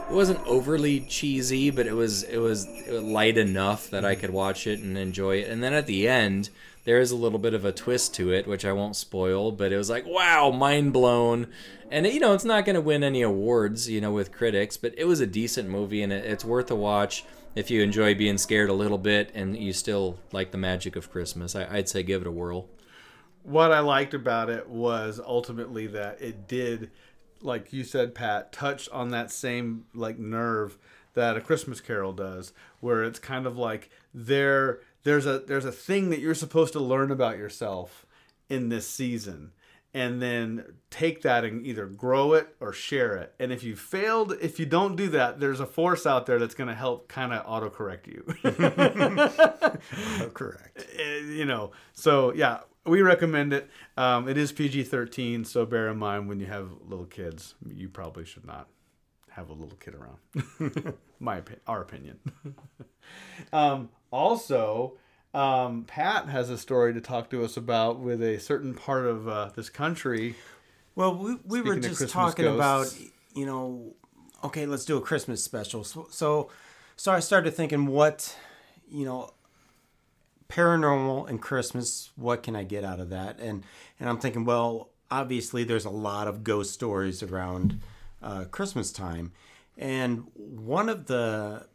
it 0.08 0.14
wasn't 0.14 0.38
overly 0.46 1.00
cheesy 1.00 1.70
but 1.70 1.86
it 1.86 1.92
was 1.92 2.22
it 2.22 2.38
was 2.38 2.68
light 2.88 3.36
enough 3.36 3.90
that 3.90 4.04
i 4.04 4.14
could 4.14 4.30
watch 4.30 4.66
it 4.66 4.78
and 4.78 4.96
enjoy 4.96 5.36
it 5.36 5.50
and 5.50 5.62
then 5.62 5.72
at 5.72 5.86
the 5.86 6.08
end 6.08 6.50
there 6.86 6.98
is 6.98 7.10
a 7.10 7.16
little 7.16 7.38
bit 7.38 7.52
of 7.52 7.66
a 7.66 7.72
twist 7.72 8.14
to 8.14 8.32
it 8.32 8.46
which 8.46 8.64
i 8.64 8.72
won't 8.72 8.96
spoil 8.96 9.52
but 9.52 9.70
it 9.70 9.76
was 9.76 9.90
like 9.90 10.06
wow 10.06 10.50
mind 10.50 10.94
blown 10.94 11.46
and 11.90 12.06
you 12.06 12.18
know 12.18 12.32
it's 12.32 12.44
not 12.44 12.64
going 12.64 12.74
to 12.74 12.80
win 12.80 13.04
any 13.04 13.20
awards 13.20 13.90
you 13.90 14.00
know 14.00 14.12
with 14.12 14.32
critics 14.32 14.78
but 14.78 14.94
it 14.96 15.04
was 15.04 15.20
a 15.20 15.26
decent 15.26 15.68
movie 15.68 16.02
and 16.02 16.12
it, 16.12 16.24
it's 16.24 16.44
worth 16.44 16.70
a 16.70 16.74
watch 16.74 17.24
if 17.56 17.70
you 17.70 17.82
enjoy 17.82 18.14
being 18.14 18.38
scared 18.38 18.68
a 18.68 18.74
little 18.74 18.98
bit 18.98 19.32
and 19.34 19.56
you 19.56 19.72
still 19.72 20.18
like 20.30 20.52
the 20.52 20.58
magic 20.58 20.94
of 20.94 21.10
Christmas, 21.10 21.56
I, 21.56 21.66
I'd 21.78 21.88
say 21.88 22.04
give 22.04 22.20
it 22.20 22.28
a 22.28 22.30
whirl. 22.30 22.68
What 23.42 23.72
I 23.72 23.80
liked 23.80 24.12
about 24.12 24.50
it 24.50 24.68
was 24.68 25.18
ultimately 25.24 25.86
that 25.88 26.20
it 26.20 26.46
did, 26.46 26.90
like 27.40 27.72
you 27.72 27.82
said, 27.82 28.14
Pat, 28.14 28.52
touch 28.52 28.88
on 28.90 29.08
that 29.08 29.30
same 29.30 29.86
like 29.94 30.18
nerve 30.18 30.78
that 31.14 31.38
a 31.38 31.40
Christmas 31.40 31.80
Carol 31.80 32.12
does, 32.12 32.52
where 32.80 33.02
it's 33.02 33.18
kind 33.18 33.46
of 33.46 33.56
like 33.56 33.90
there 34.12 34.80
there's 35.06 35.24
a 35.24 35.38
there's 35.38 35.64
a 35.64 35.70
thing 35.72 36.10
that 36.10 36.18
you're 36.18 36.34
supposed 36.34 36.72
to 36.72 36.80
learn 36.80 37.12
about 37.12 37.38
yourself 37.38 38.04
in 38.48 38.70
this 38.70 38.88
season 38.88 39.52
and 39.94 40.20
then 40.20 40.64
take 40.90 41.22
that 41.22 41.44
and 41.44 41.64
either 41.64 41.86
grow 41.86 42.32
it 42.34 42.54
or 42.60 42.72
share 42.72 43.16
it. 43.16 43.32
And 43.38 43.52
if 43.52 43.62
you 43.62 43.76
failed, 43.76 44.34
if 44.42 44.58
you 44.58 44.66
don't 44.66 44.96
do 44.96 45.08
that, 45.10 45.38
there's 45.38 45.60
a 45.60 45.64
force 45.64 46.06
out 46.06 46.26
there 46.26 46.38
that's 46.40 46.56
going 46.56 46.68
to 46.68 46.74
help 46.74 47.08
kind 47.08 47.32
of 47.32 47.46
autocorrect 47.46 48.06
you. 48.08 48.24
Correct. 50.34 50.84
Eh, 50.98 51.20
you 51.28 51.44
know, 51.44 51.70
so 51.92 52.32
yeah, 52.34 52.60
we 52.84 53.00
recommend 53.00 53.52
it. 53.52 53.70
Um, 53.96 54.28
it 54.28 54.36
is 54.36 54.50
PG 54.52 54.84
13, 54.84 55.44
so 55.44 55.64
bear 55.64 55.88
in 55.88 55.98
mind 55.98 56.28
when 56.28 56.40
you 56.40 56.46
have 56.46 56.70
little 56.86 57.06
kids, 57.06 57.54
you 57.66 57.88
probably 57.88 58.24
should 58.24 58.44
not 58.46 58.68
have 59.30 59.50
a 59.50 59.52
little 59.52 59.76
kid 59.78 59.94
around. 59.94 60.94
My 61.20 61.36
opinion, 61.36 61.62
our 61.66 61.82
opinion. 61.82 62.18
um, 63.52 63.90
also, 64.10 64.94
um, 65.34 65.84
Pat 65.84 66.28
has 66.28 66.50
a 66.50 66.58
story 66.58 66.94
to 66.94 67.00
talk 67.00 67.30
to 67.30 67.44
us 67.44 67.56
about 67.56 67.98
with 67.98 68.22
a 68.22 68.38
certain 68.38 68.74
part 68.74 69.06
of 69.06 69.28
uh, 69.28 69.50
this 69.54 69.68
country. 69.68 70.34
Well, 70.94 71.14
we, 71.14 71.36
we 71.44 71.60
were 71.60 71.74
Speaking 71.74 71.90
just 71.90 72.08
talking 72.08 72.46
about, 72.46 72.94
you 73.34 73.46
know, 73.46 73.94
okay, 74.44 74.66
let's 74.66 74.84
do 74.84 74.96
a 74.96 75.00
Christmas 75.00 75.44
special. 75.44 75.84
So, 75.84 76.06
so, 76.10 76.50
so 76.96 77.12
I 77.12 77.20
started 77.20 77.52
thinking, 77.52 77.86
what, 77.86 78.34
you 78.88 79.04
know, 79.04 79.30
paranormal 80.48 81.28
and 81.28 81.40
Christmas, 81.40 82.10
what 82.16 82.42
can 82.42 82.56
I 82.56 82.62
get 82.62 82.84
out 82.84 83.00
of 83.00 83.10
that? 83.10 83.38
And 83.40 83.64
and 83.98 84.08
I'm 84.08 84.18
thinking, 84.18 84.44
well, 84.44 84.90
obviously 85.10 85.64
there's 85.64 85.84
a 85.84 85.90
lot 85.90 86.28
of 86.28 86.44
ghost 86.44 86.72
stories 86.72 87.22
around 87.22 87.80
uh, 88.22 88.44
Christmas 88.44 88.92
time, 88.92 89.32
and 89.76 90.26
one 90.34 90.88
of 90.88 91.06
the 91.06 91.66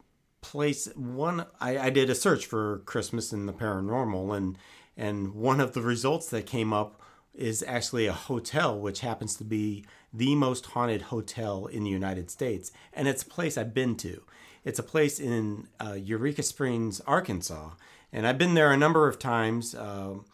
place 0.42 0.88
one 0.94 1.46
I, 1.60 1.78
I 1.78 1.90
did 1.90 2.10
a 2.10 2.14
search 2.14 2.46
for 2.46 2.78
Christmas 2.84 3.32
in 3.32 3.46
the 3.46 3.52
paranormal 3.52 4.36
and 4.36 4.58
and 4.96 5.34
one 5.34 5.60
of 5.60 5.72
the 5.72 5.80
results 5.80 6.28
that 6.30 6.44
came 6.44 6.72
up 6.72 7.00
is 7.34 7.64
actually 7.66 8.06
a 8.06 8.12
hotel 8.12 8.78
which 8.78 9.00
happens 9.00 9.34
to 9.36 9.44
be 9.44 9.86
the 10.12 10.34
most 10.34 10.66
haunted 10.66 11.02
hotel 11.02 11.66
in 11.66 11.84
the 11.84 11.90
United 11.90 12.30
States 12.30 12.70
and 12.92 13.08
it's 13.08 13.22
a 13.22 13.26
place 13.26 13.56
I've 13.56 13.72
been 13.72 13.96
to. 13.96 14.22
It's 14.64 14.78
a 14.78 14.84
place 14.84 15.18
in 15.18 15.68
uh, 15.80 15.94
Eureka 15.94 16.42
Springs, 16.42 17.00
Arkansas, 17.00 17.70
and 18.12 18.26
I've 18.26 18.38
been 18.38 18.54
there 18.54 18.70
a 18.70 18.76
number 18.76 19.08
of 19.08 19.18
times. 19.18 19.74
Um 19.74 20.24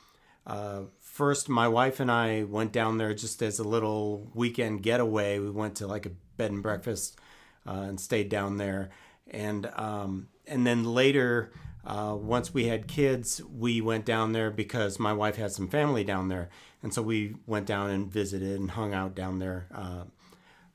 uh, 0.48 0.84
first, 0.98 1.50
my 1.50 1.68
wife 1.68 2.00
and 2.00 2.10
I 2.10 2.44
went 2.44 2.72
down 2.72 2.96
there 2.96 3.12
just 3.12 3.42
as 3.42 3.58
a 3.58 3.68
little 3.68 4.30
weekend 4.34 4.82
getaway. 4.82 5.38
We 5.38 5.50
went 5.50 5.76
to 5.76 5.86
like 5.86 6.06
a 6.06 6.10
bed 6.38 6.52
and 6.52 6.62
breakfast 6.62 7.18
uh, 7.66 7.72
and 7.72 8.00
stayed 8.00 8.30
down 8.30 8.56
there. 8.56 8.88
And 9.30 9.70
um, 9.76 10.28
and 10.46 10.66
then 10.66 10.84
later, 10.84 11.52
uh, 11.84 12.16
once 12.18 12.52
we 12.52 12.66
had 12.66 12.86
kids, 12.86 13.40
we 13.44 13.80
went 13.80 14.04
down 14.04 14.32
there 14.32 14.50
because 14.50 14.98
my 14.98 15.12
wife 15.12 15.36
had 15.36 15.52
some 15.52 15.68
family 15.68 16.04
down 16.04 16.28
there, 16.28 16.48
and 16.82 16.92
so 16.92 17.02
we 17.02 17.36
went 17.46 17.66
down 17.66 17.90
and 17.90 18.10
visited 18.10 18.58
and 18.58 18.72
hung 18.72 18.94
out 18.94 19.14
down 19.14 19.38
there 19.38 19.66
uh, 19.74 20.04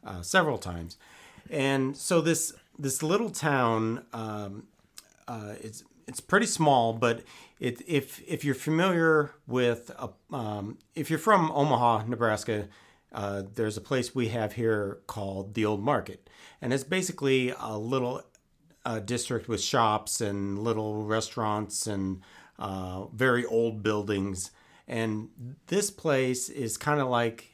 uh, 0.05 0.21
several 0.21 0.57
times. 0.57 0.97
And 1.49 1.95
so 1.97 2.21
this 2.21 2.53
this 2.77 3.03
little 3.03 3.29
town, 3.29 4.05
um, 4.13 4.67
uh, 5.27 5.55
it's 5.61 5.83
it's 6.07 6.19
pretty 6.19 6.47
small, 6.47 6.93
but 6.93 7.23
it, 7.59 7.81
if 7.87 8.21
if 8.27 8.43
you're 8.43 8.55
familiar 8.55 9.31
with 9.47 9.91
a, 9.97 10.09
um, 10.35 10.77
if 10.95 11.09
you're 11.09 11.19
from 11.19 11.51
Omaha, 11.51 12.05
Nebraska, 12.07 12.67
uh, 13.11 13.43
there's 13.55 13.77
a 13.77 13.81
place 13.81 14.15
we 14.15 14.29
have 14.29 14.53
here 14.53 14.99
called 15.07 15.53
the 15.53 15.65
Old 15.65 15.81
Market, 15.81 16.29
and 16.61 16.73
it's 16.73 16.83
basically 16.83 17.53
a 17.59 17.77
little 17.77 18.23
uh, 18.85 18.99
district 18.99 19.47
with 19.47 19.61
shops 19.61 20.21
and 20.21 20.59
little 20.59 21.03
restaurants 21.03 21.87
and 21.87 22.21
uh, 22.59 23.05
very 23.07 23.45
old 23.45 23.83
buildings. 23.83 24.51
And 24.87 25.29
this 25.67 25.89
place 25.89 26.49
is 26.49 26.77
kind 26.77 26.99
of 26.99 27.07
like 27.07 27.53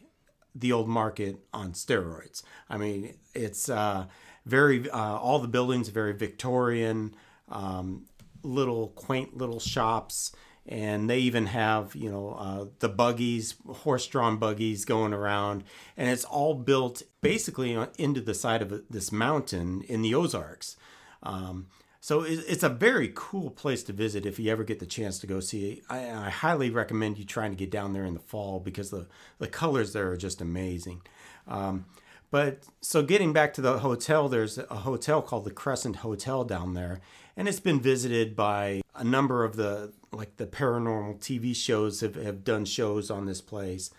the 0.55 0.71
old 0.71 0.87
market 0.87 1.37
on 1.53 1.73
steroids. 1.73 2.41
I 2.69 2.77
mean, 2.77 3.15
it's 3.33 3.69
uh, 3.69 4.05
very 4.45 4.89
uh, 4.89 5.17
all 5.17 5.39
the 5.39 5.47
buildings 5.47 5.89
are 5.89 5.93
very 5.93 6.13
Victorian, 6.13 7.15
um, 7.49 8.05
little 8.43 8.89
quaint 8.89 9.37
little 9.37 9.59
shops, 9.59 10.31
and 10.67 11.09
they 11.09 11.19
even 11.19 11.45
have 11.47 11.95
you 11.95 12.09
know 12.09 12.35
uh, 12.37 12.65
the 12.79 12.89
buggies, 12.89 13.55
horse-drawn 13.67 14.37
buggies 14.37 14.85
going 14.85 15.13
around, 15.13 15.63
and 15.95 16.09
it's 16.09 16.25
all 16.25 16.55
built 16.55 17.03
basically 17.21 17.77
into 17.97 18.21
the 18.21 18.33
side 18.33 18.61
of 18.61 18.83
this 18.89 19.11
mountain 19.11 19.83
in 19.87 20.01
the 20.01 20.15
Ozarks. 20.15 20.75
Um, 21.23 21.67
so 22.01 22.21
it's 22.21 22.63
a 22.63 22.69
very 22.69 23.11
cool 23.13 23.49
place 23.49 23.83
to 23.83 23.93
visit 23.93 24.25
if 24.25 24.39
you 24.39 24.49
ever 24.51 24.63
get 24.63 24.79
the 24.79 24.85
chance 24.85 25.19
to 25.19 25.27
go 25.27 25.41
see. 25.41 25.81
I, 25.89 26.09
I 26.09 26.29
highly 26.29 26.69
recommend 26.69 27.17
you 27.17 27.25
trying 27.25 27.51
to 27.51 27.57
get 27.57 27.69
down 27.69 27.91
there 27.91 28.05
in 28.05 28.13
the 28.13 28.21
fall 28.21 28.61
because 28.61 28.89
the, 28.89 29.07
the 29.37 29.47
colors 29.47 29.91
there 29.91 30.09
are 30.09 30.17
just 30.17 30.39
amazing. 30.39 31.01
Um, 31.45 31.85
but 32.31 32.63
so 32.79 33.01
getting 33.03 33.33
back 33.33 33.53
to 33.55 33.61
the 33.61 33.79
hotel, 33.79 34.29
there's 34.29 34.57
a 34.57 34.75
hotel 34.75 35.21
called 35.21 35.43
the 35.43 35.51
Crescent 35.51 35.97
Hotel 35.97 36.43
down 36.45 36.73
there, 36.73 37.01
and 37.35 37.47
it's 37.47 37.59
been 37.59 37.81
visited 37.81 38.35
by 38.35 38.81
a 38.95 39.03
number 39.03 39.43
of 39.43 39.55
the 39.55 39.91
like 40.11 40.37
the 40.37 40.45
paranormal 40.45 41.19
TV 41.19 41.55
shows 41.55 42.01
have, 42.01 42.15
have 42.15 42.43
done 42.43 42.65
shows 42.65 43.09
on 43.09 43.25
this 43.25 43.41
place, 43.41 43.89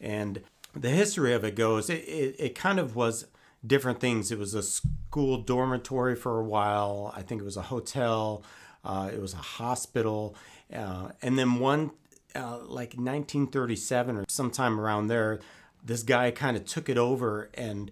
and 0.00 0.40
the 0.74 0.90
history 0.90 1.32
of 1.32 1.44
it 1.44 1.56
goes, 1.56 1.90
it, 1.90 2.04
it, 2.06 2.36
it 2.38 2.54
kind 2.54 2.78
of 2.78 2.94
was 2.94 3.26
different 3.66 4.00
things. 4.00 4.30
It 4.32 4.38
was 4.38 4.54
a 4.54 4.62
school 4.62 5.38
dormitory 5.38 6.16
for 6.16 6.38
a 6.38 6.44
while. 6.44 7.12
I 7.16 7.22
think 7.22 7.40
it 7.40 7.44
was 7.44 7.56
a 7.56 7.62
hotel. 7.62 8.42
Uh, 8.84 9.10
it 9.12 9.20
was 9.20 9.34
a 9.34 9.38
hospital, 9.38 10.34
uh, 10.74 11.10
and 11.20 11.38
then 11.38 11.58
one 11.60 11.90
uh, 12.34 12.58
like 12.60 12.94
1937 12.94 14.16
or 14.16 14.24
sometime 14.28 14.80
around 14.80 15.08
there, 15.08 15.40
this 15.84 16.02
guy 16.02 16.30
kind 16.30 16.56
of 16.56 16.64
took 16.64 16.88
it 16.88 16.96
over 16.96 17.50
and 17.54 17.90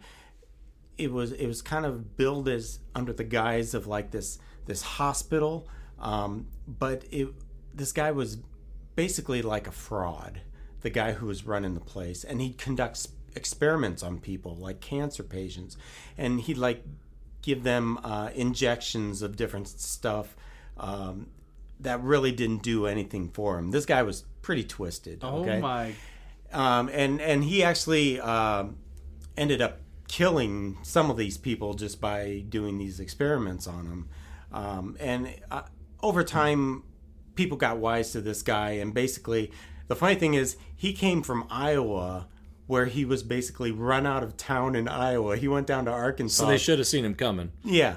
it 0.97 1.13
was 1.13 1.33
it 1.33 1.47
was 1.47 1.63
kind 1.63 1.85
of 1.87 2.17
billed 2.17 2.49
as 2.49 2.81
under 2.95 3.13
the 3.13 3.25
guise 3.25 3.75
of 3.75 3.87
like 3.87 4.11
this 4.11 4.39
this 4.67 4.83
hospital 4.83 5.69
um, 6.01 6.47
but 6.67 7.05
it 7.11 7.29
this 7.75 7.93
guy 7.93 8.11
was 8.11 8.39
basically 8.97 9.41
like 9.43 9.67
a 9.67 9.73
fraud 9.73 10.41
the 10.81 10.91
guy 10.91 11.13
who 11.13 11.27
was 11.27 11.45
running 11.47 11.75
the 11.75 11.81
place 11.81 12.25
and 12.25 12.41
he'd 12.41 12.59
conduct 12.59 12.97
s- 12.97 13.09
experiments 13.39 14.03
on 14.03 14.19
people 14.19 14.53
like 14.57 14.81
cancer 14.81 15.23
patients 15.23 15.77
and 16.19 16.41
he'd 16.43 16.59
like 16.59 16.81
give 17.43 17.63
them 17.63 17.99
uh, 18.05 18.29
injections 18.35 19.23
of 19.23 19.37
different 19.37 19.69
stuff 19.69 20.37
um, 20.77 21.29
that 21.81 22.03
really 22.03 22.33
didn't 22.33 22.63
do 22.63 22.87
anything 22.87 23.31
for 23.31 23.59
him 23.59 23.71
this 23.71 23.87
guy 23.87 24.03
was 24.03 24.25
pretty 24.43 24.65
twisted 24.65 25.21
Oh 25.23 25.41
okay? 25.43 25.61
my! 25.61 25.95
um, 26.53 26.91
and 26.93 27.21
and 27.21 27.45
he 27.45 27.63
actually 27.63 28.21
um, 28.21 28.77
ended 29.37 29.63
up 29.63 29.79
killing 30.09 30.79
some 30.83 31.11
of 31.11 31.17
these 31.17 31.39
people 31.39 31.75
just 31.75 32.01
by 32.01 32.43
doing 32.49 32.79
these 32.79 32.99
experiments 32.99 33.67
on 33.67 33.85
them. 33.89 34.09
Um, 34.51 34.97
and 34.99 35.29
uh, 35.51 35.63
over 36.03 36.25
time, 36.25 36.83
people 37.35 37.57
got 37.59 37.77
wise 37.77 38.13
to 38.13 38.21
this 38.23 38.43
guy. 38.43 38.71
And 38.71 38.93
basically, 38.95 39.53
the 39.87 39.95
funny 39.95 40.15
thing 40.15 40.35
is, 40.35 40.57
he 40.75 40.93
came 40.95 41.23
from 41.23 41.47
Iowa, 41.51 42.27
where 42.69 42.85
he 42.85 43.05
was 43.05 43.23
basically 43.25 43.73
run 43.73 44.07
out 44.07 44.23
of 44.23 44.37
town 44.37 44.77
in 44.77 44.87
Iowa. 44.87 45.37
He 45.37 45.49
went 45.49 45.67
down 45.67 45.87
to 45.87 45.91
Arkansas. 45.91 46.45
So 46.45 46.49
they 46.49 46.59
should 46.59 46.79
have 46.79 46.87
seen 46.87 47.05
him 47.05 47.15
coming. 47.15 47.51
Yeah. 47.65 47.97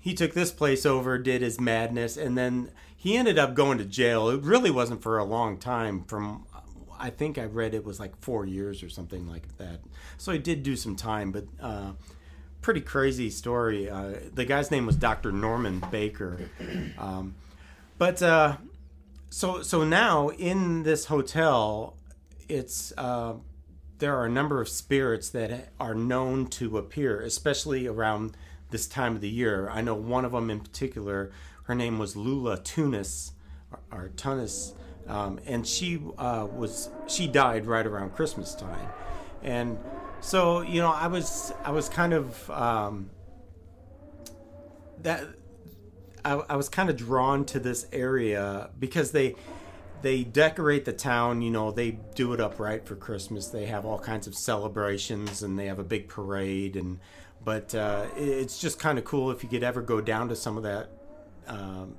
He 0.00 0.14
took 0.14 0.32
this 0.32 0.50
place 0.50 0.86
over, 0.86 1.18
did 1.18 1.42
his 1.42 1.60
madness, 1.60 2.16
and 2.16 2.38
then 2.38 2.70
he 2.96 3.16
ended 3.16 3.38
up 3.38 3.54
going 3.54 3.76
to 3.78 3.84
jail. 3.84 4.30
It 4.30 4.42
really 4.42 4.70
wasn't 4.70 5.02
for 5.02 5.18
a 5.18 5.24
long 5.24 5.58
time. 5.58 6.04
From 6.04 6.46
I 6.98 7.10
think 7.10 7.36
I 7.36 7.44
read 7.44 7.74
it 7.74 7.84
was 7.84 8.00
like 8.00 8.16
four 8.20 8.46
years 8.46 8.82
or 8.82 8.88
something 8.88 9.28
like 9.28 9.58
that. 9.58 9.80
So 10.16 10.32
he 10.32 10.38
did 10.38 10.62
do 10.62 10.74
some 10.74 10.96
time, 10.96 11.30
but 11.30 11.44
uh, 11.60 11.92
pretty 12.62 12.80
crazy 12.80 13.28
story. 13.28 13.90
Uh, 13.90 14.14
the 14.32 14.46
guy's 14.46 14.70
name 14.70 14.86
was 14.86 14.96
Dr. 14.96 15.32
Norman 15.32 15.84
Baker. 15.90 16.38
Um, 16.98 17.34
but 17.98 18.22
uh, 18.22 18.56
so 19.28 19.62
so 19.62 19.84
now 19.84 20.30
in 20.30 20.82
this 20.82 21.04
hotel, 21.06 21.96
it's 22.48 22.92
uh, 22.96 23.34
there 23.98 24.16
are 24.16 24.26
a 24.26 24.30
number 24.30 24.60
of 24.60 24.68
spirits 24.68 25.30
that 25.30 25.70
are 25.80 25.94
known 25.94 26.46
to 26.46 26.78
appear, 26.78 27.20
especially 27.20 27.86
around 27.86 28.36
this 28.70 28.86
time 28.86 29.14
of 29.14 29.20
the 29.20 29.28
year. 29.28 29.68
I 29.70 29.80
know 29.80 29.94
one 29.94 30.24
of 30.24 30.32
them 30.32 30.50
in 30.50 30.60
particular. 30.60 31.30
Her 31.64 31.74
name 31.74 31.98
was 31.98 32.16
Lula 32.16 32.60
Tunis, 32.60 33.32
or, 33.90 34.10
Tunis, 34.16 34.74
um, 35.06 35.40
and 35.46 35.66
she 35.66 36.00
uh, 36.18 36.46
was 36.50 36.90
she 37.06 37.26
died 37.26 37.66
right 37.66 37.86
around 37.86 38.14
Christmas 38.14 38.54
time, 38.54 38.88
and 39.42 39.78
so 40.20 40.60
you 40.60 40.80
know 40.80 40.92
I 40.92 41.06
was 41.06 41.52
I 41.64 41.70
was 41.70 41.88
kind 41.88 42.12
of 42.12 42.50
um, 42.50 43.10
that 45.02 45.24
I, 46.24 46.34
I 46.34 46.56
was 46.56 46.68
kind 46.68 46.90
of 46.90 46.96
drawn 46.96 47.44
to 47.46 47.58
this 47.58 47.86
area 47.92 48.70
because 48.78 49.12
they 49.12 49.36
they 50.06 50.22
decorate 50.22 50.84
the 50.84 50.92
town 50.92 51.42
you 51.42 51.50
know 51.50 51.72
they 51.72 51.90
do 52.14 52.32
it 52.32 52.38
up 52.40 52.60
right 52.60 52.86
for 52.86 52.94
christmas. 52.94 53.48
They 53.48 53.66
have 53.66 53.84
all 53.84 53.98
kinds 53.98 54.28
of 54.28 54.36
celebrations 54.36 55.42
and 55.42 55.58
they 55.58 55.66
have 55.66 55.80
a 55.80 55.84
big 55.84 56.06
parade 56.06 56.76
and 56.76 57.00
but 57.44 57.74
uh, 57.74 58.06
it's 58.16 58.60
just 58.60 58.78
kind 58.78 58.98
of 58.98 59.04
cool 59.04 59.32
if 59.32 59.42
you 59.42 59.48
could 59.48 59.64
ever 59.64 59.82
go 59.82 60.00
down 60.00 60.28
to 60.28 60.36
some 60.36 60.56
of 60.56 60.62
that 60.62 60.90
um, 61.48 61.96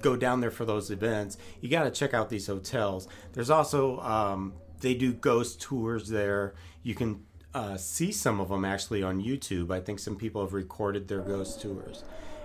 go 0.00 0.16
down 0.16 0.40
there 0.40 0.50
for 0.50 0.64
those 0.64 0.90
events. 0.90 1.38
You 1.60 1.68
got 1.68 1.84
to 1.84 1.90
check 1.92 2.14
out 2.14 2.30
these 2.30 2.48
hotels. 2.48 3.06
There's 3.32 3.50
also 3.50 4.00
um, 4.00 4.54
they 4.80 4.94
do 4.94 5.12
ghost 5.12 5.60
tours 5.60 6.08
there. 6.08 6.54
You 6.82 6.96
can 6.96 7.24
uh, 7.54 7.76
see 7.76 8.10
some 8.10 8.40
of 8.40 8.48
them 8.48 8.64
actually 8.64 9.04
on 9.04 9.22
youtube. 9.22 9.70
I 9.70 9.78
think 9.78 10.00
some 10.00 10.16
people 10.16 10.42
have 10.42 10.52
recorded 10.52 11.06
their 11.06 11.20
ghost 11.20 11.60
tours 11.60 12.02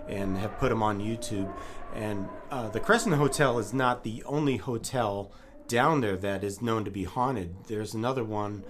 and 0.07 0.37
have 0.37 0.57
put 0.59 0.69
them 0.69 0.83
on 0.83 0.99
YouTube. 0.99 1.51
And 1.95 2.27
uh, 2.51 2.69
the 2.69 2.79
Crescent 2.79 3.15
Hotel 3.15 3.57
is 3.57 3.73
not 3.73 4.03
the 4.03 4.21
only 4.25 4.57
hotel 4.57 5.31
down 5.67 6.01
there 6.01 6.17
that 6.17 6.43
is 6.43 6.61
known 6.61 6.85
to 6.85 6.91
be 6.91 7.05
haunted. 7.05 7.55
There's 7.67 7.93
another 7.93 8.23
one. 8.23 8.63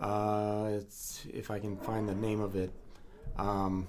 Uh, 0.00 0.68
it's 0.72 1.24
if 1.32 1.50
I 1.50 1.58
can 1.58 1.78
find 1.78 2.08
the 2.08 2.14
name 2.14 2.40
of 2.40 2.54
it. 2.54 2.70
Um, 3.38 3.88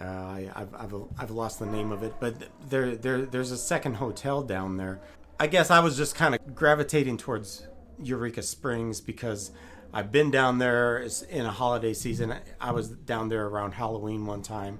uh, 0.00 0.04
I, 0.04 0.50
have 0.56 0.74
I've, 0.74 0.94
I've 1.18 1.30
lost 1.30 1.60
the 1.60 1.66
name 1.66 1.92
of 1.92 2.02
it, 2.02 2.14
but 2.20 2.34
there, 2.68 2.96
there 2.96 3.22
there's 3.22 3.52
a 3.52 3.56
second 3.56 3.94
hotel 3.94 4.42
down 4.42 4.76
there. 4.76 5.00
I 5.38 5.46
guess 5.46 5.70
I 5.70 5.80
was 5.80 5.96
just 5.96 6.14
kind 6.14 6.34
of 6.34 6.54
gravitating 6.54 7.18
towards 7.18 7.66
Eureka 8.02 8.42
Springs 8.42 9.00
because 9.00 9.52
I've 9.96 10.12
been 10.12 10.30
down 10.30 10.58
there 10.58 11.08
in 11.30 11.46
a 11.46 11.50
holiday 11.50 11.94
season. 11.94 12.34
I 12.60 12.72
was 12.72 12.90
down 12.90 13.30
there 13.30 13.46
around 13.46 13.72
Halloween 13.72 14.26
one 14.26 14.42
time. 14.42 14.78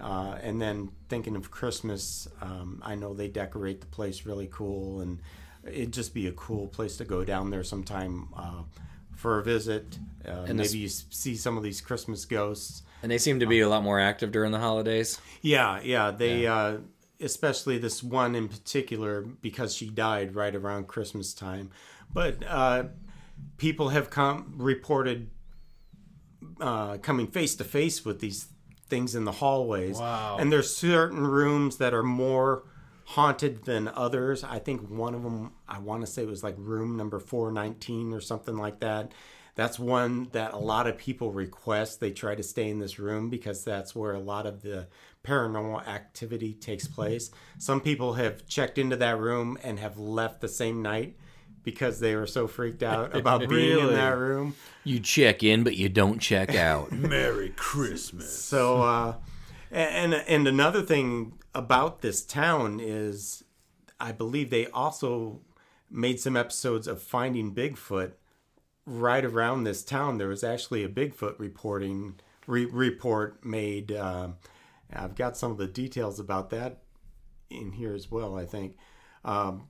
Uh, 0.00 0.38
and 0.42 0.60
then 0.60 0.90
thinking 1.08 1.36
of 1.36 1.52
Christmas, 1.52 2.26
um, 2.40 2.82
I 2.84 2.96
know 2.96 3.14
they 3.14 3.28
decorate 3.28 3.80
the 3.80 3.86
place 3.86 4.26
really 4.26 4.48
cool, 4.50 5.02
and 5.02 5.20
it'd 5.64 5.92
just 5.92 6.12
be 6.12 6.26
a 6.26 6.32
cool 6.32 6.66
place 6.66 6.96
to 6.96 7.04
go 7.04 7.22
down 7.22 7.50
there 7.50 7.62
sometime 7.62 8.26
uh, 8.36 8.62
for 9.14 9.38
a 9.38 9.44
visit. 9.44 10.00
Uh, 10.26 10.46
and 10.48 10.58
maybe 10.58 10.78
you 10.78 10.88
see 10.88 11.36
some 11.36 11.56
of 11.56 11.62
these 11.62 11.80
Christmas 11.80 12.24
ghosts. 12.24 12.82
And 13.04 13.12
they 13.12 13.18
seem 13.18 13.38
to 13.38 13.46
be 13.46 13.60
a 13.60 13.68
lot 13.68 13.84
more 13.84 14.00
active 14.00 14.32
during 14.32 14.50
the 14.50 14.58
holidays. 14.58 15.20
Yeah, 15.42 15.80
yeah. 15.80 16.10
They, 16.10 16.42
yeah. 16.42 16.54
Uh, 16.56 16.78
especially 17.20 17.78
this 17.78 18.02
one 18.02 18.34
in 18.34 18.48
particular, 18.48 19.20
because 19.20 19.76
she 19.76 19.88
died 19.88 20.34
right 20.34 20.56
around 20.56 20.88
Christmas 20.88 21.32
time. 21.34 21.70
But 22.12 22.42
uh, 22.44 22.84
people 23.56 23.90
have 23.90 24.10
come 24.10 24.54
reported 24.56 25.30
uh, 26.60 26.98
coming 26.98 27.26
face 27.26 27.54
to 27.56 27.64
face 27.64 28.04
with 28.04 28.20
these 28.20 28.48
things 28.88 29.14
in 29.14 29.24
the 29.24 29.32
hallways. 29.32 29.98
Wow. 29.98 30.36
And 30.38 30.52
there's 30.52 30.74
certain 30.74 31.26
rooms 31.26 31.78
that 31.78 31.92
are 31.92 32.02
more 32.02 32.64
haunted 33.04 33.64
than 33.64 33.88
others. 33.88 34.44
I 34.44 34.58
think 34.58 34.88
one 34.88 35.14
of 35.14 35.22
them, 35.22 35.52
I 35.68 35.78
want 35.78 36.04
to 36.04 36.06
say 36.06 36.22
it 36.22 36.28
was 36.28 36.42
like 36.42 36.54
room 36.58 36.96
number 36.96 37.18
419 37.18 38.12
or 38.12 38.20
something 38.20 38.56
like 38.56 38.80
that. 38.80 39.12
That's 39.54 39.78
one 39.78 40.28
that 40.32 40.52
a 40.52 40.58
lot 40.58 40.86
of 40.86 40.98
people 40.98 41.32
request. 41.32 41.98
They 41.98 42.10
try 42.10 42.34
to 42.34 42.42
stay 42.42 42.68
in 42.68 42.78
this 42.78 42.98
room 42.98 43.30
because 43.30 43.64
that's 43.64 43.94
where 43.94 44.12
a 44.12 44.18
lot 44.18 44.44
of 44.44 44.62
the 44.62 44.88
paranormal 45.24 45.86
activity 45.88 46.52
takes 46.52 46.86
place. 46.86 47.30
Some 47.58 47.80
people 47.80 48.14
have 48.14 48.46
checked 48.46 48.76
into 48.76 48.96
that 48.96 49.18
room 49.18 49.56
and 49.62 49.78
have 49.78 49.98
left 49.98 50.40
the 50.40 50.48
same 50.48 50.82
night 50.82 51.16
because 51.66 51.98
they 51.98 52.14
were 52.14 52.28
so 52.28 52.46
freaked 52.46 52.84
out 52.84 53.14
about 53.20 53.40
being 53.40 53.50
Really? 53.76 53.88
in 53.88 53.94
that 53.94 54.16
room. 54.16 54.54
You 54.84 55.00
check 55.00 55.42
in, 55.42 55.64
but 55.64 55.74
you 55.76 55.88
don't 55.88 56.20
check 56.20 56.54
out. 56.54 56.92
Merry 56.92 57.50
Christmas. 57.56 58.32
So, 58.32 58.82
uh, 58.82 59.14
and 59.72 60.14
and 60.14 60.46
another 60.46 60.80
thing 60.80 61.32
about 61.54 62.02
this 62.02 62.24
town 62.24 62.78
is, 62.80 63.42
I 63.98 64.12
believe 64.12 64.48
they 64.50 64.68
also 64.68 65.40
made 65.90 66.20
some 66.20 66.36
episodes 66.36 66.86
of 66.86 67.02
Finding 67.02 67.52
Bigfoot. 67.54 68.12
Right 68.88 69.24
around 69.24 69.64
this 69.64 69.82
town, 69.82 70.18
there 70.18 70.28
was 70.28 70.44
actually 70.44 70.84
a 70.84 70.88
Bigfoot 70.88 71.40
reporting 71.40 72.20
re- 72.46 72.66
report 72.66 73.44
made. 73.44 73.90
Uh, 73.90 74.28
I've 74.92 75.16
got 75.16 75.36
some 75.36 75.50
of 75.50 75.58
the 75.58 75.66
details 75.66 76.20
about 76.20 76.50
that 76.50 76.82
in 77.50 77.72
here 77.72 77.92
as 77.92 78.08
well. 78.08 78.38
I 78.38 78.44
think. 78.44 78.76
Um, 79.24 79.66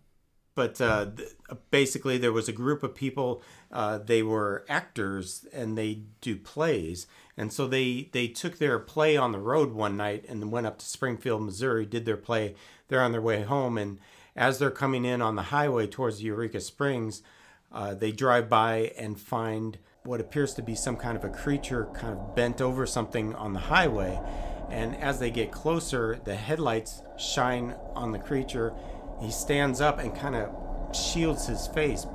but 0.57 0.81
uh, 0.81 1.07
th- 1.14 1.29
basically 1.71 2.19
there 2.19 2.33
was 2.33 2.49
a 2.49 2.53
group 2.53 2.83
of 2.83 2.95
people 2.95 3.42
uh, 3.71 3.99
they 3.99 4.23
were 4.23 4.64
actors 4.69 5.47
and 5.53 5.77
they 5.79 6.01
do 6.21 6.35
plays. 6.35 7.07
And 7.37 7.53
so 7.53 7.69
they 7.69 8.09
they 8.11 8.27
took 8.27 8.59
their 8.59 8.81
play 8.81 9.16
on 9.16 9.31
the 9.31 9.38
road 9.38 9.73
one 9.73 9.97
night 9.97 10.25
and 10.29 10.51
went 10.51 10.66
up 10.66 10.79
to 10.79 10.87
springfield 10.87 11.42
missouri 11.42 11.87
did 11.87 12.07
their 12.07 12.16
play. 12.16 12.57
They're 12.88 13.03
on 13.03 13.12
their 13.12 13.23
way 13.23 13.42
home 13.42 13.79
and 13.79 13.99
as 14.35 14.59
they're 14.59 14.71
coming 14.71 15.05
in 15.05 15.23
on 15.23 15.37
the 15.37 15.42
highway 15.42 15.87
towards 15.87 16.23
eureka 16.23 16.61
springs 16.61 17.23
uh, 17.71 17.95
they 17.95 18.11
drive 18.11 18.49
by 18.49 18.92
and 18.99 19.21
find 19.21 19.79
what 20.05 20.21
appears 20.21 20.55
to 20.55 20.62
be 20.62 20.75
some 20.75 20.97
kind 20.97 21.16
of 21.16 21.25
a 21.25 21.29
creature 21.29 21.88
kind 21.92 22.16
of 22.19 22.35
bent 22.35 22.62
over 22.62 22.87
something 22.87 23.35
on 23.35 23.53
the 23.53 23.61
highway. 23.61 24.19
And 24.71 24.97
as 24.97 25.19
they 25.19 25.31
get 25.31 25.53
closer 25.53 26.19
the 26.25 26.35
headlights 26.35 27.03
shine 27.19 27.75
on 27.95 28.12
the 28.12 28.19
creature 28.19 28.73
he 29.20 29.31
stands 29.31 29.81
up 29.81 29.98
and 29.98 30.14
kind 30.14 30.37
of 30.37 30.50
shields 30.94 31.46
his 31.46 31.66
face 31.68 32.07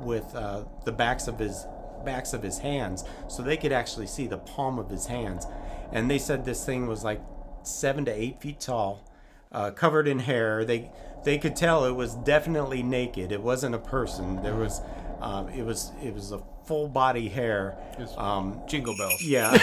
with 0.00 0.34
uh, 0.34 0.64
the 0.84 0.92
backs 0.92 1.28
of 1.28 1.38
his 1.38 1.66
backs 2.04 2.32
of 2.32 2.42
his 2.42 2.58
hands 2.58 3.04
so 3.28 3.42
they 3.42 3.56
could 3.56 3.72
actually 3.72 4.06
see 4.06 4.26
the 4.26 4.38
palm 4.38 4.78
of 4.78 4.88
his 4.90 5.06
hands. 5.06 5.46
And 5.92 6.10
they 6.10 6.18
said 6.18 6.44
this 6.44 6.64
thing 6.64 6.86
was 6.86 7.04
like 7.04 7.20
seven 7.62 8.04
to 8.04 8.12
eight 8.12 8.40
feet 8.40 8.60
tall 8.60 9.04
uh, 9.52 9.70
covered 9.72 10.08
in 10.08 10.20
hair. 10.20 10.64
They 10.64 10.90
they 11.24 11.38
could 11.38 11.56
tell 11.56 11.84
it 11.84 11.92
was 11.92 12.14
definitely 12.14 12.82
naked. 12.82 13.32
It 13.32 13.42
wasn't 13.42 13.74
a 13.74 13.78
person. 13.78 14.42
There 14.42 14.54
was 14.54 14.80
um, 15.20 15.48
it 15.48 15.64
was 15.64 15.92
it 16.02 16.14
was 16.14 16.32
a 16.32 16.40
full 16.66 16.88
body 16.88 17.28
hair 17.28 17.76
um, 18.16 18.60
Jingle 18.66 18.96
bells. 18.96 19.22
yeah. 19.22 19.56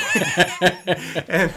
And 1.28 1.54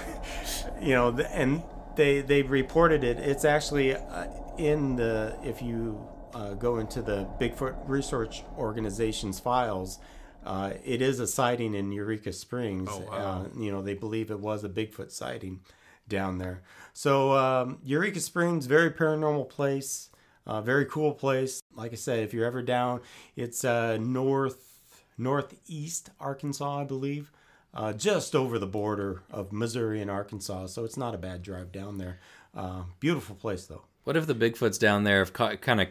you 0.81 0.95
know 0.95 1.19
and 1.19 1.63
they 1.97 2.21
they 2.21 2.43
reported 2.43 3.05
it. 3.05 3.19
It's 3.19 3.45
actually 3.45 3.95
uh, 3.95 4.27
in 4.59 4.97
the 4.97 5.37
if 5.43 5.61
you 5.63 6.07
uh, 6.35 6.55
go 6.55 6.79
into 6.79 7.03
the 7.03 7.27
bigfoot 7.41 7.77
research 7.87 8.43
organization's 8.59 9.39
files 9.41 9.99
uh, 10.45 10.73
it 10.85 11.03
is 11.03 11.19
a 11.21 11.27
sighting 11.27 11.75
in 11.75 11.93
eureka 11.93 12.33
springs 12.33 12.89
Oh, 12.93 13.01
wow. 13.11 13.17
uh, 13.17 13.61
you 13.61 13.71
know 13.73 13.83
they 13.83 13.95
believe 13.95 14.31
it 14.31 14.41
was 14.41 14.65
a 14.65 14.69
bigfoot 14.69 15.11
sighting 15.11 15.61
down 16.09 16.39
there 16.39 16.63
so 16.93 17.33
um, 17.33 17.79
eureka 17.85 18.21
springs 18.21 18.67
very 18.67 18.91
paranormal 18.91 19.49
place 19.49 20.11
uh, 20.47 20.61
very 20.61 20.85
cool 20.87 21.13
place 21.13 21.63
like 21.75 21.93
i 21.93 21.97
said 21.97 22.21
if 22.21 22.33
you're 22.35 22.45
ever 22.47 22.63
down 22.63 23.01
it's 23.35 23.65
uh, 23.65 23.97
north 23.99 24.81
northeast 25.19 26.11
arkansas 26.21 26.81
i 26.81 26.85
believe 26.85 27.31
uh, 27.75 27.93
just 27.93 28.35
over 28.35 28.59
the 28.59 28.67
border 28.67 29.23
of 29.31 29.53
Missouri 29.53 30.01
and 30.01 30.11
Arkansas, 30.11 30.69
so 30.69 30.85
it's 30.87 30.97
not 30.97 31.15
a 31.15 31.19
bad 31.19 31.43
drive 31.43 31.73
down 31.73 31.99
there. 31.99 32.19
Uh, 32.55 32.85
beautiful 33.01 33.37
place, 33.37 33.67
though. 33.67 33.85
What 34.07 34.17
if 34.17 34.27
the 34.29 34.35
Bigfoots 34.37 34.79
down 34.79 35.03
there 35.03 35.19
have 35.19 35.33
ca- 35.33 35.57
kind 35.57 35.81
of 35.81 35.89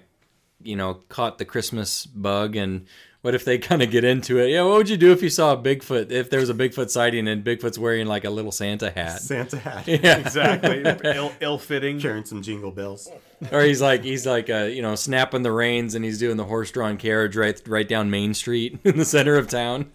you 0.63 0.77
know 0.77 0.93
caught 1.09 1.37
the 1.37 1.43
Christmas 1.45 2.05
bug 2.05 2.55
and 2.55 2.85
what 3.21 3.35
if 3.35 3.43
they 3.43 3.57
kind 3.69 3.81
of 3.81 3.91
get 3.91 4.05
into 4.05 4.37
it? 4.39 4.51
Yeah, 4.51 4.61
what 4.63 4.77
would 4.77 4.89
you 4.89 4.95
do 4.95 5.11
if 5.11 5.21
you 5.21 5.29
saw 5.29 5.51
a 5.51 5.57
Bigfoot? 5.57 6.11
If 6.11 6.29
there 6.29 6.39
was 6.39 6.49
a 6.49 6.53
Bigfoot 6.53 6.89
sighting 6.89 7.27
and 7.27 7.43
Bigfoot's 7.43 7.77
wearing 7.77 8.07
like 8.07 8.23
a 8.23 8.29
little 8.29 8.53
Santa 8.53 8.89
hat? 8.89 9.19
Santa 9.21 9.57
hat. 9.57 9.85
Yeah, 9.87 10.17
Exactly. 10.19 10.81
Ill, 11.13 11.33
ill-fitting. 11.41 11.99
Carrying 11.99 12.23
some 12.23 12.41
jingle 12.41 12.71
bells. 12.71 13.09
or 13.51 13.63
he's 13.63 13.81
like 13.81 14.03
he's 14.05 14.25
like 14.25 14.49
uh, 14.49 14.69
you 14.71 14.81
know 14.81 14.95
snapping 14.95 15.41
the 15.43 15.51
reins 15.51 15.93
and 15.93 16.05
he's 16.05 16.17
doing 16.19 16.37
the 16.37 16.45
horse-drawn 16.45 16.95
carriage 16.97 17.35
right 17.35 17.61
right 17.67 17.87
down 17.89 18.09
Main 18.09 18.33
Street 18.33 18.79
in 18.85 18.97
the 18.97 19.03
center 19.05 19.35
of 19.35 19.49
town. 19.49 19.91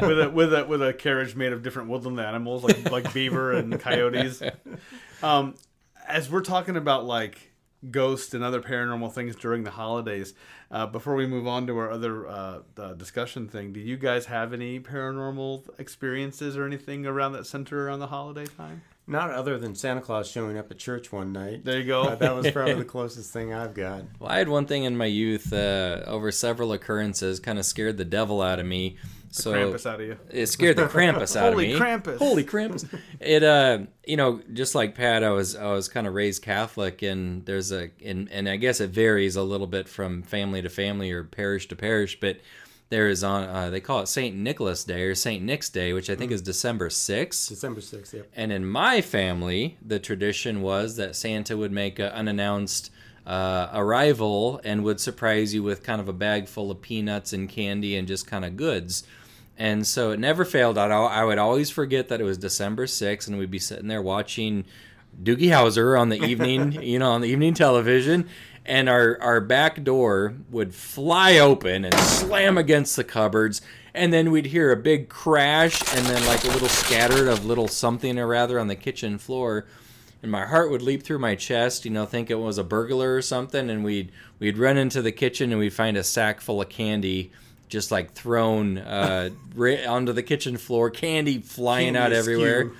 with 0.00 0.20
a 0.20 0.30
with 0.30 0.54
a 0.54 0.64
with 0.64 0.80
a 0.80 0.92
carriage 0.94 1.34
made 1.34 1.52
of 1.52 1.64
different 1.64 1.88
woodland 1.88 2.20
animals 2.20 2.62
like 2.62 2.88
like 2.92 3.12
beaver 3.12 3.50
and 3.52 3.80
coyotes. 3.80 4.40
Um, 5.24 5.54
as 6.06 6.30
we're 6.30 6.42
talking 6.42 6.76
about 6.76 7.04
like 7.06 7.50
ghosts 7.90 8.34
and 8.34 8.42
other 8.42 8.60
paranormal 8.60 9.12
things 9.12 9.36
during 9.36 9.64
the 9.64 9.70
holidays, 9.70 10.34
uh, 10.70 10.86
before 10.86 11.14
we 11.14 11.26
move 11.26 11.46
on 11.46 11.66
to 11.66 11.76
our 11.78 11.90
other 11.90 12.26
uh, 12.26 12.58
uh, 12.76 12.92
discussion 12.94 13.48
thing, 13.48 13.72
do 13.72 13.80
you 13.80 13.96
guys 13.96 14.26
have 14.26 14.52
any 14.52 14.80
paranormal 14.80 15.68
experiences 15.78 16.56
or 16.56 16.64
anything 16.64 17.06
around 17.06 17.32
that 17.32 17.46
center 17.46 17.86
around 17.86 18.00
the 18.00 18.08
holiday 18.08 18.46
time? 18.46 18.82
Not 19.06 19.30
other 19.30 19.58
than 19.58 19.74
Santa 19.74 20.00
Claus 20.00 20.30
showing 20.30 20.56
up 20.56 20.70
at 20.70 20.78
church 20.78 21.12
one 21.12 21.30
night. 21.30 21.62
There 21.62 21.78
you 21.78 21.86
go. 21.86 22.04
Uh, 22.04 22.14
that 22.14 22.34
was 22.34 22.50
probably 22.50 22.74
the 22.74 22.84
closest 22.86 23.32
thing 23.32 23.52
I've 23.52 23.74
got. 23.74 24.02
Well, 24.18 24.30
I 24.30 24.38
had 24.38 24.48
one 24.48 24.64
thing 24.64 24.84
in 24.84 24.96
my 24.96 25.04
youth 25.04 25.52
uh, 25.52 26.02
over 26.06 26.32
several 26.32 26.72
occurrences 26.72 27.38
kind 27.38 27.58
of 27.58 27.66
scared 27.66 27.98
the 27.98 28.06
devil 28.06 28.40
out 28.40 28.58
of 28.58 28.64
me. 28.64 28.96
So 29.34 29.52
Krampus 29.52 29.84
out 29.84 30.00
of 30.00 30.06
you. 30.06 30.16
it 30.30 30.46
scared 30.46 30.76
the 30.76 30.86
Krampus 30.86 31.34
out 31.34 31.52
of 31.52 31.58
me. 31.58 31.72
Holy 31.72 31.80
Krampus. 31.80 32.18
Holy 32.18 32.44
Krampus! 32.44 33.00
It 33.18 33.42
uh, 33.42 33.80
you 34.06 34.16
know, 34.16 34.40
just 34.52 34.76
like 34.76 34.94
Pat, 34.94 35.24
I 35.24 35.30
was 35.30 35.56
I 35.56 35.72
was 35.72 35.88
kind 35.88 36.06
of 36.06 36.14
raised 36.14 36.42
Catholic, 36.42 37.02
and 37.02 37.44
there's 37.44 37.72
a 37.72 37.90
and 38.04 38.30
and 38.30 38.48
I 38.48 38.54
guess 38.54 38.80
it 38.80 38.90
varies 38.90 39.34
a 39.34 39.42
little 39.42 39.66
bit 39.66 39.88
from 39.88 40.22
family 40.22 40.62
to 40.62 40.70
family 40.70 41.10
or 41.10 41.24
parish 41.24 41.66
to 41.68 41.74
parish, 41.74 42.20
but 42.20 42.38
there 42.90 43.08
is 43.08 43.24
on 43.24 43.48
uh, 43.48 43.70
they 43.70 43.80
call 43.80 43.98
it 43.98 44.06
Saint 44.06 44.36
Nicholas 44.36 44.84
Day 44.84 45.02
or 45.02 45.16
Saint 45.16 45.42
Nick's 45.42 45.68
Day, 45.68 45.92
which 45.92 46.08
I 46.08 46.14
think 46.14 46.30
is 46.30 46.40
December 46.40 46.88
sixth. 46.88 47.48
December 47.48 47.80
6th, 47.80 48.12
yep. 48.12 48.30
And 48.36 48.52
in 48.52 48.64
my 48.64 49.00
family, 49.00 49.78
the 49.84 49.98
tradition 49.98 50.62
was 50.62 50.94
that 50.94 51.16
Santa 51.16 51.56
would 51.56 51.72
make 51.72 51.98
an 51.98 52.12
unannounced 52.12 52.92
uh, 53.26 53.68
arrival 53.72 54.60
and 54.62 54.84
would 54.84 55.00
surprise 55.00 55.52
you 55.54 55.64
with 55.64 55.82
kind 55.82 56.00
of 56.00 56.08
a 56.08 56.12
bag 56.12 56.46
full 56.46 56.70
of 56.70 56.80
peanuts 56.82 57.32
and 57.32 57.48
candy 57.48 57.96
and 57.96 58.06
just 58.06 58.28
kind 58.28 58.44
of 58.44 58.56
goods. 58.56 59.02
And 59.56 59.86
so 59.86 60.10
it 60.10 60.18
never 60.18 60.44
failed. 60.44 60.78
I'd, 60.78 60.90
I 60.90 61.24
would 61.24 61.38
always 61.38 61.70
forget 61.70 62.08
that 62.08 62.20
it 62.20 62.24
was 62.24 62.38
December 62.38 62.86
6th 62.86 63.28
and 63.28 63.38
we'd 63.38 63.50
be 63.50 63.58
sitting 63.58 63.88
there 63.88 64.02
watching 64.02 64.64
Doogie 65.22 65.50
Howser 65.50 65.98
on 65.98 66.08
the 66.08 66.22
evening, 66.24 66.72
you 66.82 66.98
know, 66.98 67.12
on 67.12 67.20
the 67.20 67.28
evening 67.28 67.54
television. 67.54 68.28
And 68.66 68.88
our, 68.88 69.20
our 69.20 69.40
back 69.40 69.84
door 69.84 70.34
would 70.50 70.74
fly 70.74 71.38
open 71.38 71.84
and 71.84 71.94
slam 71.94 72.56
against 72.58 72.96
the 72.96 73.04
cupboards. 73.04 73.60
And 73.92 74.12
then 74.12 74.30
we'd 74.30 74.46
hear 74.46 74.72
a 74.72 74.76
big 74.76 75.08
crash 75.08 75.80
and 75.94 76.04
then 76.06 76.26
like 76.26 76.42
a 76.44 76.48
little 76.48 76.68
scattered 76.68 77.28
of 77.28 77.44
little 77.44 77.68
something 77.68 78.18
or 78.18 78.26
rather 78.26 78.58
on 78.58 78.66
the 78.66 78.74
kitchen 78.74 79.18
floor. 79.18 79.66
And 80.22 80.32
my 80.32 80.46
heart 80.46 80.70
would 80.70 80.82
leap 80.82 81.02
through 81.02 81.18
my 81.18 81.34
chest, 81.34 81.84
you 81.84 81.90
know, 81.90 82.06
think 82.06 82.30
it 82.30 82.36
was 82.36 82.56
a 82.56 82.64
burglar 82.64 83.14
or 83.14 83.22
something. 83.22 83.68
And 83.68 83.84
we'd, 83.84 84.10
we'd 84.38 84.58
run 84.58 84.78
into 84.78 85.02
the 85.02 85.12
kitchen 85.12 85.52
and 85.52 85.60
we'd 85.60 85.74
find 85.74 85.98
a 85.98 86.02
sack 86.02 86.40
full 86.40 86.62
of 86.62 86.70
candy 86.70 87.30
just 87.68 87.90
like 87.90 88.12
thrown 88.12 88.78
uh, 88.78 89.30
right 89.54 89.84
onto 89.86 90.12
the 90.12 90.22
kitchen 90.22 90.56
floor, 90.56 90.90
candy 90.90 91.38
flying 91.38 91.94
Candy 91.94 91.98
out 91.98 92.12
everywhere, 92.12 92.70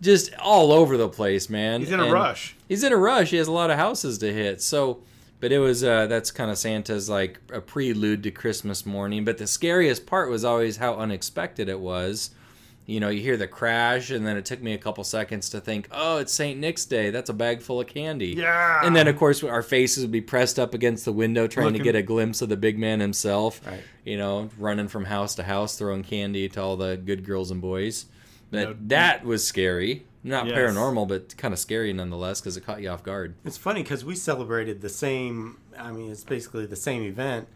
just 0.00 0.34
all 0.38 0.72
over 0.72 0.96
the 0.96 1.08
place, 1.08 1.48
man. 1.48 1.80
He's 1.80 1.92
in 1.92 2.00
a 2.00 2.04
And 2.04 2.12
rush. 2.12 2.56
He's 2.68 2.82
in 2.82 2.92
a 2.92 2.96
rush. 2.96 3.30
He 3.30 3.36
has 3.36 3.48
a 3.48 3.52
lot 3.52 3.70
of 3.70 3.78
houses 3.78 4.18
to 4.18 4.32
hit. 4.32 4.60
So, 4.60 5.00
but 5.40 5.52
it 5.52 5.58
was 5.58 5.82
uh, 5.84 6.06
that's 6.06 6.30
kind 6.30 6.50
of 6.50 6.58
Santa's 6.58 7.08
like 7.08 7.40
a 7.52 7.60
prelude 7.60 8.22
to 8.24 8.30
Christmas 8.30 8.84
morning. 8.86 9.24
But 9.24 9.38
the 9.38 9.46
scariest 9.46 10.06
part 10.06 10.30
was 10.30 10.44
always 10.44 10.76
how 10.76 10.94
unexpected 10.96 11.68
it 11.68 11.80
was. 11.80 12.30
You 12.84 12.98
know, 12.98 13.10
you 13.10 13.20
hear 13.22 13.36
the 13.36 13.46
crash, 13.46 14.10
and 14.10 14.26
then 14.26 14.36
it 14.36 14.44
took 14.44 14.60
me 14.60 14.72
a 14.74 14.78
couple 14.78 15.04
seconds 15.04 15.48
to 15.50 15.60
think, 15.60 15.86
"Oh, 15.92 16.18
it's 16.18 16.32
Saint 16.32 16.58
Nick's 16.58 16.84
Day. 16.84 17.10
That's 17.10 17.30
a 17.30 17.32
bag 17.32 17.62
full 17.62 17.80
of 17.80 17.86
candy." 17.86 18.34
Yeah. 18.36 18.84
And 18.84 18.94
then, 18.96 19.06
of 19.06 19.16
course, 19.16 19.42
our 19.44 19.62
faces 19.62 20.02
would 20.02 20.10
be 20.10 20.20
pressed 20.20 20.58
up 20.58 20.74
against 20.74 21.04
the 21.04 21.12
window, 21.12 21.46
trying 21.46 21.66
Looking- 21.66 21.78
to 21.78 21.84
get 21.84 21.94
a 21.94 22.02
glimpse 22.02 22.42
of 22.42 22.48
the 22.48 22.56
big 22.56 22.78
man 22.78 22.98
himself. 22.98 23.60
Right. 23.64 23.80
You 24.04 24.16
know, 24.18 24.50
running 24.58 24.88
from 24.88 25.04
house 25.04 25.36
to 25.36 25.44
house, 25.44 25.76
throwing 25.78 26.02
candy 26.02 26.48
to 26.48 26.60
all 26.60 26.76
the 26.76 26.96
good 26.96 27.24
girls 27.24 27.52
and 27.52 27.60
boys. 27.60 28.06
But 28.50 28.88
that 28.88 29.24
was 29.24 29.46
scary. 29.46 30.04
Not 30.24 30.46
Yes. 30.46 30.56
paranormal, 30.58 31.06
but 31.08 31.36
kind 31.36 31.54
of 31.54 31.58
scary 31.60 31.92
nonetheless 31.92 32.40
because 32.40 32.56
it 32.56 32.66
caught 32.66 32.82
you 32.82 32.88
off 32.90 33.02
guard. 33.02 33.34
It's 33.44 33.56
funny 33.56 33.82
because 33.82 34.04
we 34.04 34.14
celebrated 34.16 34.80
the 34.82 34.88
same. 34.88 35.58
I 35.78 35.90
mean, 35.92 36.10
it's 36.12 36.22
basically 36.24 36.66
the 36.66 36.76
same 36.76 37.02
event, 37.02 37.48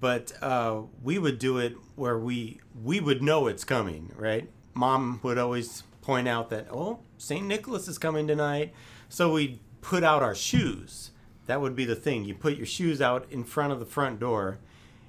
but 0.00 0.32
uh, 0.42 0.80
we 1.02 1.18
would 1.18 1.38
do 1.38 1.58
it 1.58 1.76
where 1.94 2.18
we 2.18 2.60
we 2.82 3.00
would 3.00 3.22
know 3.22 3.46
it's 3.46 3.64
coming, 3.64 4.12
right? 4.16 4.48
Mom 4.74 5.20
would 5.22 5.38
always 5.38 5.82
point 6.00 6.28
out 6.28 6.50
that 6.50 6.66
oh, 6.70 7.00
Saint 7.18 7.46
Nicholas 7.46 7.88
is 7.88 7.98
coming 7.98 8.26
tonight, 8.26 8.72
so 9.08 9.32
we'd 9.32 9.60
put 9.80 10.02
out 10.04 10.22
our 10.22 10.34
shoes. 10.34 11.10
That 11.46 11.60
would 11.60 11.74
be 11.74 11.84
the 11.84 11.96
thing. 11.96 12.24
You 12.24 12.34
put 12.34 12.56
your 12.56 12.66
shoes 12.66 13.00
out 13.02 13.26
in 13.30 13.44
front 13.44 13.72
of 13.72 13.80
the 13.80 13.86
front 13.86 14.20
door, 14.20 14.58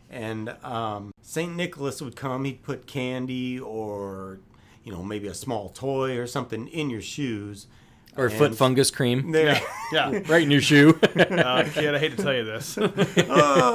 and 0.09 0.49
um, 0.63 1.13
Saint 1.21 1.55
Nicholas 1.55 2.01
would 2.01 2.15
come. 2.15 2.45
He'd 2.45 2.63
put 2.63 2.87
candy 2.87 3.59
or 3.59 4.39
you 4.83 4.91
know 4.91 5.03
maybe 5.03 5.27
a 5.27 5.33
small 5.33 5.69
toy 5.69 6.17
or 6.17 6.27
something 6.27 6.67
in 6.67 6.89
your 6.89 7.01
shoes. 7.01 7.67
Or 8.15 8.29
foot 8.29 8.55
fungus 8.55 8.91
cream. 8.91 9.31
There. 9.31 9.59
Yeah. 9.91 10.19
right 10.27 10.43
in 10.43 10.51
your 10.51 10.61
shoe. 10.61 10.99
Uh, 11.15 11.63
kid, 11.73 11.95
I 11.95 11.99
hate 11.99 12.15
to 12.15 12.23
tell 12.23 12.33
you 12.33 12.43
this. 12.43 12.77
oh, 12.77 12.87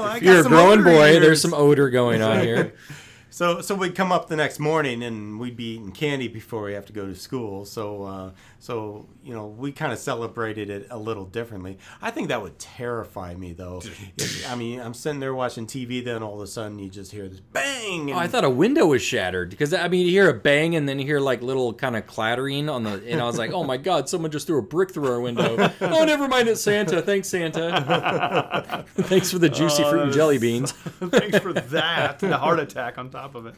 I 0.03 0.21
got 0.21 0.23
You're 0.23 0.41
a 0.41 0.45
growing 0.45 0.81
odor 0.81 0.85
boy. 0.85 1.11
eaters. 1.11 1.23
There's 1.23 1.43
some 1.43 1.55
odor 1.55 1.91
going 1.91 2.23
on 2.23 2.41
here. 2.41 2.75
So, 3.39 3.61
so 3.61 3.77
we'd 3.77 3.95
come 3.95 4.11
up 4.11 4.27
the 4.27 4.35
next 4.35 4.59
morning 4.59 5.01
and 5.05 5.39
we'd 5.39 5.57
be 5.57 5.75
eating 5.75 5.93
candy 5.93 6.27
before 6.27 6.65
we 6.65 6.73
have 6.73 6.87
to 6.87 6.93
go 6.93 7.07
to 7.07 7.15
school. 7.15 7.65
So, 7.65 8.03
uh, 8.03 8.31
so 8.59 9.07
you 9.23 9.33
know, 9.33 9.47
we 9.47 9.71
kind 9.71 9.93
of 9.93 10.01
celebrated 10.01 10.71
it 10.71 10.89
a 10.91 10.99
little 10.99 11.25
differently. 11.25 11.79
I 12.03 12.11
think 12.11 12.31
that 12.31 12.43
would 12.43 12.59
terrify 12.59 13.37
me, 13.37 13.53
though. 13.53 13.81
If- 14.19 14.51
I 14.51 14.57
mean, 14.57 14.81
I'm 14.81 14.93
sitting 14.95 15.21
there 15.21 15.35
watching 15.35 15.69
TV, 15.69 16.05
then 16.05 16.21
all 16.21 16.35
of 16.35 16.41
a 16.41 16.49
sudden 16.49 16.81
you 16.81 16.89
just 16.89 17.13
hear 17.13 17.29
this 17.29 17.39
bang. 17.39 18.11
Oh, 18.13 18.17
I 18.19 18.27
thought 18.27 18.43
a 18.43 18.51
window 18.51 18.87
was 18.87 19.03
shattered 19.03 19.51
because 19.51 19.73
I 19.73 19.87
mean 19.87 20.05
you 20.07 20.11
hear 20.13 20.29
a 20.29 20.35
bang 20.35 20.75
and 20.75 20.89
then 20.89 20.99
you 20.99 21.05
hear 21.07 21.21
like 21.21 21.41
little 21.41 21.73
kind 21.73 21.95
of 21.97 22.07
clattering 22.09 22.69
on 22.69 22.83
the 22.83 23.01
and 23.07 23.21
I 23.21 23.25
was 23.25 23.39
like, 23.39 23.53
oh 23.53 23.63
my 23.63 23.77
god, 23.77 24.09
someone 24.09 24.33
just 24.33 24.49
threw 24.49 24.59
a 24.59 24.63
brick 24.63 24.91
through 24.91 25.13
our 25.13 25.21
window. 25.21 25.73
oh, 25.81 26.05
never 26.05 26.27
mind, 26.27 26.49
it's 26.49 26.61
Santa. 26.61 27.03
Thanks, 27.03 27.29
Santa. 27.29 28.85
Thanks 28.97 29.31
for 29.31 29.39
the 29.39 29.49
juicy 29.49 29.85
Oh, 29.85 29.91
fruit 29.91 30.03
and 30.03 30.13
jelly 30.13 30.39
beans. 30.39 30.73
Thanks 30.73 31.39
for 31.39 31.53
that. 31.53 32.19
The 32.19 32.37
heart 32.37 32.59
attack 32.59 32.99
on 32.99 33.11
top 33.11 33.28
of 33.35 33.47
it. 33.47 33.55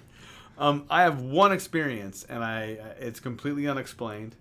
Um, 0.59 0.85
I 0.91 1.03
have 1.03 1.23
one 1.23 1.53
experience, 1.53 2.25
and 2.29 2.45
I 2.45 2.79
it's 3.01 3.19
completely 3.19 3.67
unexplained, 3.67 4.37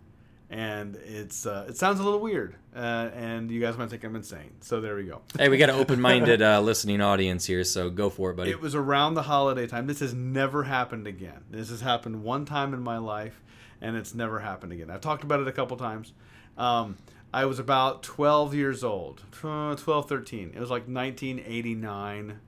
and 0.49 0.97
it's 0.97 1.45
uh, 1.45 1.65
it 1.69 1.77
sounds 1.77 1.99
a 1.99 2.03
little 2.03 2.19
weird, 2.19 2.55
uh, 2.75 3.09
and 3.13 3.49
you 3.49 3.61
guys 3.61 3.77
might 3.77 3.89
think 3.89 4.03
I'm 4.03 4.15
insane. 4.15 4.51
So 4.59 4.81
there 4.81 4.95
we 4.95 5.03
go. 5.03 5.21
Hey, 5.37 5.47
we 5.47 5.57
got 5.57 5.69
an 5.69 5.75
open-minded 5.79 6.41
uh, 6.41 6.59
listening 6.59 6.99
audience 6.99 7.45
here, 7.45 7.63
so 7.63 7.89
go 7.89 8.09
for 8.09 8.31
it, 8.31 8.35
buddy. 8.35 8.51
It 8.51 8.59
was 8.59 8.75
around 8.75 9.13
the 9.13 9.23
holiday 9.23 9.65
time. 9.65 9.87
This 9.87 10.01
has 10.01 10.13
never 10.13 10.63
happened 10.63 11.07
again. 11.07 11.45
This 11.49 11.69
has 11.69 11.81
happened 11.81 12.23
one 12.23 12.43
time 12.45 12.73
in 12.73 12.81
my 12.81 12.97
life, 12.97 13.41
and 13.79 13.95
it's 13.95 14.13
never 14.13 14.39
happened 14.39 14.73
again. 14.73 14.89
I've 14.89 15.01
talked 15.01 15.23
about 15.23 15.39
it 15.39 15.47
a 15.47 15.53
couple 15.53 15.77
times. 15.77 16.11
Um, 16.57 16.97
I 17.33 17.45
was 17.45 17.59
about 17.59 18.01
12 18.03 18.55
years 18.55 18.83
old, 18.83 19.21
uh, 19.43 19.75
12, 19.75 20.09
13. 20.09 20.51
It 20.55 20.59
was 20.59 20.69
like 20.69 20.87
1989, 20.87 22.39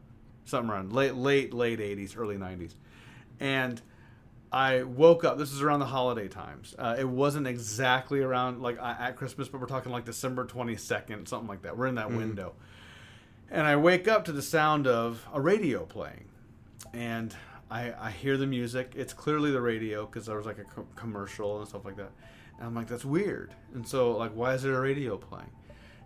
something 0.46 0.70
around 0.70 0.94
late, 0.94 1.16
late, 1.16 1.54
late 1.54 1.80
80s, 1.80 2.18
early 2.18 2.38
90s. 2.38 2.74
And 3.40 3.82
I 4.52 4.84
woke 4.84 5.24
up. 5.24 5.38
This 5.38 5.54
is 5.54 5.62
around 5.62 5.80
the 5.80 5.86
holiday 5.86 6.28
times. 6.28 6.76
Uh, 6.78 6.96
it 7.00 7.08
wasn't 7.08 7.48
exactly 7.48 8.22
around 8.22 8.62
like 8.62 8.78
at 8.80 9.16
Christmas, 9.16 9.48
but 9.48 9.62
we're 9.62 9.68
talking 9.68 9.92
like 9.92 10.06
December 10.06 10.46
22nd, 10.46 11.28
something 11.28 11.48
like 11.48 11.62
that. 11.62 11.78
We're 11.78 11.88
in 11.88 11.96
that 11.96 12.12
window. 12.12 12.54
And 13.50 13.66
I 13.66 13.76
wake 13.76 14.08
up 14.08 14.26
to 14.26 14.32
the 14.32 14.42
sound 14.42 14.88
of 14.88 15.26
a 15.34 15.40
radio 15.40 15.86
playing. 15.86 16.26
And 16.94 17.36
I, 17.70 17.94
I 17.98 18.12
hear 18.12 18.36
the 18.38 18.48
music. 18.48 18.94
It's 18.96 19.14
clearly 19.14 19.52
the 19.52 19.62
radio 19.62 20.06
because 20.06 20.26
there 20.26 20.36
was 20.36 20.46
like 20.46 20.60
a 20.60 20.66
co- 20.66 20.88
commercial 20.96 21.60
and 21.60 21.68
stuff 21.68 21.86
like 21.86 21.96
that. 21.96 22.12
And 22.58 22.68
I'm 22.68 22.76
like, 22.76 22.88
that's 22.88 23.06
weird. 23.06 23.56
And 23.74 23.88
so, 23.88 24.12
like, 24.12 24.32
why 24.34 24.54
is 24.54 24.64
there 24.64 24.76
a 24.76 24.82
radio 24.82 25.18
playing? 25.18 25.50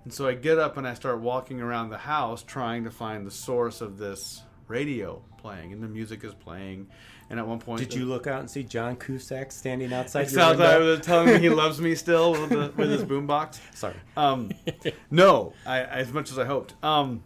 And 0.05 0.13
so 0.13 0.27
I 0.27 0.35
get 0.35 0.57
up 0.59 0.77
and 0.77 0.87
I 0.87 0.93
start 0.93 1.19
walking 1.19 1.59
around 1.59 1.89
the 1.89 1.97
house 1.97 2.43
trying 2.43 2.83
to 2.85 2.91
find 2.91 3.25
the 3.25 3.31
source 3.31 3.81
of 3.81 3.97
this 3.97 4.43
radio 4.67 5.21
playing. 5.37 5.73
And 5.73 5.83
the 5.83 5.87
music 5.87 6.23
is 6.23 6.33
playing. 6.33 6.87
And 7.27 7.39
at 7.39 7.47
one 7.47 7.57
point, 7.57 7.79
did 7.79 7.95
you 7.95 8.05
look 8.05 8.27
out 8.27 8.39
and 8.39 8.49
see 8.49 8.61
John 8.61 8.95
Cusack 8.97 9.51
standing 9.51 9.91
outside 9.91 10.27
It 10.27 10.31
your 10.31 10.41
sounds 10.41 10.59
window? 10.59 10.97
telling 10.99 11.27
me 11.27 11.39
he 11.39 11.49
loves 11.63 11.81
me 11.81 11.95
still 11.95 12.33
with, 12.33 12.51
the, 12.51 12.71
with 12.77 12.91
his 12.91 13.03
boombox. 13.03 13.59
Sorry. 13.73 13.95
Um, 14.15 14.51
no, 15.11 15.53
I, 15.65 15.81
as 15.81 16.13
much 16.13 16.31
as 16.31 16.37
I 16.37 16.45
hoped. 16.45 16.75
Um, 16.83 17.23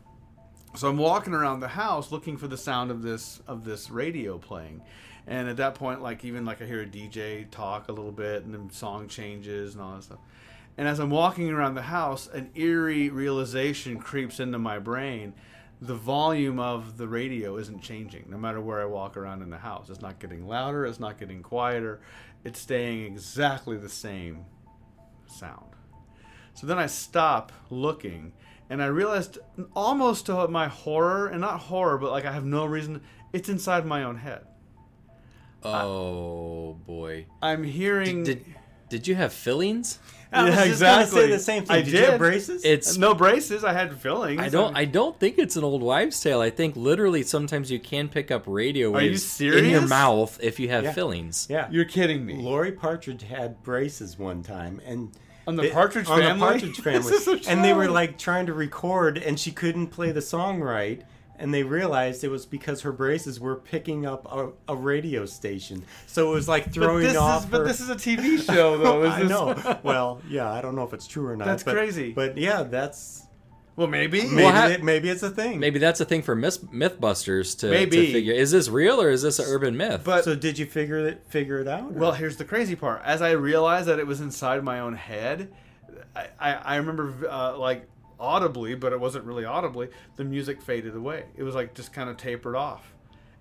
so 0.76 0.88
I'm 0.88 0.98
walking 0.98 1.34
around 1.34 1.60
the 1.60 1.68
house 1.68 2.14
looking 2.14 2.38
for 2.38 2.48
the 2.48 2.58
sound 2.58 2.92
of 2.92 3.02
this 3.02 3.42
of 3.48 3.66
this 3.66 3.90
radio 3.90 4.38
playing, 4.38 4.82
and 5.28 5.50
at 5.50 5.58
that 5.58 5.76
point, 5.76 6.02
like 6.02 6.24
even 6.24 6.46
like 6.46 6.62
I 6.62 6.66
hear 6.66 6.82
a 6.82 6.86
DJ 6.86 7.50
talk 7.50 7.90
a 7.90 7.92
little 7.92 8.12
bit, 8.12 8.46
and 8.46 8.54
then 8.54 8.70
song 8.70 9.08
changes 9.08 9.74
and 9.74 9.84
all 9.84 9.96
that 9.96 10.04
stuff. 10.04 10.20
And 10.80 10.88
as 10.88 11.00
I'm 11.00 11.10
walking 11.10 11.50
around 11.50 11.76
the 11.76 11.82
house, 11.82 12.30
an 12.30 12.52
eerie 12.56 13.10
realization 13.10 14.00
creeps 14.00 14.40
into 14.40 14.58
my 14.58 14.80
brain 14.80 15.34
the 15.82 15.94
volume 15.94 16.58
of 16.58 16.98
the 16.98 17.06
radio 17.06 17.58
isn't 17.58 17.82
changing 17.82 18.26
no 18.30 18.38
matter 18.38 18.62
where 18.62 18.82
I 18.82 18.86
walk 18.86 19.18
around 19.18 19.42
in 19.42 19.50
the 19.50 19.58
house. 19.58 19.90
It's 19.90 20.00
not 20.00 20.20
getting 20.20 20.48
louder, 20.48 20.86
it's 20.86 21.00
not 21.00 21.18
getting 21.18 21.44
quieter. 21.44 22.00
It's 22.46 22.62
staying 22.62 23.04
exactly 23.04 23.76
the 23.76 23.90
same 23.90 24.46
sound. 25.26 25.76
So 26.54 26.66
then 26.66 26.78
I 26.78 26.88
stop 26.88 27.52
looking 27.70 28.32
and 28.70 28.82
I 28.82 28.86
realized 28.86 29.38
almost 29.76 30.28
to 30.28 30.48
my 30.48 30.70
horror, 30.70 31.28
and 31.28 31.42
not 31.42 31.60
horror, 31.60 31.98
but 31.98 32.12
like 32.12 32.24
I 32.24 32.32
have 32.32 32.46
no 32.46 32.64
reason, 32.66 33.02
it's 33.34 33.50
inside 33.50 33.86
my 33.86 34.04
own 34.04 34.16
head. 34.16 34.46
Oh 35.62 36.78
boy. 36.86 37.26
I'm 37.42 37.66
hearing. 37.66 38.24
Did 38.24 38.46
did 38.46 38.56
you 39.08 39.16
have 39.16 39.32
fillings? 39.34 40.00
I 40.32 40.44
was 40.44 40.50
Yeah, 40.54 40.66
just 40.68 40.80
gonna 40.82 40.92
exactly. 41.02 41.22
say 41.22 41.28
the 41.32 41.40
same 41.40 41.66
thing. 41.66 41.76
I 41.76 41.82
did, 41.82 41.94
you 41.94 42.00
have 42.02 42.10
did. 42.12 42.18
braces? 42.20 42.64
It's 42.64 42.98
no 42.98 43.16
braces. 43.16 43.64
I 43.64 43.74
had 43.74 43.98
fillings. 44.00 44.40
I 44.40 44.50
don't 44.50 44.76
I 44.78 44.86
don't 44.86 45.20
think 45.20 45.40
it's 45.40 45.56
an 45.56 45.64
old 45.64 45.82
wives' 45.82 46.20
tale. 46.22 46.40
I 46.40 46.52
think 46.52 46.76
literally 46.76 47.24
sometimes 47.24 47.72
you 47.72 47.80
can 47.80 48.10
pick 48.10 48.30
up 48.30 48.44
radio 48.46 48.90
Are 48.94 49.02
you 49.02 49.10
waves 49.12 49.42
in 49.42 49.66
your 49.66 49.88
mouth 49.88 50.38
if 50.42 50.60
you 50.60 50.70
have 50.70 50.84
Yeah. 50.84 50.92
fillings. 50.94 51.48
yeah. 51.50 51.68
You're 51.72 51.86
kidding 51.86 52.26
me. 52.28 52.36
Laurie 52.36 52.72
Partridge 52.74 53.24
had 53.24 53.64
braces 53.64 54.20
one 54.20 54.44
time, 54.44 54.80
and 54.86 55.12
On 55.48 55.56
the 55.56 55.64
they- 55.64 55.72
Partridge 55.72 56.08
on 56.08 56.20
Family? 56.20 56.40
the 56.40 56.46
Partridge 56.46 56.80
Family, 56.82 57.00
This 57.12 57.28
is 57.28 57.48
a 57.48 57.50
and 57.50 57.66
they 57.66 57.74
were 57.74 57.88
like 57.90 58.20
trying 58.20 58.46
to 58.46 58.54
record, 58.54 59.18
and 59.18 59.40
she 59.40 59.50
couldn't 59.52 59.88
play 59.88 60.12
the 60.12 60.22
song 60.22 60.60
right, 60.62 61.02
and 61.40 61.54
they 61.54 61.64
realized 61.64 62.24
it 62.24 62.30
was 62.30 62.46
because 62.46 62.82
her 62.82 62.92
braces 62.92 63.40
were 63.40 63.56
picking 63.56 64.06
up 64.06 64.28
a, 64.32 64.52
a 64.72 64.76
radio 64.76 65.26
station, 65.26 65.84
so 66.06 66.30
it 66.32 66.34
was 66.36 66.48
like 66.48 66.66
But 66.66 66.74
throwing 66.74 67.04
this 67.04 67.16
off. 67.18 67.46
is 67.46 67.50
but 67.50 67.64
this 67.66 67.80
is 67.80 67.90
a 67.90 67.96
TV 67.96 68.40
show 68.46 68.78
though. 68.84 69.04
Is 69.06 69.12
I 69.14 69.20
this- 69.22 69.30
know. 69.30 69.80
well, 69.84 70.22
yeah, 70.30 70.52
I 70.52 70.62
don't 70.62 70.76
know 70.76 70.84
if 70.84 70.94
it's 70.94 71.08
true 71.08 71.26
or 71.28 71.36
not. 71.38 71.46
That's 71.46 71.64
but- 71.64 71.74
crazy. 71.76 72.12
But 72.12 72.38
yeah, 72.38 72.64
that's 72.64 73.24
well, 73.76 73.88
maybe. 73.88 74.24
maybe 74.24 74.36
Well, 74.36 74.52
ha- 74.52 74.68
it, 74.68 74.84
maybe 74.84 75.08
it's 75.10 75.24
a 75.24 75.30
thing. 75.30 75.58
Maybe 75.62 75.80
that's 75.80 76.02
a 76.02 76.06
thing 76.06 76.22
for 76.22 76.36
myth, 76.36 76.62
Mythbusters 76.70 77.58
to, 77.60 77.70
Maybe. 77.70 78.08
to 78.08 78.12
figure. 78.12 78.34
Is 78.34 78.52
this 78.52 78.68
real 78.68 79.02
or 79.02 79.10
is 79.10 79.22
this 79.22 79.40
an 79.40 79.46
urban 79.48 79.78
myth? 79.78 80.02
But 80.04 80.26
so 80.26 80.36
did 80.36 80.60
you 80.60 80.66
figure 80.66 80.98
it 81.08 81.24
figure 81.30 81.60
it 81.60 81.68
out? 81.70 81.84
or- 81.92 82.00
Well, 82.00 82.12
here's 82.12 82.36
the 82.36 82.44
crazy 82.44 82.76
part. 82.76 83.02
As 83.06 83.22
I 83.22 83.32
realized 83.32 83.88
that 83.88 83.98
it 83.98 84.06
was 84.06 84.20
inside 84.20 84.62
my 84.66 84.82
own 84.82 84.96
head, 84.96 85.54
I, 86.14 86.28
I, 86.38 86.54
I 86.56 86.76
remember 86.76 87.14
uh, 87.30 87.58
like 87.58 87.88
audibly, 88.20 88.76
but 88.76 88.93
it 88.93 88.99
wasn't 88.99 89.26
really 89.26 89.45
audibly, 89.45 89.89
the 90.15 90.24
music 90.24 90.61
faded 90.61 90.95
away. 90.95 91.26
It 91.36 91.43
was 91.43 91.55
like 91.55 91.74
just 91.74 91.93
kind 91.93 92.09
of 92.09 92.17
tapered 92.17 92.55
off. 92.55 92.93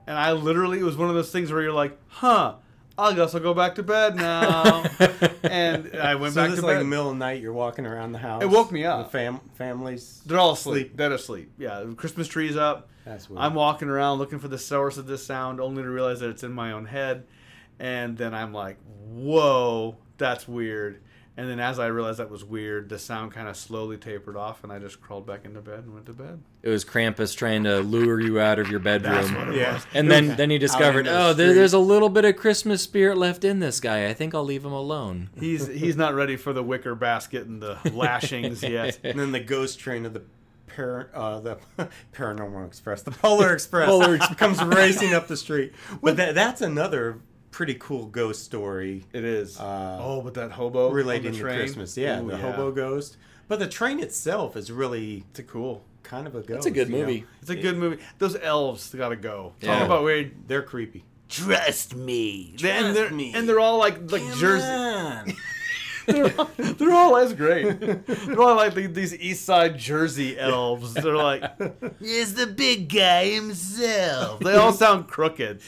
And 0.07 0.17
I 0.17 0.33
literally, 0.33 0.79
it 0.79 0.85
was 0.85 0.97
one 0.97 1.09
of 1.09 1.15
those 1.15 1.31
things 1.31 1.53
where 1.53 1.63
you're 1.63 1.73
like, 1.73 1.99
huh, 2.07 2.55
I 2.97 3.13
guess 3.15 3.35
I'll 3.35 3.41
go 3.41 3.55
back 3.55 3.77
to 3.77 3.83
bed 3.83 4.17
now. 4.17 4.83
and 5.43 5.95
I 5.97 6.15
went 6.17 6.35
so 6.35 6.41
back 6.41 6.51
this 6.51 6.59
to 6.59 6.61
is 6.61 6.63
like 6.65 6.77
bed. 6.77 6.81
the 6.81 6.85
middle 6.85 7.11
of 7.11 7.15
the 7.15 7.19
night. 7.19 7.41
You're 7.41 7.53
walking 7.53 7.87
around 7.87 8.13
the 8.13 8.19
house. 8.19 8.43
It 8.43 8.49
woke 8.51 8.73
me 8.73 8.85
up. 8.85 9.07
The 9.07 9.11
fam- 9.19 9.41
families. 9.55 10.23
They're 10.27 10.39
all 10.39 10.53
asleep. 10.53 10.97
Dead 10.97 11.13
asleep. 11.13 11.53
Yeah, 11.59 11.85
Christmas 11.97 12.27
tree's 12.27 12.57
up. 12.57 12.89
That's 13.05 13.31
weird. 13.31 13.41
I'm 13.41 13.55
walking 13.55 13.89
around 13.89 14.19
looking 14.19 14.39
for 14.39 14.49
the 14.49 14.59
source 14.59 14.97
of 14.97 15.07
this 15.07 15.25
sound, 15.25 15.61
only 15.61 15.83
to 15.83 15.89
realize 15.89 16.21
that 16.21 16.31
it's 16.31 16.43
in 16.43 16.53
my 16.53 16.73
own 16.73 16.87
head. 16.87 17.25
And 17.79 18.19
then 18.19 18.35
I'm 18.35 18.53
like, 18.53 18.79
whoa, 19.13 19.97
that's 20.17 20.49
weird. 20.49 21.01
And 21.39 21.49
then 21.49 21.61
as 21.61 21.79
I 21.79 21.87
realized 21.87 22.19
that 22.19 22.31
was 22.31 22.45
weird, 22.45 22.89
the 22.89 22.99
sound 22.99 23.31
kind 23.33 23.47
of 23.47 23.57
slowly 23.57 23.97
tapered 23.97 24.37
off, 24.37 24.65
and 24.65 24.73
I 24.73 24.81
just 24.81 25.01
crawled 25.01 25.25
back 25.25 25.45
into 25.45 25.61
bed 25.61 25.85
and 25.85 25.95
went 25.95 26.07
to 26.07 26.13
bed. 26.13 26.41
it 26.65 26.69
was 26.69 26.85
Krampus 26.85 27.37
trying 27.37 27.63
to 27.63 27.79
lure 27.79 28.21
you 28.21 28.41
out 28.41 28.59
of 28.59 28.69
your 28.69 28.81
bedroom. 28.81 29.35
what 29.37 29.49
it 29.51 29.55
Yeah. 29.55 29.75
was. 29.75 29.87
And 29.95 30.11
then, 30.11 30.35
then 30.35 30.51
he 30.51 30.59
discovered, 30.59 31.07
into 31.07 31.13
the 31.13 31.17
oh, 31.17 31.33
there, 31.33 31.47
street. 31.47 31.55
there's 31.61 31.73
a 31.75 31.79
little 31.79 32.09
bit 32.09 32.25
of 32.25 32.35
Christmas 32.35 32.83
spirit 32.83 33.17
left 33.17 33.45
in 33.45 33.61
this 33.61 33.79
guy. 33.79 34.09
I 34.09 34.15
think 34.15 34.35
I'll 34.35 34.43
leave 34.43 34.65
him 34.65 34.73
alone. 34.73 35.31
He's 35.39 35.69
he's 35.69 35.97
not 35.97 36.13
ready 36.15 36.35
for 36.37 36.53
the 36.53 36.63
wicker 36.65 36.97
basket 36.97 37.47
and 37.47 37.63
the 37.63 37.79
lashings 37.95 38.61
yet. 38.65 38.99
and 39.05 39.17
then 39.17 39.31
the 39.31 39.39
ghost 39.39 39.79
train 39.79 40.07
of 40.07 40.15
the 40.15 40.23
par- 40.75 41.09
uh, 41.15 41.39
the 41.39 41.59
paranormal 42.15 42.67
express, 42.67 43.03
the 43.03 43.13
Polar 43.13 43.53
Express, 43.55 43.87
Polar 43.89 44.17
Express. 44.17 44.37
comes 44.39 44.61
racing 44.61 45.15
up 45.15 45.29
the 45.29 45.37
street. 45.37 45.73
But 46.03 46.17
that, 46.17 46.35
that's 46.35 46.61
another 46.63 47.21
pretty 47.51 47.75
cool 47.75 48.07
ghost 48.07 48.45
story 48.45 49.05
It 49.13 49.25
is. 49.25 49.59
Uh, 49.59 49.99
oh, 50.01 50.21
but 50.23 50.35
that 50.35 50.53
hobo 50.53 50.91
relating 50.91 51.29
on 51.29 51.33
the 51.33 51.39
to? 51.39 51.45
Christmas. 51.45 51.97
Yeah, 51.97 52.21
Ooh, 52.23 52.31
the 52.31 52.37
hobo 52.37 52.71
ghost. 52.71 53.17
But 53.49 53.59
the 53.59 53.67
train 53.69 54.01
itself 54.01 54.57
is 54.57 54.71
really 54.71 55.25
It's 55.31 55.39
a 55.39 55.43
cool. 55.43 55.83
kind 56.03 56.27
of 56.27 56.35
a 56.35 56.41
ghost. 56.43 56.59
It's 56.59 56.67
a 56.67 56.71
good 56.71 56.89
you 56.89 56.99
know? 56.99 57.07
movie. 57.07 57.25
It's 57.41 57.51
a 57.51 57.57
good 57.57 57.77
movie. 57.79 57.99
Those 58.19 58.37
elves 58.37 58.95
gotta 58.95 59.17
go. 59.17 59.55
Yeah. 59.61 59.79
Talk 59.79 59.87
about 59.87 60.05
weird. 60.05 60.33
They're 60.47 60.63
creepy. 60.63 61.05
Trust 61.29 61.95
me. 61.95 62.51
and 62.53 62.59
Trust 62.61 62.95
they're 62.95 63.11
me. 63.11 63.33
and 63.35 63.49
they're 63.49 63.61
all 63.61 63.79
like 63.79 64.11
like 64.11 64.23
Jersey. 64.37 65.35
They're, 66.13 66.41
all, 66.41 66.51
they're 66.57 66.93
all 66.95 67.15
that's 67.17 67.35
great. 67.35 67.81
They're 67.81 68.41
all 68.41 68.57
like 68.57 68.75
these 68.75 69.15
East 69.15 69.45
Side 69.45 69.77
Jersey 69.79 70.39
elves. 70.39 70.95
They're 70.95 71.15
like, 71.15 71.45
here's 72.01 72.33
the 72.33 72.47
big 72.47 72.89
guy 72.89 73.27
himself. 73.29 74.41
They 74.41 74.55
all 74.55 74.73
sound 74.73 75.09
crooked. 75.09 75.61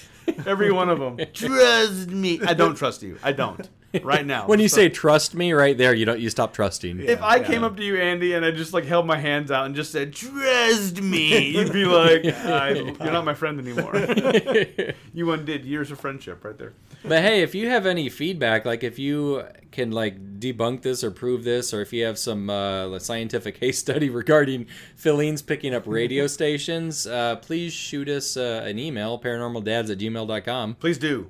Every 0.47 0.73
one 0.73 0.89
of 0.89 0.99
them. 0.99 1.19
Trust 1.35 2.09
me. 2.09 2.41
I 2.43 2.55
don't 2.55 2.75
trust 2.75 3.03
you. 3.03 3.19
I 3.23 3.33
don't. 3.33 3.69
Right 4.03 4.25
now. 4.25 4.47
When 4.47 4.61
you 4.61 4.69
So- 4.69 4.77
say 4.77 4.89
trust 4.89 5.35
me 5.35 5.53
right 5.53 5.77
there, 5.77 5.93
you 5.95 6.05
don't 6.05 6.21
you 6.21 6.31
stop 6.31 6.53
trusting. 6.53 7.01
if 7.01 7.21
I 7.23 7.37
Yeah. 7.37 7.43
came 7.45 7.65
up 7.65 7.77
to 7.77 7.85
you, 7.85 7.97
Andy, 7.97 8.35
and 8.35 8.45
I 8.45 8.53
just 8.53 8.73
like 8.73 8.85
held 8.85 9.05
my 9.07 9.19
hands 9.19 9.51
out 9.51 9.67
and 9.67 9.75
just 9.75 9.91
said, 9.91 10.13
"Trust 10.13 11.01
me," 11.03 11.49
you'd 11.51 11.73
be 11.73 11.85
like, 11.85 12.25
I, 12.45 12.71
"You're 12.71 13.13
not 13.13 13.25
my 13.25 13.35
friend 13.35 13.59
anymore." 13.59 13.97
you 15.13 15.31
undid 15.33 15.65
years 15.65 15.91
of 15.91 15.99
friendship 16.01 16.45
right 16.45 16.57
there. 16.57 16.73
But 17.05 17.23
hey, 17.23 17.43
if 17.43 17.55
you 17.55 17.69
have 17.69 17.85
any 17.87 18.09
feedback, 18.09 18.65
like 18.65 18.85
if 18.85 18.99
you 18.99 19.43
can 19.73 19.91
like 19.91 20.39
debunk 20.39 20.83
this 20.83 21.03
or 21.03 21.11
prove 21.11 21.45
this, 21.45 21.75
or 21.75 21.81
if 21.81 21.93
you 21.93 22.05
have 22.05 22.19
some 22.19 22.49
uh, 22.51 22.99
scientific 22.99 23.59
case 23.59 23.79
study 23.79 24.09
regarding 24.09 24.67
fillings 24.97 25.43
picking 25.43 25.75
up 25.75 25.85
radio 25.87 26.27
stations, 26.27 27.07
uh, 27.07 27.37
please 27.37 27.73
shoot 27.73 28.09
us 28.09 28.37
uh, 28.37 28.63
an 28.65 28.79
email, 28.79 29.19
paranormaldads 29.19 29.91
at 29.91 29.99
gmail.com. 29.99 30.75
Please 30.75 30.99
do. 30.99 31.27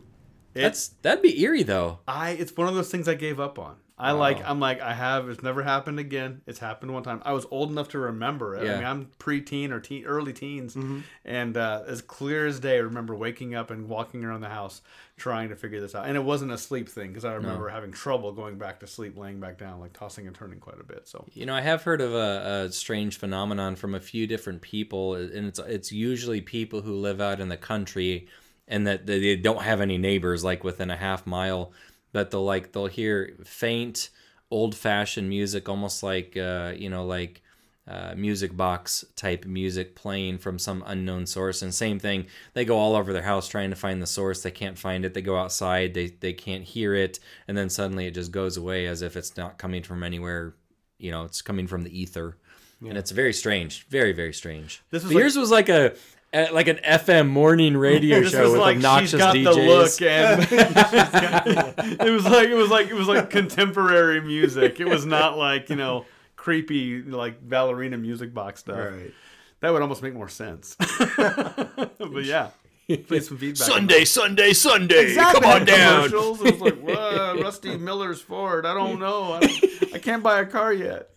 That's 0.55 0.88
that'd 1.03 1.22
be 1.22 1.40
eerie 1.42 1.62
though. 1.62 2.01
I 2.07 2.30
it's 2.30 2.57
one 2.57 2.68
of 2.68 2.74
those 2.74 2.90
things 2.90 3.09
I 3.09 3.14
gave 3.14 3.40
up 3.40 3.59
on. 3.59 3.76
I 4.01 4.12
like 4.12 4.42
I'm 4.48 4.61
like 4.61 4.80
I 4.80 4.94
have 4.94 5.28
it's 5.28 5.42
never 5.42 5.62
happened 5.62 5.98
again. 5.98 6.40
It's 6.46 6.59
happened 6.59 6.94
one 6.94 7.03
time. 7.03 7.20
I 7.22 7.32
was 7.32 7.46
old 7.51 7.70
enough 7.70 7.90
to 7.90 7.98
remember 7.98 8.57
it. 8.57 8.64
Yeah. 8.64 8.72
I 8.72 8.76
mean 8.76 8.84
I'm 8.86 9.11
pre-teen 9.18 9.72
or 9.72 9.80
teen, 9.80 10.07
early 10.07 10.32
teens, 10.32 10.76
and 11.24 11.57
uh, 11.57 11.82
as 11.86 12.01
clear 12.01 12.46
as 12.46 12.61
day, 12.61 12.76
I 12.76 12.80
remember 12.80 13.14
waking 13.14 13.55
up 13.55 13.70
and 13.70 13.88
walking 13.88 14.24
around 14.24 14.40
the 14.40 14.48
house 14.48 14.80
trying 15.18 15.51
to 15.51 15.57
figure 15.57 15.82
this 15.82 15.94
out. 15.94 16.07
And 16.07 16.16
it 16.16 16.24
wasn't 16.24 16.51
a 16.51 16.57
sleep 16.57 16.88
thing 16.88 17.09
because 17.09 17.26
I 17.26 17.34
remember 17.34 17.68
having 17.68 17.92
trouble 17.92 18.32
going 18.32 18.57
back 18.57 18.80
to 18.80 18.86
sleep, 18.86 19.18
laying 19.18 19.38
back 19.38 19.59
down, 19.59 19.80
like 19.80 19.92
tossing 19.92 20.26
and 20.26 20.34
turning 20.34 20.61
quite 20.61 20.80
a 20.80 20.84
bit. 20.84 21.07
So 21.07 21.26
You 21.34 21.44
know, 21.44 21.55
I 21.55 21.61
have 21.61 21.82
heard 21.82 22.01
of 22.01 22.14
a, 22.14 22.64
a 22.68 22.72
strange 22.72 23.18
phenomenon 23.18 23.76
from 23.76 23.94
a 23.94 24.01
few 24.01 24.26
different 24.26 24.62
people, 24.62 25.14
and 25.14 25.46
it's 25.46 25.59
it's 25.59 25.92
usually 25.92 26.40
people 26.40 26.80
who 26.80 26.94
live 26.94 27.20
out 27.20 27.38
in 27.38 27.51
the 27.51 27.59
country 27.59 28.28
and 28.70 28.86
that 28.86 29.06
they 29.06 29.36
don't 29.36 29.62
have 29.62 29.82
any 29.82 29.98
neighbors 29.98 30.42
like 30.42 30.64
within 30.64 30.90
a 30.90 30.96
half 30.96 31.26
mile, 31.26 31.72
but 32.12 32.30
they'll 32.30 32.44
like 32.44 32.72
they'll 32.72 32.86
hear 32.86 33.36
faint, 33.44 34.08
old-fashioned 34.50 35.28
music, 35.28 35.68
almost 35.68 36.02
like 36.02 36.36
uh, 36.36 36.72
you 36.74 36.88
know, 36.88 37.04
like 37.04 37.42
uh, 37.86 38.14
music 38.16 38.56
box 38.56 39.04
type 39.16 39.44
music 39.44 39.94
playing 39.94 40.38
from 40.38 40.58
some 40.58 40.82
unknown 40.86 41.26
source. 41.26 41.60
And 41.60 41.74
same 41.74 41.98
thing, 41.98 42.26
they 42.54 42.64
go 42.64 42.78
all 42.78 42.96
over 42.96 43.12
their 43.12 43.22
house 43.22 43.48
trying 43.48 43.70
to 43.70 43.76
find 43.76 44.00
the 44.00 44.06
source. 44.06 44.42
They 44.42 44.50
can't 44.52 44.78
find 44.78 45.04
it. 45.04 45.12
They 45.12 45.22
go 45.22 45.36
outside, 45.36 45.92
they 45.92 46.06
they 46.06 46.32
can't 46.32 46.64
hear 46.64 46.94
it, 46.94 47.18
and 47.46 47.58
then 47.58 47.68
suddenly 47.68 48.06
it 48.06 48.14
just 48.14 48.32
goes 48.32 48.56
away 48.56 48.86
as 48.86 49.02
if 49.02 49.16
it's 49.16 49.36
not 49.36 49.58
coming 49.58 49.82
from 49.82 50.02
anywhere 50.02 50.54
you 51.00 51.10
know 51.10 51.24
it's 51.24 51.42
coming 51.42 51.66
from 51.66 51.82
the 51.82 51.98
ether 52.00 52.36
and 52.80 52.96
it's 52.98 53.10
very 53.10 53.32
strange 53.32 53.86
very 53.88 54.12
very 54.12 54.32
strange 54.32 54.82
This 54.90 55.02
was 55.02 55.12
like- 55.12 55.20
yours 55.20 55.36
was 55.36 55.50
like 55.50 55.68
a, 55.68 55.94
a 56.32 56.50
like 56.52 56.68
an 56.68 56.78
fm 56.86 57.28
morning 57.28 57.76
radio 57.76 58.22
show 58.24 58.50
with 58.52 58.60
like 58.60 58.76
obnoxious 58.76 59.10
she's 59.10 59.18
got 59.20 59.34
djs 59.34 59.44
the 59.44 59.52
look 59.52 60.02
and 60.02 62.00
it 62.00 62.10
was 62.10 62.24
like 62.24 62.48
it 62.48 62.54
was 62.54 62.70
like 62.70 62.88
it 62.88 62.94
was 62.94 63.08
like 63.08 63.30
contemporary 63.30 64.20
music. 64.20 64.80
It 64.80 64.86
was 64.86 65.04
not 65.06 65.36
like 65.38 65.68
you 65.70 65.76
know 65.76 66.06
creepy 66.36 67.02
like 67.02 67.46
ballerina 67.46 67.98
music 67.98 68.32
box 68.32 68.60
stuff. 68.60 68.78
Right. 68.78 69.12
That 69.60 69.70
would 69.74 69.82
almost 69.82 70.02
make 70.02 70.14
more 70.14 70.28
sense. 70.28 70.74
but 70.78 72.24
yeah, 72.24 72.48
please 72.86 73.28
some 73.28 73.36
feedback. 73.36 73.66
sunday 73.68 74.04
sunday 74.04 74.52
sunday 74.54 75.02
Exactly. 75.08 75.40
come 75.42 75.50
on 75.50 75.64
down 75.66 76.08
Commercials. 76.08 76.40
It 76.42 76.58
was 76.60 76.72
like, 76.86 77.42
Rusty 77.44 77.76
Miller's 77.76 78.20
Ford. 78.22 78.64
I 78.64 78.72
don't 78.74 78.98
know. 78.98 79.34
I, 79.34 79.40
don't- 79.40 79.94
I 79.94 79.98
can't 79.98 80.22
buy 80.22 80.40
a 80.40 80.46
car 80.46 80.72
yet. 80.72 81.10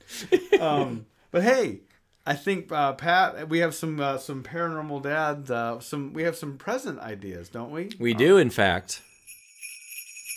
Um, 0.60 1.06
but 1.34 1.44
hey, 1.44 1.82
I 2.26 2.36
think 2.36 2.72
uh, 2.72 2.94
Pat, 2.94 3.50
we 3.50 3.60
have 3.60 3.76
some 3.76 4.00
uh, 4.00 4.18
some 4.18 4.42
paranormal 4.42 5.04
dads. 5.04 5.52
Uh, 5.52 5.82
some 5.82 6.14
we 6.14 6.24
have 6.24 6.38
some 6.38 6.58
present 6.58 7.00
ideas, 7.00 7.50
don't 7.50 7.72
we? 7.72 7.90
we 8.00 8.14
do 8.14 8.38
in 8.38 8.50
fact 8.50 9.02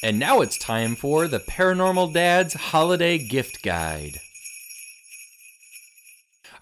and 0.02 0.18
now 0.18 0.40
it's 0.40 0.58
time 0.58 0.94
for 0.94 1.26
the 1.26 1.38
paranormal 1.38 2.12
dad's 2.12 2.52
holiday 2.52 3.16
gift 3.16 3.62
guide 3.62 4.18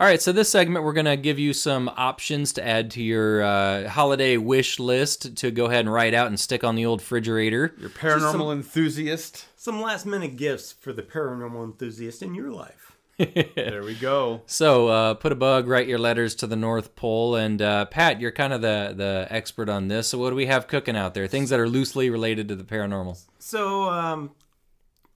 all 0.00 0.08
right, 0.08 0.20
so 0.20 0.32
this 0.32 0.48
segment 0.48 0.84
we're 0.84 0.92
going 0.92 1.06
to 1.06 1.16
give 1.16 1.38
you 1.38 1.52
some 1.52 1.88
options 1.96 2.52
to 2.54 2.66
add 2.66 2.90
to 2.92 3.02
your 3.02 3.44
uh, 3.44 3.88
holiday 3.88 4.36
wish 4.36 4.80
list 4.80 5.36
to 5.36 5.52
go 5.52 5.66
ahead 5.66 5.80
and 5.84 5.92
write 5.92 6.14
out 6.14 6.26
and 6.26 6.38
stick 6.38 6.64
on 6.64 6.74
the 6.74 6.84
old 6.84 7.00
refrigerator. 7.00 7.72
Your 7.78 7.90
paranormal 7.90 8.32
some- 8.32 8.50
enthusiast. 8.50 9.46
Some 9.56 9.80
last 9.80 10.04
minute 10.04 10.36
gifts 10.36 10.72
for 10.72 10.92
the 10.92 11.02
paranormal 11.02 11.64
enthusiast 11.64 12.22
in 12.22 12.34
your 12.34 12.50
life. 12.50 12.93
there 13.54 13.82
we 13.82 13.94
go. 13.94 14.42
So 14.46 14.88
uh, 14.88 15.14
put 15.14 15.30
a 15.32 15.36
bug, 15.36 15.68
write 15.68 15.86
your 15.86 15.98
letters 15.98 16.34
to 16.36 16.46
the 16.46 16.56
North 16.56 16.96
Pole, 16.96 17.36
and 17.36 17.62
uh, 17.62 17.84
Pat, 17.86 18.20
you're 18.20 18.32
kind 18.32 18.52
of 18.52 18.60
the 18.62 18.92
the 18.96 19.26
expert 19.30 19.68
on 19.68 19.88
this. 19.88 20.08
So 20.08 20.18
what 20.18 20.30
do 20.30 20.36
we 20.36 20.46
have 20.46 20.66
cooking 20.66 20.96
out 20.96 21.14
there? 21.14 21.26
Things 21.26 21.50
that 21.50 21.60
are 21.60 21.68
loosely 21.68 22.10
related 22.10 22.48
to 22.48 22.56
the 22.56 22.64
paranormal. 22.64 23.22
So, 23.38 23.88
um, 23.90 24.32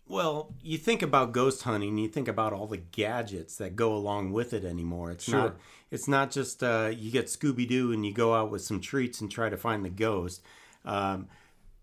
well, 0.06 0.54
you 0.62 0.78
think 0.78 1.02
about 1.02 1.32
ghost 1.32 1.62
hunting, 1.64 1.98
you 1.98 2.08
think 2.08 2.28
about 2.28 2.52
all 2.52 2.66
the 2.66 2.76
gadgets 2.78 3.56
that 3.56 3.76
go 3.76 3.92
along 3.94 4.32
with 4.32 4.52
it 4.52 4.64
anymore. 4.64 5.10
It's 5.10 5.24
Sure. 5.24 5.38
not 5.38 5.56
it's 5.90 6.06
not 6.08 6.30
just 6.30 6.62
uh, 6.62 6.92
you 6.96 7.10
get 7.10 7.26
Scooby 7.26 7.66
Doo 7.66 7.92
and 7.92 8.04
you 8.06 8.12
go 8.12 8.34
out 8.34 8.50
with 8.50 8.62
some 8.62 8.80
treats 8.80 9.20
and 9.20 9.30
try 9.30 9.48
to 9.48 9.56
find 9.56 9.84
the 9.84 9.90
ghost. 9.90 10.42
Um, 10.84 11.28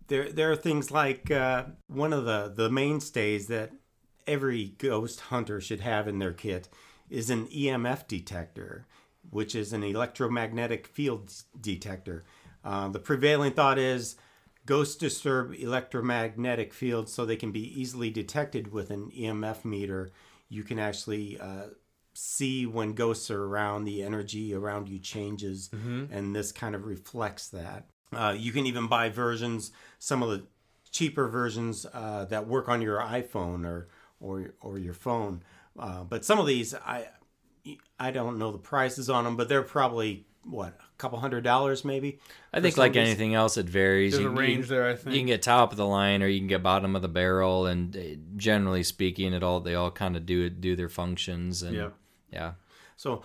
there 0.08 0.30
there 0.32 0.50
are 0.50 0.56
things 0.56 0.90
like 0.90 1.30
uh, 1.30 1.64
one 1.88 2.12
of 2.12 2.24
the 2.24 2.52
the 2.54 2.70
mainstays 2.70 3.48
that 3.48 3.72
every 4.26 4.74
ghost 4.78 5.20
hunter 5.20 5.60
should 5.60 5.80
have 5.80 6.08
in 6.08 6.18
their 6.18 6.32
kit 6.32 6.68
is 7.08 7.30
an 7.30 7.46
EMF 7.46 8.06
detector, 8.08 8.86
which 9.30 9.54
is 9.54 9.72
an 9.72 9.82
electromagnetic 9.82 10.86
field 10.86 11.32
detector. 11.60 12.24
Uh, 12.64 12.88
the 12.88 12.98
prevailing 12.98 13.52
thought 13.52 13.78
is 13.78 14.16
ghosts 14.64 14.96
disturb 14.96 15.54
electromagnetic 15.54 16.74
fields 16.74 17.12
so 17.12 17.24
they 17.24 17.36
can 17.36 17.52
be 17.52 17.80
easily 17.80 18.10
detected 18.10 18.72
with 18.72 18.90
an 18.90 19.10
EMF 19.16 19.64
meter. 19.64 20.10
You 20.48 20.64
can 20.64 20.78
actually 20.78 21.38
uh, 21.38 21.68
see 22.14 22.66
when 22.66 22.94
ghosts 22.94 23.30
are 23.30 23.44
around, 23.44 23.84
the 23.84 24.02
energy 24.02 24.52
around 24.54 24.88
you 24.88 24.98
changes, 24.98 25.70
and 26.12 26.34
this 26.34 26.50
kind 26.50 26.74
of 26.74 26.84
reflects 26.84 27.48
that. 27.50 27.86
Uh, 28.12 28.34
you 28.36 28.50
can 28.52 28.66
even 28.66 28.86
buy 28.88 29.08
versions, 29.10 29.70
some 29.98 30.22
of 30.22 30.30
the 30.30 30.46
cheaper 30.90 31.28
versions 31.28 31.86
uh, 31.92 32.24
that 32.24 32.48
work 32.48 32.68
on 32.68 32.80
your 32.80 32.98
iPhone 32.98 33.64
or 33.66 33.88
or 34.20 34.54
or 34.60 34.78
your 34.78 34.94
phone. 34.94 35.42
Uh, 35.78 36.04
but 36.04 36.24
some 36.24 36.38
of 36.38 36.46
these, 36.46 36.74
I 36.74 37.08
I 37.98 38.10
don't 38.10 38.38
know 38.38 38.52
the 38.52 38.58
prices 38.58 39.10
on 39.10 39.24
them, 39.24 39.36
but 39.36 39.48
they're 39.48 39.62
probably 39.62 40.26
what 40.44 40.78
a 40.78 40.96
couple 40.98 41.18
hundred 41.18 41.42
dollars 41.42 41.84
maybe. 41.84 42.18
I 42.52 42.60
think 42.60 42.76
like 42.76 42.92
of 42.92 42.98
anything 42.98 43.34
else, 43.34 43.56
it 43.56 43.66
varies. 43.68 44.12
There's 44.12 44.22
You- 44.22 44.28
a 44.28 44.32
you- 44.32 44.38
range 44.38 44.68
there, 44.68 44.88
I 44.88 44.94
think. 44.94 45.14
You 45.14 45.20
can 45.20 45.26
get 45.26 45.42
top 45.42 45.72
of 45.72 45.76
the 45.76 45.86
line, 45.86 46.22
or 46.22 46.28
you 46.28 46.38
can 46.38 46.46
get 46.46 46.62
bottom 46.62 46.94
of 46.94 47.02
the 47.02 47.08
barrel, 47.08 47.66
and 47.66 47.96
uh, 47.96 48.00
generally 48.36 48.82
speaking, 48.84 49.32
it 49.32 49.42
all 49.42 49.60
they 49.60 49.74
all 49.74 49.90
kind 49.90 50.16
of 50.16 50.24
do 50.24 50.48
do 50.48 50.76
their 50.76 50.88
functions. 50.88 51.62
And 51.62 51.74
Yep. 51.76 51.94
yeah, 52.32 52.52
So, 52.96 53.22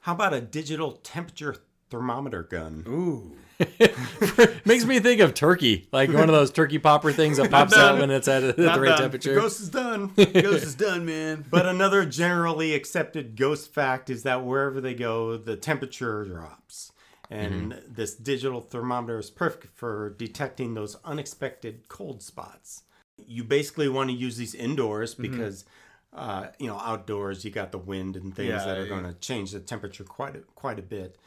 how 0.00 0.12
about 0.14 0.34
a 0.34 0.40
digital 0.40 0.92
temperature 0.92 1.56
thermometer 1.88 2.42
gun? 2.42 2.84
Ooh. 2.88 3.36
makes 4.64 4.84
me 4.84 5.00
think 5.00 5.20
of 5.20 5.34
turkey, 5.34 5.88
like 5.92 6.10
one 6.12 6.22
of 6.28 6.34
those 6.34 6.50
turkey 6.50 6.78
popper 6.78 7.12
things 7.12 7.36
that 7.36 7.50
pops 7.50 7.76
out 7.76 7.98
when 7.98 8.10
it's 8.10 8.28
at, 8.28 8.42
at 8.42 8.56
the 8.56 8.64
right 8.64 8.88
done. 8.90 8.98
temperature. 8.98 9.34
The 9.34 9.40
ghost 9.40 9.60
is 9.60 9.68
done. 9.68 10.06
Ghost 10.16 10.64
is 10.64 10.74
done, 10.74 11.04
man. 11.04 11.44
but 11.50 11.66
another 11.66 12.04
generally 12.04 12.74
accepted 12.74 13.36
ghost 13.36 13.72
fact 13.72 14.10
is 14.10 14.22
that 14.24 14.44
wherever 14.44 14.80
they 14.80 14.94
go, 14.94 15.36
the 15.36 15.56
temperature 15.56 16.24
drops. 16.24 16.92
And 17.32 17.80
this 17.86 18.16
digital 18.16 18.60
thermometer 18.60 19.18
is 19.20 19.30
perfect 19.30 19.76
for 19.76 20.10
detecting 20.18 20.74
those 20.74 20.96
unexpected 21.04 21.88
cold 21.88 22.22
spots. 22.22 22.82
You 23.24 23.44
basically 23.44 23.88
want 23.88 24.10
to 24.10 24.16
use 24.16 24.36
these 24.36 24.52
indoors 24.54 25.14
because, 25.14 25.64
uh, 26.12 26.48
you 26.58 26.66
know, 26.66 26.76
outdoors 26.78 27.44
you 27.44 27.52
got 27.52 27.70
the 27.70 27.78
wind 27.78 28.16
and 28.16 28.34
things 28.34 28.48
Yeah, 28.48 28.64
that 28.64 28.78
are 28.78 28.82
yeah. 28.82 28.88
going 28.88 29.04
to 29.04 29.14
change 29.20 29.52
the 29.52 29.60
temperature 29.60 30.02
quite 30.02 30.34
a, 30.34 30.40
quite 30.56 30.80
a 30.80 30.82
bit. 30.82 31.18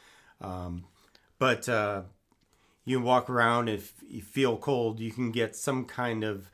Um, 0.42 0.84
but 1.38 1.68
uh, 1.70 2.02
you 2.84 3.00
walk 3.00 3.28
around 3.30 3.68
if 3.68 3.94
you 4.06 4.22
feel 4.22 4.56
cold 4.56 5.00
you 5.00 5.10
can 5.10 5.30
get 5.30 5.56
some 5.56 5.84
kind 5.84 6.22
of 6.24 6.50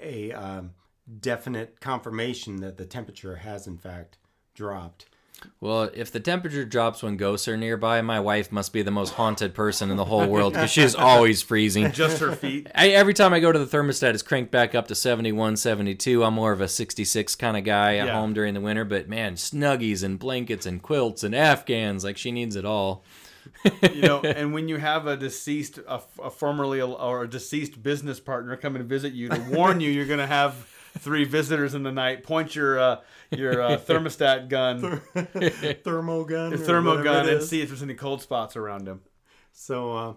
a 0.00 0.32
um, 0.32 0.70
definite 1.20 1.80
confirmation 1.80 2.56
that 2.56 2.76
the 2.76 2.86
temperature 2.86 3.36
has 3.36 3.66
in 3.66 3.76
fact 3.78 4.18
dropped 4.54 5.06
Well, 5.60 5.90
if 5.94 6.10
the 6.10 6.20
temperature 6.20 6.64
drops 6.64 7.02
when 7.02 7.16
ghosts 7.18 7.48
are 7.48 7.56
nearby, 7.56 8.00
my 8.02 8.18
wife 8.20 8.50
must 8.52 8.72
be 8.72 8.82
the 8.82 8.90
most 8.90 9.14
haunted 9.14 9.52
person 9.52 9.90
in 9.90 9.96
the 9.96 10.04
whole 10.06 10.26
world 10.28 10.54
because 10.54 10.70
she's 10.70 10.94
always 10.94 11.42
freezing. 11.42 11.92
Just 12.02 12.20
her 12.20 12.32
feet. 12.32 12.68
I, 12.74 12.90
every 12.90 13.12
time 13.12 13.34
I 13.34 13.40
go 13.40 13.52
to 13.52 13.58
the 13.58 13.66
thermostat, 13.66 14.14
it's 14.14 14.22
cranked 14.22 14.50
back 14.52 14.74
up 14.74 14.86
to 14.88 14.94
71, 14.94 15.56
72. 15.56 16.24
I'm 16.24 16.34
more 16.34 16.52
of 16.52 16.60
a 16.62 16.68
66 16.68 17.34
kind 17.34 17.56
of 17.58 17.64
guy 17.64 17.96
at 17.96 18.06
Yeah. 18.06 18.14
home 18.14 18.32
during 18.32 18.54
the 18.54 18.60
winter, 18.60 18.84
but 18.84 19.08
man, 19.08 19.34
snuggies 19.34 20.02
and 20.02 20.18
blankets 20.18 20.64
and 20.66 20.80
quilts 20.80 21.22
and 21.24 21.34
Afghans, 21.34 22.04
like 22.04 22.16
she 22.16 22.30
needs 22.32 22.56
it 22.56 22.64
all. 22.64 23.04
You 23.92 24.02
know, 24.02 24.20
and 24.24 24.52
when 24.52 24.68
you 24.68 24.76
have 24.76 25.06
a 25.06 25.16
deceased, 25.16 25.78
a, 25.78 26.00
a 26.22 26.30
formerly 26.30 26.80
or 26.80 27.22
a 27.24 27.28
deceased 27.28 27.82
business 27.82 28.20
partner 28.20 28.56
come 28.56 28.76
and 28.76 28.84
visit 28.88 29.12
you 29.12 29.28
to 29.28 29.40
warn 29.50 29.80
you, 29.80 29.90
you're 29.90 30.06
gonna 30.06 30.26
have 30.26 30.54
three 30.98 31.24
visitors 31.24 31.74
in 31.74 31.82
the 31.82 31.92
night. 31.92 32.22
Point 32.22 32.54
your 32.54 32.78
uh, 32.78 33.00
your 33.30 33.60
uh, 33.62 33.76
thermostat 33.78 34.48
gun, 34.48 35.00
thermo 35.84 36.24
gun 36.24 36.50
your 36.50 36.58
thermo 36.58 37.02
gun, 37.02 37.28
and 37.28 37.42
see 37.42 37.60
if 37.62 37.68
there's 37.68 37.82
any 37.82 37.94
cold 37.94 38.22
spots 38.22 38.56
around 38.56 38.86
him. 38.86 39.00
so 39.52 39.92
uh, 39.96 40.12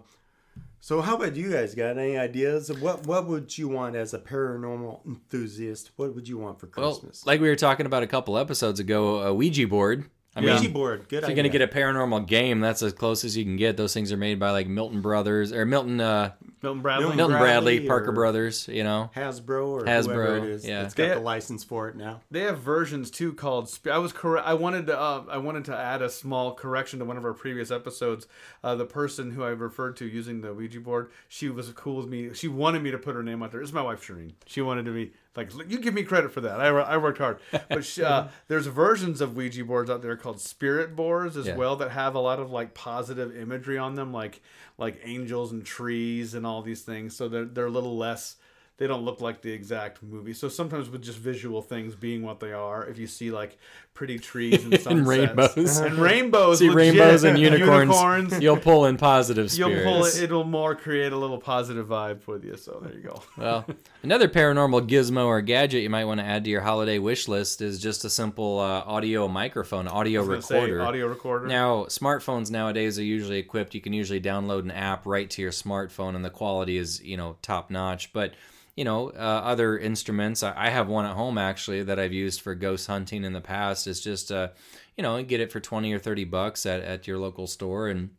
so 0.80 1.00
how 1.00 1.16
about 1.16 1.34
you 1.34 1.50
guys 1.50 1.74
got 1.74 1.98
any 1.98 2.16
ideas 2.16 2.70
of 2.70 2.80
what 2.80 3.06
what 3.06 3.26
would 3.26 3.56
you 3.58 3.68
want 3.68 3.96
as 3.96 4.14
a 4.14 4.18
paranormal 4.18 5.04
enthusiast 5.06 5.90
what 5.96 6.14
would 6.14 6.28
you 6.28 6.38
want 6.38 6.60
for 6.60 6.68
Well, 6.76 6.92
christmas 6.92 7.26
like 7.26 7.40
we 7.40 7.48
were 7.48 7.56
talking 7.56 7.86
about 7.86 8.02
a 8.02 8.06
couple 8.06 8.38
episodes 8.38 8.78
ago, 8.80 9.18
a 9.20 9.34
Ouija 9.34 9.66
board. 9.66 10.08
I 10.38 10.40
mean, 10.40 10.54
Ouija 10.54 10.68
board 10.70 11.08
good 11.08 11.22
if 11.22 11.28
you're 11.28 11.36
gonna 11.36 11.48
get 11.48 11.62
a 11.62 11.68
paranormal 11.68 12.26
game, 12.26 12.60
that's 12.60 12.82
as 12.82 12.92
close 12.92 13.24
as 13.24 13.36
you 13.36 13.44
can 13.44 13.56
get. 13.56 13.76
Those 13.76 13.94
things 13.94 14.12
are 14.12 14.16
made 14.16 14.38
by 14.38 14.50
like 14.50 14.66
Milton 14.66 15.00
Brothers 15.00 15.52
or 15.52 15.64
Milton 15.64 16.00
uh, 16.00 16.32
Milton 16.62 16.82
Bradley. 16.82 17.02
Milton 17.02 17.16
Milton 17.16 17.38
Bradley, 17.38 17.74
Bradley 17.76 17.88
Parker 17.88 18.12
Brothers. 18.12 18.68
You 18.68 18.84
know, 18.84 19.10
hasbro 19.14 19.68
or 19.68 19.82
Hasbro, 19.82 20.04
whoever 20.14 20.36
it 20.38 20.44
is 20.44 20.66
yeah. 20.66 20.82
that's 20.82 20.94
got 20.94 21.08
They- 21.08 21.14
the 21.14 21.20
license 21.20 21.64
for 21.64 21.88
it 21.88 21.96
now 21.96 22.20
They 22.30 22.40
have 22.40 22.58
versions 22.58 23.10
too 23.10 23.32
called. 23.32 23.76
I 23.90 23.98
was 23.98 24.12
correct. 24.12 24.46
I 24.46 24.54
wanted 24.54 24.86
to. 24.86 24.98
Uh, 24.98 25.24
I 25.30 25.38
wanted 25.38 25.64
to 25.66 25.76
add 25.76 26.02
a 26.02 26.10
small 26.10 26.54
correction 26.54 26.98
to 26.98 27.04
one 27.04 27.16
of 27.16 27.24
our 27.24 27.34
previous 27.34 27.70
episodes. 27.70 28.26
Uh, 28.62 28.74
the 28.74 28.86
person 28.86 29.30
who 29.30 29.42
I 29.42 29.50
referred 29.50 29.96
to 29.98 30.06
using 30.06 30.40
the 30.40 30.52
Ouija 30.52 30.80
board, 30.80 31.10
she 31.28 31.48
was 31.48 31.68
cool 31.70 31.96
with 31.96 32.08
me. 32.08 32.32
She 32.34 32.48
wanted 32.48 32.82
me 32.82 32.90
to 32.90 32.98
put 32.98 33.14
her 33.14 33.22
name 33.22 33.42
out 33.42 33.52
there. 33.52 33.60
It's 33.60 33.72
my 33.72 33.82
wife 33.82 34.06
Shireen. 34.06 34.32
She 34.46 34.60
wanted 34.60 34.84
to 34.86 34.92
be 34.92 35.12
like, 35.38 35.70
you 35.70 35.78
give 35.78 35.94
me 35.94 36.02
credit 36.02 36.32
for 36.32 36.40
that. 36.42 36.60
I, 36.60 36.66
I 36.68 36.96
worked 36.98 37.18
hard. 37.18 37.38
But 37.68 37.98
uh, 37.98 38.28
there's 38.48 38.66
versions 38.66 39.20
of 39.20 39.36
Ouija 39.36 39.64
boards 39.64 39.88
out 39.90 40.02
there 40.02 40.16
called 40.16 40.40
spirit 40.40 40.94
boards 40.96 41.36
as 41.36 41.46
Yeah. 41.46 41.56
well 41.56 41.76
that 41.76 41.90
have 41.92 42.14
a 42.14 42.20
lot 42.20 42.38
of 42.40 42.50
like 42.50 42.74
positive 42.74 43.36
imagery 43.36 43.78
on 43.78 43.94
them, 43.94 44.12
like 44.12 44.40
like 44.76 45.00
angels 45.04 45.50
and 45.52 45.64
trees 45.64 46.34
and 46.34 46.46
all 46.46 46.62
these 46.62 46.82
things. 46.82 47.16
So 47.16 47.28
they're 47.28 47.44
they're 47.44 47.66
a 47.66 47.70
little 47.70 47.96
less 47.96 48.36
they 48.76 48.86
don't 48.86 49.04
look 49.04 49.20
like 49.20 49.42
the 49.42 49.50
exact 49.50 50.04
movie. 50.04 50.32
So 50.32 50.48
sometimes 50.48 50.88
with 50.88 51.02
just 51.02 51.18
visual 51.18 51.62
things 51.62 51.96
being 51.96 52.22
what 52.22 52.38
they 52.38 52.52
are, 52.52 52.86
if 52.86 52.96
you 52.96 53.08
see 53.08 53.32
like 53.32 53.58
pretty 53.98 54.16
trees 54.16 54.64
and 54.64 54.80
sunsets 54.80 55.08
rainbows. 55.08 55.78
and 55.78 55.98
rainbows, 55.98 56.60
see 56.60 56.70
legit, 56.70 56.76
rainbows 56.76 57.24
and 57.24 57.36
unicorns. 57.50 57.90
unicorns, 57.90 58.40
You'll 58.40 58.56
pull 58.56 58.86
in 58.86 58.96
positive 58.96 59.52
you'll 59.54 59.82
pull 59.82 60.04
it. 60.04 60.22
It'll 60.22 60.44
more 60.44 60.76
create 60.76 61.12
a 61.12 61.16
little 61.16 61.36
positive 61.38 61.88
vibe 61.88 62.24
with 62.28 62.44
you. 62.44 62.56
So 62.56 62.78
there 62.80 62.94
you 62.94 63.02
go. 63.02 63.22
Well, 63.36 63.66
another 64.04 64.28
paranormal 64.28 64.88
gizmo 64.88 65.26
or 65.26 65.40
gadget 65.40 65.82
you 65.82 65.90
might 65.90 66.04
want 66.04 66.20
to 66.20 66.26
add 66.26 66.44
to 66.44 66.50
your 66.50 66.60
holiday 66.60 67.00
wish 67.00 67.26
list 67.26 67.60
is 67.60 67.80
just 67.80 68.04
a 68.04 68.10
simple 68.10 68.60
uh, 68.60 68.84
audio 68.86 69.26
microphone, 69.26 69.88
audio 69.88 70.22
I 70.22 70.38
say, 70.40 70.60
recorder. 70.60 70.82
audio 70.82 71.06
recorder. 71.08 71.46
Now, 71.48 71.84
smartphones 71.86 72.52
nowadays 72.52 73.00
are 73.00 73.04
usually 73.04 73.38
equipped. 73.38 73.74
You 73.74 73.80
can 73.80 73.92
usually 73.92 74.20
download 74.20 74.60
an 74.60 74.70
app 74.70 75.06
right 75.06 75.28
to 75.30 75.42
your 75.42 75.50
smartphone, 75.50 76.14
and 76.14 76.24
the 76.24 76.30
quality 76.30 76.76
is, 76.78 77.02
you 77.02 77.16
know, 77.16 77.36
top 77.42 77.68
notch. 77.70 78.12
But, 78.12 78.34
you 78.78 78.84
know, 78.84 79.08
uh, 79.08 79.40
other 79.42 79.76
instruments, 79.76 80.44
I 80.44 80.54
I 80.56 80.70
have 80.70 80.86
one 80.86 81.04
at 81.04 81.16
home 81.16 81.36
actually 81.36 81.82
that 81.82 81.98
I've 81.98 82.12
used 82.12 82.40
for 82.40 82.54
ghost 82.54 82.86
hunting 82.86 83.24
in 83.24 83.32
the 83.32 83.40
past. 83.40 83.88
It's 83.88 83.98
just, 83.98 84.30
uh, 84.30 84.50
you 84.96 85.02
know, 85.02 85.20
get 85.24 85.40
it 85.40 85.50
for 85.50 85.58
20 85.58 85.92
or 85.92 85.98
30 85.98 86.22
bucks 86.26 86.64
at, 86.64 86.80
at 86.82 87.08
your 87.08 87.18
local 87.18 87.48
store 87.48 87.88
and 87.88 88.10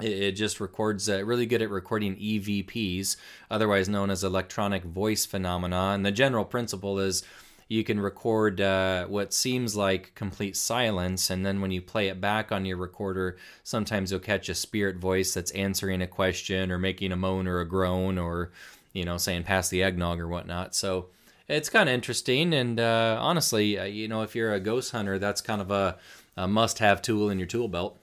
it, 0.00 0.10
it 0.10 0.32
just 0.32 0.58
records 0.58 1.08
uh, 1.08 1.24
really 1.24 1.46
good 1.46 1.62
at 1.62 1.70
recording 1.70 2.16
EVPs, 2.16 3.18
otherwise 3.52 3.88
known 3.88 4.10
as 4.10 4.24
electronic 4.24 4.82
voice 4.82 5.24
phenomena. 5.24 5.92
And 5.94 6.04
the 6.04 6.10
general 6.10 6.44
principle 6.44 6.98
is 6.98 7.22
you 7.68 7.84
can 7.84 8.00
record 8.00 8.60
uh, 8.60 9.06
what 9.06 9.32
seems 9.32 9.76
like 9.76 10.16
complete 10.16 10.56
silence, 10.56 11.30
and 11.30 11.46
then 11.46 11.60
when 11.60 11.70
you 11.70 11.80
play 11.80 12.08
it 12.08 12.20
back 12.20 12.50
on 12.50 12.64
your 12.64 12.78
recorder, 12.78 13.36
sometimes 13.62 14.10
you'll 14.10 14.18
catch 14.18 14.48
a 14.48 14.56
spirit 14.56 14.96
voice 14.96 15.32
that's 15.34 15.52
answering 15.52 16.02
a 16.02 16.08
question 16.08 16.72
or 16.72 16.78
making 16.78 17.12
a 17.12 17.16
moan 17.16 17.46
or 17.46 17.60
a 17.60 17.68
groan 17.68 18.18
or, 18.18 18.50
you 18.92 19.04
know, 19.04 19.16
saying 19.16 19.44
pass 19.44 19.68
the 19.68 19.82
eggnog 19.82 20.18
or 20.18 20.28
whatnot. 20.28 20.74
So 20.74 21.06
it's 21.48 21.68
kind 21.68 21.88
of 21.88 21.94
interesting. 21.94 22.54
And 22.54 22.78
uh, 22.78 23.18
honestly, 23.20 23.78
uh, 23.78 23.84
you 23.84 24.08
know, 24.08 24.22
if 24.22 24.34
you're 24.34 24.54
a 24.54 24.60
ghost 24.60 24.92
hunter, 24.92 25.18
that's 25.18 25.40
kind 25.40 25.60
of 25.60 25.70
a, 25.70 25.98
a 26.36 26.46
must 26.46 26.78
have 26.78 27.02
tool 27.02 27.30
in 27.30 27.38
your 27.38 27.48
tool 27.48 27.68
belt. 27.68 27.98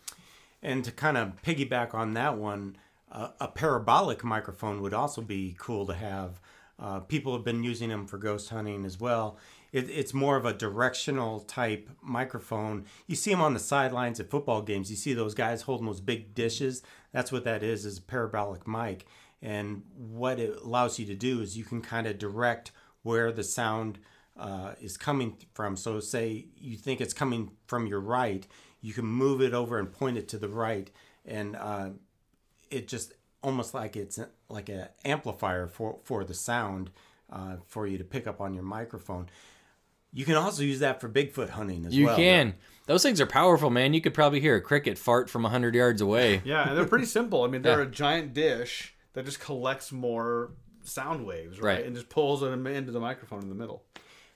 And 0.62 0.84
to 0.84 0.92
kind 0.92 1.18
of 1.18 1.42
piggyback 1.44 1.94
on 1.94 2.14
that 2.14 2.38
one, 2.38 2.78
uh, 3.12 3.30
a 3.40 3.48
parabolic 3.48 4.24
microphone 4.24 4.82
would 4.82 4.94
also 4.94 5.22
be 5.22 5.56
cool 5.58 5.86
to 5.86 5.94
have. 5.94 6.40
Uh, 6.80 7.00
people 7.00 7.34
have 7.34 7.44
been 7.44 7.64
using 7.64 7.90
them 7.90 8.06
for 8.06 8.18
ghost 8.18 8.50
hunting 8.50 8.86
as 8.86 9.00
well. 9.00 9.38
It, 9.72 9.90
it's 9.90 10.14
more 10.14 10.38
of 10.38 10.46
a 10.46 10.54
directional 10.54 11.42
type 11.42 11.90
microphone. 12.02 12.86
You 13.08 13.16
see 13.16 13.32
them 13.32 13.42
on 13.42 13.54
the 13.54 13.60
sidelines 13.60 14.20
at 14.20 14.30
football 14.30 14.62
games. 14.62 14.90
You 14.90 14.96
see 14.96 15.14
those 15.14 15.34
guys 15.34 15.64
holding 15.64 15.88
those 15.88 16.02
big 16.02 16.36
dishes. 16.36 16.84
That's 17.12 17.32
what 17.32 17.44
that 17.46 17.64
is, 17.64 17.86
is 17.86 17.98
a 17.98 18.02
parabolic 18.02 18.68
mic. 18.68 19.08
And 19.42 19.84
what 19.96 20.40
it 20.40 20.58
allows 20.64 20.98
you 21.00 21.06
to 21.08 21.16
do 21.16 21.42
is 21.42 21.58
you 21.58 21.64
can 21.64 21.82
kind 21.82 22.08
of 22.08 22.18
direct 22.18 22.72
where 23.04 23.32
the 23.32 23.44
sound 23.44 24.00
uh, 24.36 24.74
is 24.82 24.98
coming 24.98 25.38
from. 25.54 25.76
So, 25.76 26.00
say 26.00 26.48
you 26.58 26.76
think 26.78 27.02
it's 27.02 27.14
coming 27.14 27.52
from 27.68 27.88
your 27.88 28.00
right, 28.00 28.46
you 28.82 28.94
can 28.94 29.06
move 29.06 29.42
it 29.42 29.54
over 29.54 29.80
and 29.80 29.92
point 29.92 30.18
it 30.18 30.28
to 30.30 30.38
the 30.38 30.48
right, 30.50 30.90
and 31.26 31.56
uh, 31.56 31.90
it 32.72 32.88
just 32.88 33.14
almost 33.44 33.74
like 33.74 33.96
it's 33.96 34.20
like 34.50 34.70
an 34.70 34.88
amplifier 35.06 35.68
for 35.68 36.00
for 36.04 36.24
the 36.24 36.34
sound 36.34 36.90
uh, 37.32 37.58
for 37.68 37.88
you 37.88 37.98
to 37.98 38.04
pick 38.04 38.28
up 38.28 38.42
on 38.42 38.54
your 38.54 38.64
microphone. 38.64 39.28
You 40.14 40.26
can 40.26 40.36
also 40.36 40.64
use 40.64 40.80
that 40.80 41.00
for 41.02 41.10
Bigfoot 41.10 41.50
hunting 41.50 41.86
as 41.86 41.96
You 41.96 42.06
well. 42.06 42.18
You 42.18 42.26
can. 42.26 42.54
Those 42.86 43.04
things 43.04 43.20
are 43.22 43.26
powerful, 43.28 43.70
man. 43.70 43.94
You 43.94 44.02
could 44.02 44.14
probably 44.14 44.40
hear 44.40 44.56
a 44.56 44.62
cricket 44.62 44.98
fart 44.98 45.30
from 45.30 45.44
100 45.44 45.76
yards 45.76 46.02
away. 46.02 46.42
Yeah, 46.46 46.70
and 46.70 46.78
they're 46.78 46.86
pretty 46.86 47.06
simple. 47.06 47.44
I 47.44 47.48
mean, 47.48 47.62
they're 47.62 47.82
Yeah. 47.82 47.88
a 47.88 47.92
giant 47.92 48.34
dish 48.34 48.96
that 49.14 49.26
just 49.26 49.40
collects 49.40 49.92
more 49.92 50.52
sound 50.84 51.26
waves, 51.26 51.60
right? 51.60 51.78
Right. 51.78 51.86
And 51.86 51.96
just 51.96 52.10
pulls 52.10 52.42
them 52.42 52.66
into 52.68 52.92
the 52.92 53.00
microphone 53.00 53.42
in 53.42 53.50
the 53.50 53.56
middle. 53.56 53.84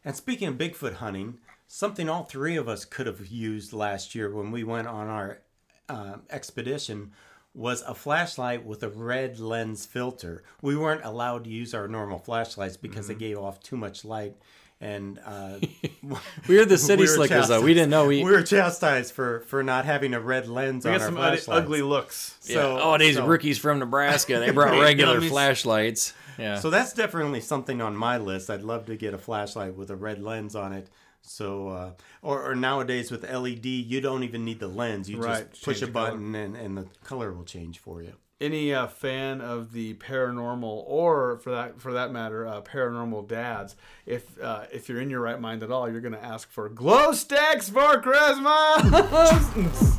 And 0.03 0.15
speaking 0.15 0.47
of 0.47 0.55
Bigfoot 0.55 0.95
hunting, 0.95 1.37
something 1.67 2.09
all 2.09 2.23
three 2.23 2.55
of 2.57 2.67
us 2.67 2.85
could 2.85 3.05
have 3.07 3.27
used 3.27 3.71
last 3.73 4.15
year 4.15 4.33
when 4.33 4.51
we 4.51 4.63
went 4.63 4.87
on 4.87 5.07
our 5.07 5.39
uh, 5.87 6.15
expedition 6.29 7.11
was 7.53 7.81
a 7.81 7.93
flashlight 7.93 8.65
with 8.65 8.81
a 8.81 8.89
red 8.89 9.37
lens 9.39 9.85
filter. 9.85 10.41
We 10.61 10.77
weren't 10.77 11.03
allowed 11.03 11.43
to 11.43 11.49
use 11.49 11.73
our 11.73 11.87
normal 11.87 12.17
flashlights 12.17 12.77
because 12.77 13.05
Mm-hmm. 13.07 13.13
they 13.19 13.27
gave 13.27 13.37
off 13.37 13.61
too 13.61 13.75
much 13.77 14.05
light. 14.05 14.35
And 14.81 15.19
uh, 15.23 15.59
We 16.47 16.57
were 16.57 16.65
the 16.65 16.77
city 16.77 17.03
we 17.03 17.07
were 17.07 17.13
slickers, 17.15 17.47
though. 17.49 17.61
We 17.61 17.73
didn't 17.75 17.91
know. 17.91 18.07
We, 18.07 18.23
we 18.23 18.31
were 18.31 18.41
chastised 18.41 19.13
for 19.13 19.41
for 19.41 19.61
not 19.63 19.85
having 19.85 20.13
a 20.15 20.19
red 20.19 20.47
lens 20.49 20.85
We 20.85 20.91
on 20.91 20.97
got 20.97 21.01
our 21.03 21.07
some 21.07 21.15
flashlights. 21.15 21.47
ugly 21.47 21.81
looks. 21.83 22.37
yeah. 22.45 22.55
so- 22.55 22.79
oh, 22.81 22.97
these 22.97 23.15
so- 23.15 23.27
rookies 23.27 23.57
from 23.59 23.77
Nebraska. 23.79 24.39
They 24.39 24.49
brought 24.51 24.79
regular 24.81 25.21
flashlights. 25.21 26.13
Yeah. 26.39 26.55
So 26.59 26.69
that's 26.71 26.93
definitely 26.93 27.41
something 27.41 27.81
on 27.81 27.95
my 27.95 28.17
list. 28.17 28.49
I'd 28.49 28.63
love 28.63 28.85
to 28.87 28.95
get 28.95 29.13
a 29.13 29.17
flashlight 29.19 29.75
with 29.75 29.91
a 29.91 29.95
red 29.95 30.21
lens 30.21 30.55
on 30.55 30.73
it. 30.73 30.87
So, 31.23 31.67
uh, 31.69 31.91
or, 32.23 32.49
or 32.51 32.55
nowadays 32.55 33.11
with 33.11 33.29
LED, 33.29 33.63
you 33.65 34.01
don't 34.01 34.23
even 34.23 34.43
need 34.43 34.59
the 34.59 34.67
lens. 34.67 35.07
You 35.07 35.17
Right, 35.19 35.47
just 35.51 35.63
push 35.63 35.75
change 35.75 35.83
a 35.83 35.85
the 35.87 35.91
color. 35.91 36.11
button 36.11 36.33
and, 36.33 36.55
and 36.55 36.75
the 36.77 36.87
color 37.03 37.31
will 37.31 37.43
change 37.43 37.77
for 37.77 38.01
you. 38.01 38.13
Any 38.41 38.73
uh, 38.73 38.87
fan 38.87 39.39
of 39.39 39.71
the 39.71 39.93
paranormal, 39.93 40.63
or 40.87 41.37
for 41.37 41.51
that 41.51 41.79
for 41.79 41.93
that 41.93 42.11
matter, 42.11 42.47
uh, 42.47 42.61
paranormal 42.61 43.27
dads, 43.27 43.75
if 44.07 44.41
uh, 44.41 44.63
if 44.73 44.89
you're 44.89 44.99
in 44.99 45.11
your 45.11 45.21
right 45.21 45.39
mind 45.39 45.61
at 45.61 45.69
all, 45.71 45.87
you're 45.87 46.01
gonna 46.01 46.17
ask 46.17 46.49
for 46.49 46.67
glow 46.67 47.11
sticks 47.11 47.69
for 47.69 48.01
Christmas. 48.01 48.41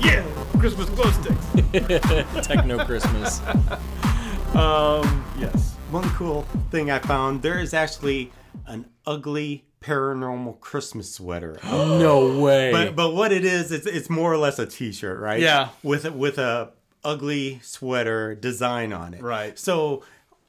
yeah, 0.00 0.24
Christmas 0.58 0.90
glow 0.90 1.10
sticks. 1.12 1.46
Techno 2.46 2.84
Christmas. 2.84 3.40
Um, 4.54 5.24
yes. 5.36 5.74
One 5.90 6.08
cool 6.10 6.42
thing 6.70 6.88
I 6.88 7.00
found 7.00 7.42
there 7.42 7.58
is 7.58 7.74
actually 7.74 8.30
an 8.68 8.86
ugly 9.04 9.64
paranormal 9.80 10.60
Christmas 10.60 11.12
sweater. 11.12 11.58
No 11.64 12.38
way. 12.40 12.70
but 12.70 12.94
but 12.94 13.14
what 13.14 13.32
it 13.32 13.44
is, 13.44 13.72
it's 13.72 13.84
it's 13.84 14.08
more 14.08 14.32
or 14.32 14.36
less 14.36 14.60
a 14.60 14.66
T-shirt, 14.66 15.18
right? 15.18 15.40
Yeah. 15.40 15.70
With 15.82 16.04
a- 16.04 16.12
with 16.12 16.38
a 16.38 16.70
ugly 17.04 17.60
sweater 17.62 18.34
design 18.34 18.92
on 18.92 19.14
it. 19.14 19.22
Right. 19.22 19.58
So 19.58 20.02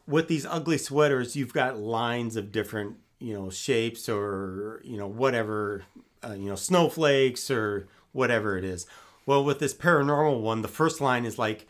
with 0.08 0.28
these 0.28 0.46
ugly 0.46 0.78
sweaters, 0.78 1.36
you've 1.36 1.54
got 1.54 1.78
lines 1.78 2.36
of 2.36 2.52
different 2.52 2.98
you 3.20 3.34
know 3.34 3.50
shapes 3.50 4.10
or 4.10 4.82
you 4.84 4.98
know 4.98 5.08
whatever 5.08 5.84
uh, 6.24 6.34
you 6.34 6.50
know 6.50 6.56
snowflakes 6.56 7.50
or 7.52 7.88
whatever 8.12 8.58
it 8.58 8.64
is. 8.64 8.86
Well, 9.26 9.44
with 9.44 9.60
this 9.60 9.74
paranormal 9.74 10.42
one, 10.42 10.62
the 10.62 10.68
first 10.68 11.02
line 11.02 11.26
is 11.26 11.40
like 11.40 11.68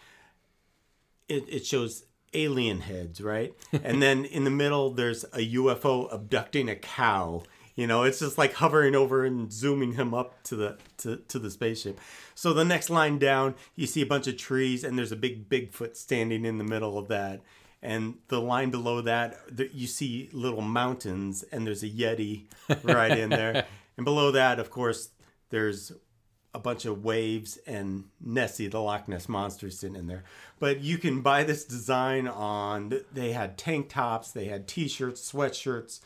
it, 1.27 1.45
it 1.47 1.65
shows 1.65 2.05
alien 2.33 2.81
heads, 2.81 3.21
right? 3.21 3.53
and 3.83 4.01
then 4.01 4.25
in 4.25 4.43
the 4.43 4.49
middle, 4.49 4.91
there's 4.91 5.23
a 5.25 5.53
UFO 5.53 6.13
abducting 6.13 6.69
a 6.69 6.75
cow. 6.75 7.43
You 7.75 7.87
know, 7.87 8.03
it's 8.03 8.19
just 8.19 8.37
like 8.37 8.53
hovering 8.53 8.95
over 8.95 9.25
and 9.25 9.51
zooming 9.51 9.93
him 9.93 10.13
up 10.13 10.41
to 10.43 10.55
the 10.55 10.77
to, 10.99 11.17
to 11.17 11.39
the 11.39 11.51
spaceship. 11.51 11.99
So 12.33 12.53
the 12.53 12.63
next 12.63 12.89
line 12.89 13.17
down, 13.17 13.55
you 13.75 13.85
see 13.85 14.01
a 14.01 14.05
bunch 14.05 14.27
of 14.27 14.37
trees, 14.37 14.83
and 14.83 14.97
there's 14.97 15.11
a 15.11 15.17
big 15.17 15.49
Bigfoot 15.49 15.95
standing 15.95 16.45
in 16.45 16.57
the 16.57 16.63
middle 16.63 16.97
of 16.97 17.09
that. 17.09 17.41
And 17.81 18.15
the 18.29 18.41
line 18.41 18.71
below 18.71 19.01
that, 19.01 19.37
you 19.73 19.87
see 19.87 20.29
little 20.31 20.61
mountains, 20.61 21.43
and 21.51 21.67
there's 21.67 21.83
a 21.83 21.89
Yeti 21.89 22.45
right 22.83 23.17
in 23.17 23.29
there. 23.29 23.65
And 23.97 24.03
below 24.03 24.31
that, 24.31 24.59
of 24.59 24.69
course, 24.69 25.07
there's 25.51 25.93
a 26.53 26.59
bunch 26.59 26.85
of 26.85 27.03
waves 27.03 27.57
and 27.67 28.05
Nessie, 28.19 28.67
the 28.67 28.81
Loch 28.81 29.07
Ness 29.07 29.29
monster, 29.29 29.69
sitting 29.69 29.95
in 29.95 30.07
there. 30.07 30.23
But 30.59 30.81
you 30.81 30.97
can 30.97 31.21
buy 31.21 31.43
this 31.43 31.65
design 31.65 32.27
on. 32.27 32.93
They 33.13 33.33
had 33.33 33.57
tank 33.57 33.89
tops, 33.89 34.31
they 34.31 34.45
had 34.45 34.67
T-shirts, 34.67 35.31
sweatshirts, 35.31 35.99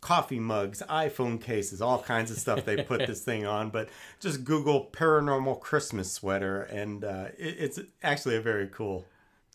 coffee 0.00 0.40
mugs, 0.40 0.82
iPhone 0.88 1.40
cases, 1.40 1.80
all 1.80 2.02
kinds 2.02 2.30
of 2.30 2.38
stuff. 2.38 2.64
They 2.64 2.82
put 2.82 3.06
this 3.06 3.22
thing 3.22 3.46
on. 3.46 3.70
But 3.70 3.88
just 4.20 4.44
Google 4.44 4.88
paranormal 4.92 5.60
Christmas 5.60 6.12
sweater, 6.12 6.62
and 6.62 7.04
uh, 7.04 7.26
it, 7.38 7.56
it's 7.58 7.80
actually 8.02 8.36
a 8.36 8.40
very 8.40 8.68
cool 8.68 9.04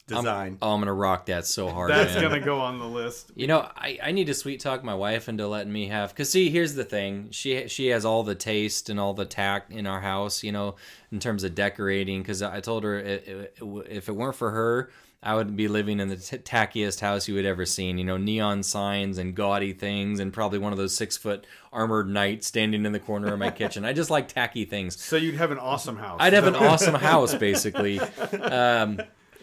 design. 0.08 0.58
oh, 0.62 0.74
I'm 0.74 0.82
gonna 0.82 0.94
rock 0.94 1.28
that 1.28 1.46
so 1.46 1.70
hard. 1.70 1.92
That's 1.92 2.14
man. 2.14 2.24
gonna 2.24 2.40
go 2.40 2.60
on 2.60 2.80
the 2.80 2.88
list. 2.88 3.32
You 3.36 3.48
know, 3.48 3.60
I, 3.76 4.00
I 4.04 4.12
need 4.12 4.28
to 4.28 4.34
sweet 4.34 4.60
talk 4.60 4.84
my 4.84 4.96
wife 4.96 5.30
into 5.30 5.48
letting 5.48 5.72
me 5.72 5.88
have. 5.88 6.14
Cause 6.16 6.30
see, 6.30 6.50
here's 6.50 6.76
the 6.76 6.84
thing. 6.84 7.30
She 7.32 7.68
she 7.68 7.88
has 7.88 8.06
all 8.06 8.24
the 8.24 8.36
taste 8.36 8.90
and 8.90 9.00
all 9.00 9.14
the 9.14 9.26
tact 9.26 9.72
in 9.72 9.88
our 9.88 10.02
house. 10.02 10.44
You 10.44 10.52
know, 10.52 10.76
in 11.12 11.20
terms 11.20 11.44
of 11.44 11.56
decorating. 11.56 12.24
Cause 12.24 12.42
I 12.42 12.60
told 12.60 12.84
her 12.84 13.00
it, 13.00 13.28
it, 13.28 13.58
if 13.90 14.10
it 14.10 14.16
weren't 14.16 14.36
for 14.36 14.52
her, 14.52 14.92
I 15.24 15.36
would 15.36 15.56
be 15.56 15.68
living 15.68 16.00
in 16.00 16.08
the 16.10 16.16
t- 16.18 16.38
tackiest 16.38 17.00
house 17.00 17.28
you 17.28 17.36
had 17.36 17.46
ever 17.46 17.66
seen. 17.66 17.98
You 18.00 18.04
know, 18.04 18.18
neon 18.18 18.64
signs 18.64 19.18
and 19.20 19.36
gaudy 19.36 19.72
things, 19.74 20.20
and 20.20 20.34
probably 20.34 20.58
one 20.58 20.72
of 20.72 20.80
those 20.80 20.96
six 20.96 21.16
foot 21.16 21.46
armored 21.72 22.10
knights 22.10 22.48
standing 22.48 22.86
in 22.86 22.92
the 22.92 23.00
corner 23.00 23.32
of 23.32 23.38
my 23.40 23.52
kitchen. 23.62 23.86
I 23.86 23.94
just 23.94 24.10
like 24.10 24.28
tacky 24.28 24.66
things. 24.66 25.00
So 25.00 25.18
you'd 25.18 25.36
have 25.36 25.52
an 25.52 25.60
awesome 25.60 25.98
house. 25.98 26.18
I'd 26.20 26.34
have 26.34 26.48
an 26.48 26.56
awesome 26.68 26.96
house, 26.96 27.36
basically. 27.36 28.00
Um, 28.42 29.02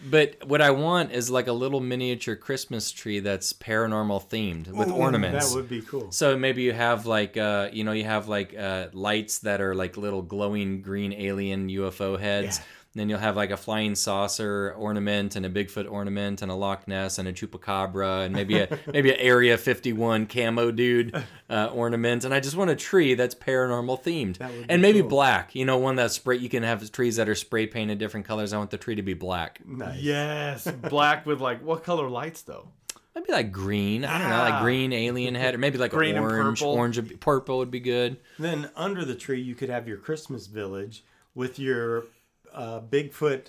but 0.09 0.47
what 0.47 0.61
I 0.61 0.71
want 0.71 1.11
is 1.11 1.29
like 1.29 1.47
a 1.47 1.51
little 1.53 1.79
miniature 1.81 2.35
Christmas 2.35 2.91
tree 2.91 3.19
that's 3.19 3.51
paranormal 3.53 4.29
themed 4.29 4.67
with 4.67 4.87
Ooh, 4.89 4.93
ornaments. 4.93 5.49
That 5.49 5.55
would 5.55 5.67
be 5.67 5.81
cool. 5.81 6.11
so 6.11 6.37
maybe 6.37 6.61
you 6.61 6.71
have 6.73 7.05
like 7.05 7.35
uh, 7.35 7.69
you 7.73 7.83
know 7.83 7.91
you 7.91 8.05
have 8.05 8.27
like 8.29 8.57
uh, 8.57 8.87
lights 8.93 9.39
that 9.39 9.59
are 9.61 9.75
like 9.75 9.97
little 9.97 10.21
glowing 10.21 10.81
green 10.81 11.11
alien 11.13 11.69
UFO 11.69 12.17
heads. 12.19 12.59
Yeah. 12.59 12.63
Then 12.95 13.07
you'll 13.07 13.19
have 13.19 13.35
like 13.35 13.51
a 13.51 13.57
flying 13.57 13.93
saucer 13.93 14.73
ornament 14.75 15.35
and 15.35 15.45
a 15.45 15.49
Bigfoot 15.49 15.89
ornament 15.89 16.41
and 16.41 16.49
a 16.51 16.55
Loch 16.55 16.87
Ness 16.87 17.19
and 17.19 17.27
a 17.27 17.31
chupacabra 17.33 18.25
and 18.25 18.33
maybe 18.33 18.57
a 18.59 18.79
maybe 18.91 19.11
an 19.11 19.17
Area 19.19 19.57
51 19.59 20.25
camo 20.25 20.71
dude 20.71 21.15
uh, 21.51 21.67
ornament. 21.67 22.25
And 22.25 22.33
I 22.33 22.39
just 22.39 22.55
want 22.55 22.71
a 22.71 22.75
tree 22.75 23.13
that's 23.13 23.35
paranormal 23.35 24.01
themed 24.03 24.37
That 24.39 24.51
and 24.67 24.81
maybe 24.81 25.01
cool. 25.01 25.09
black. 25.09 25.53
You 25.53 25.65
know, 25.65 25.77
one 25.77 25.97
that's 25.97 26.15
spray. 26.15 26.37
You 26.37 26.49
can 26.49 26.63
have 26.63 26.91
trees 26.91 27.17
that 27.17 27.29
are 27.29 27.35
spray 27.35 27.67
painted 27.67 27.99
different 27.99 28.25
colors. 28.25 28.53
I 28.53 28.57
want 28.57 28.71
the 28.71 28.77
tree 28.77 28.95
to 28.95 29.03
be 29.03 29.13
black. 29.13 29.61
Nice. 29.65 29.99
Yes, 30.01 30.67
black 30.89 31.25
with 31.27 31.39
like 31.41 31.61
what 31.63 31.83
color 31.83 32.09
lights 32.09 32.41
though? 32.41 32.69
Maybe 33.13 33.31
like 33.31 33.51
green. 33.51 34.03
I 34.03 34.17
don't 34.17 34.29
know, 34.29 34.37
like 34.37 34.53
Ah. 34.55 34.61
green 34.63 34.93
alien 34.93 35.35
head, 35.35 35.53
or 35.53 35.57
maybe 35.59 35.77
like 35.77 35.91
Green 35.91 36.15
and 36.15 36.25
orange. 36.25 36.59
purple. 36.59 36.73
Orange, 36.73 36.95
would 36.95 37.09
be- 37.09 37.15
purple 37.17 37.57
would 37.59 37.71
be 37.71 37.79
good. 37.81 38.17
Then 38.39 38.71
under 38.75 39.03
the 39.05 39.15
tree, 39.15 39.41
you 39.41 39.53
could 39.55 39.69
have 39.69 39.87
your 39.87 39.97
Christmas 39.97 40.47
village 40.47 41.03
with 41.35 41.59
your 41.59 42.05
uh, 42.53 42.81
Bigfoot, 42.81 43.47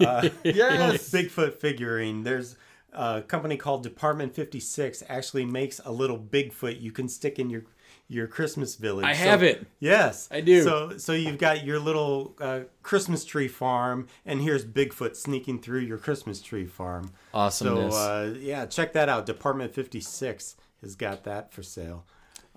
uh, 0.00 0.28
Yes. 0.44 1.10
Bigfoot 1.10 1.54
figurine. 1.54 2.22
There's 2.24 2.56
a 2.92 3.22
company 3.22 3.56
called 3.56 3.82
Department 3.82 4.34
56 4.34 5.02
actually 5.08 5.44
makes 5.44 5.80
a 5.84 5.92
little 5.92 6.18
Bigfoot 6.18 6.80
you 6.80 6.92
can 6.92 7.08
stick 7.08 7.38
in 7.38 7.50
your 7.50 7.64
your 8.08 8.28
Christmas 8.28 8.76
village. 8.76 9.04
I 9.04 9.14
So- 9.14 9.18
have 9.24 9.42
it. 9.42 9.66
Yes, 9.80 10.28
I 10.30 10.40
do. 10.40 10.62
So 10.62 10.96
so 10.96 11.12
you've 11.12 11.38
got 11.38 11.64
your 11.64 11.80
little 11.80 12.36
uh, 12.40 12.60
Christmas 12.82 13.24
tree 13.24 13.48
farm, 13.48 14.06
and 14.24 14.40
here's 14.40 14.64
Bigfoot 14.64 15.16
sneaking 15.16 15.60
through 15.60 15.80
your 15.80 15.98
Christmas 15.98 16.40
tree 16.40 16.66
farm. 16.66 17.10
Awesome. 17.34 17.90
So 17.90 17.96
uh, 17.96 18.34
yeah, 18.38 18.64
check 18.66 18.92
that 18.92 19.08
out. 19.08 19.26
Department 19.26 19.74
56 19.74 20.54
has 20.82 20.94
got 20.94 21.24
that 21.24 21.52
for 21.52 21.62
sale. 21.64 22.04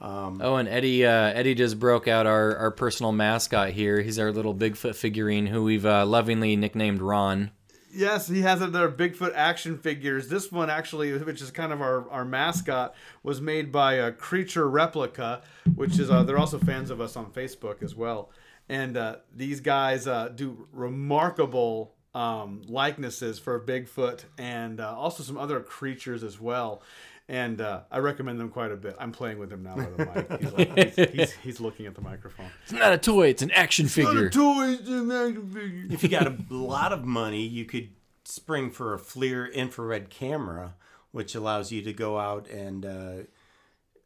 Oh, 0.01 0.55
and 0.55 0.69
Eddie 0.69 1.05
uh, 1.05 1.31
Eddie 1.33 1.55
just 1.55 1.79
broke 1.79 2.07
out 2.07 2.25
our, 2.25 2.55
our 2.55 2.71
personal 2.71 3.11
mascot 3.11 3.71
here. 3.71 4.01
He's 4.01 4.19
our 4.19 4.31
little 4.31 4.55
Bigfoot 4.55 4.95
figurine 4.95 5.47
who 5.47 5.63
we've 5.63 5.85
uh, 5.85 6.05
lovingly 6.05 6.55
nicknamed 6.55 7.01
Ron. 7.01 7.51
Yes, 7.91 8.27
he 8.27 8.41
has 8.41 8.59
their 8.59 8.89
Bigfoot 8.89 9.33
action 9.33 9.77
figures. 9.77 10.29
This 10.29 10.51
one 10.51 10.69
actually, 10.69 11.17
which 11.17 11.41
is 11.41 11.49
kind 11.49 11.73
of 11.73 11.81
our, 11.81 12.09
our 12.11 12.23
mascot, 12.23 12.93
was 13.23 13.41
made 13.41 13.71
by 13.71 13.93
a 13.93 14.11
Creature 14.11 14.69
Replica, 14.69 15.41
which 15.75 15.97
is 15.97 16.11
uh, 16.11 16.23
they're 16.23 16.37
also 16.37 16.59
fans 16.59 16.91
of 16.91 17.01
us 17.01 17.15
on 17.15 17.31
Facebook 17.31 17.81
as 17.81 17.95
well. 17.95 18.29
And 18.69 18.95
uh, 18.95 19.17
these 19.35 19.59
guys 19.59 20.05
uh, 20.07 20.29
do 20.29 20.67
remarkable 20.71 21.95
um, 22.13 22.61
likenesses 22.67 23.39
for 23.39 23.59
Bigfoot 23.59 24.25
and 24.37 24.79
uh, 24.79 24.95
also 24.95 25.23
some 25.23 25.37
other 25.37 25.59
creatures 25.59 26.23
as 26.23 26.39
well. 26.39 26.83
And 27.29 27.61
uh, 27.61 27.81
I 27.91 27.99
recommend 27.99 28.39
them 28.39 28.49
quite 28.49 28.71
a 28.71 28.75
bit. 28.75 28.95
I'm 28.99 29.11
playing 29.11 29.37
with 29.37 29.53
him 29.53 29.61
now 29.61 29.75
with 29.75 29.97
the 29.97 30.05
mic. 30.05 30.41
He's, 30.41 30.51
like, 30.51 30.95
he's, 30.95 31.09
he's, 31.11 31.31
he's 31.33 31.59
looking 31.59 31.85
at 31.85 31.93
the 31.93 32.01
microphone. 32.01 32.47
It's 32.63 32.71
not 32.71 32.91
a 32.91 32.97
toy; 32.97 33.27
it's 33.27 33.43
an 33.43 33.51
action 33.51 33.87
figure. 33.87 34.31
Toys 34.31 34.87
and 34.89 35.11
action 35.11 35.47
figures. 35.53 35.93
if 35.93 36.01
you 36.01 36.09
got 36.09 36.25
a 36.25 36.35
lot 36.49 36.91
of 36.91 37.05
money, 37.05 37.43
you 37.43 37.65
could 37.65 37.89
spring 38.25 38.71
for 38.71 38.95
a 38.95 38.97
FLIR 38.97 39.53
infrared 39.53 40.09
camera, 40.09 40.73
which 41.11 41.35
allows 41.35 41.71
you 41.71 41.83
to 41.83 41.93
go 41.93 42.17
out 42.17 42.49
and 42.49 42.83
uh, 42.83 43.13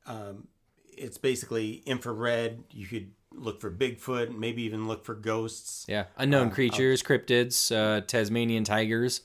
um, 0.05 0.47
it's 0.97 1.17
basically 1.17 1.81
infrared. 1.85 2.63
You 2.71 2.87
could 2.87 3.11
look 3.31 3.61
for 3.61 3.71
Bigfoot, 3.71 4.37
maybe 4.37 4.63
even 4.63 4.87
look 4.87 5.05
for 5.05 5.15
ghosts. 5.15 5.85
Yeah, 5.87 6.05
unknown 6.17 6.51
creatures, 6.51 7.01
cryptids, 7.01 7.75
uh, 7.75 8.01
Tasmanian 8.01 8.63
tigers, 8.63 9.21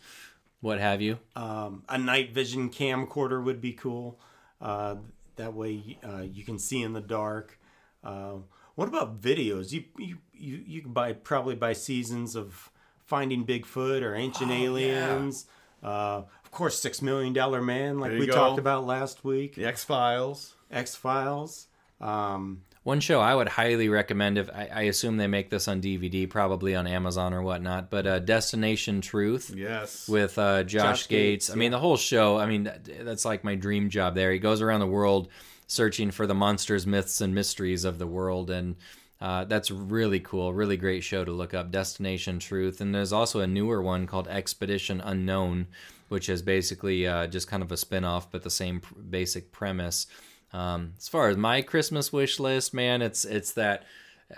what 0.61 0.81
have 0.81 1.01
you. 1.01 1.19
Um, 1.37 1.83
a 1.89 1.99
night 1.99 2.33
vision 2.33 2.71
camcorder 2.71 3.43
would 3.43 3.61
be 3.61 3.73
cool. 3.73 4.19
Uh, 4.61 4.97
that 5.37 5.55
way 5.55 5.99
uh, 6.05 6.23
you 6.23 6.45
can 6.45 6.59
see 6.59 6.83
in 6.83 6.93
the 6.93 7.01
dark. 7.01 7.59
Uh, 8.03 8.35
what 8.75 8.89
about 8.89 9.21
videos? 9.21 9.73
You 9.73 9.85
you 9.99 10.19
you, 10.33 10.63
you 10.67 10.83
can 10.83 10.93
buy 10.93 11.13
probably 11.13 11.55
buy 11.55 11.73
seasons 11.73 12.37
of 12.37 12.71
Finding 13.05 13.45
Bigfoot 13.47 14.03
or 14.03 14.15
Ancient 14.15 14.51
Aliens. 14.51 15.47
Uh, 15.83 16.23
of 16.45 16.51
course, 16.51 16.79
Six 16.79 17.03
Million 17.03 17.33
Dollar 17.33 17.63
Man, 17.63 17.99
like 17.99 18.13
we 18.13 18.27
go. 18.27 18.33
talked 18.33 18.59
about 18.59 18.87
last 18.87 19.25
week. 19.25 19.55
The 19.55 19.65
X 19.65 19.85
Files. 19.85 20.55
X 20.71 20.95
Files. 20.95 21.69
Um, 22.01 22.63
One 22.89 23.01
show 23.01 23.21
I 23.21 23.35
would 23.35 23.49
highly 23.49 23.91
recommend 23.91 24.39
if 24.39 24.49
I, 24.49 24.71
I 24.73 24.83
assume 24.85 25.19
they 25.19 25.27
make 25.27 25.51
this 25.51 25.69
on 25.69 25.83
DVD, 25.83 26.27
probably 26.27 26.75
on 26.75 26.87
Amazon 26.87 27.35
or 27.35 27.43
whatnot, 27.43 27.91
but 27.91 28.07
uh, 28.07 28.19
Destination 28.19 29.03
Truth. 29.03 29.53
Yes. 29.55 30.09
with 30.09 30.39
uh, 30.39 30.63
Josh, 30.63 30.71
Josh 31.03 31.09
Gates. 31.09 31.49
Gates, 31.49 31.51
I 31.51 31.57
mean, 31.57 31.71
the 31.71 31.79
whole 31.79 31.99
show. 31.99 32.39
I 32.39 32.47
mean, 32.47 32.65
that, 32.65 33.05
that's 33.05 33.27
like 33.27 33.45
my 33.45 33.57
dream 33.57 33.91
job. 33.91 34.15
There, 34.15 34.33
he 34.33 34.39
goes 34.39 34.63
around 34.63 34.81
the 34.81 34.87
world 34.87 35.29
searching 35.67 36.11
for 36.11 36.27
the 36.27 36.35
monsters, 36.35 36.87
myths, 36.87 37.21
and 37.21 37.35
mysteries 37.35 37.85
of 37.85 37.99
the 37.99 38.07
world, 38.07 38.49
and 38.49 38.75
uh, 39.21 39.45
that's 39.45 39.71
really 39.71 40.21
cool. 40.21 40.55
Really 40.55 40.79
great 40.79 41.05
show 41.05 41.27
to 41.27 41.33
look 41.33 41.53
up. 41.53 41.71
Destination 41.71 42.39
Truth, 42.39 42.81
and 42.81 42.95
there's 42.95 43.13
also 43.13 43.41
a 43.41 43.47
newer 43.47 43.83
one 43.83 44.07
called 44.07 44.29
Expedition 44.29 45.03
Unknown, 45.03 45.67
which 46.09 46.31
is 46.31 46.41
basically 46.41 47.07
uh, 47.07 47.27
just 47.27 47.49
kind 47.49 47.63
of 47.63 47.71
a 47.71 47.77
spin-off, 47.77 48.33
but 48.33 48.45
the 48.45 48.51
same 48.51 48.81
pr- 48.81 48.95
basic 48.95 49.53
premise. 49.53 50.07
Um, 50.53 50.95
as 50.99 51.09
far 51.09 51.29
as 51.29 51.37
my 51.37 51.63
Christmas 51.63 52.13
wish 52.13 52.41
list, 52.41 52.73
man, 52.73 53.03
it's 53.03 53.25
it's 53.25 53.53
that 53.53 53.85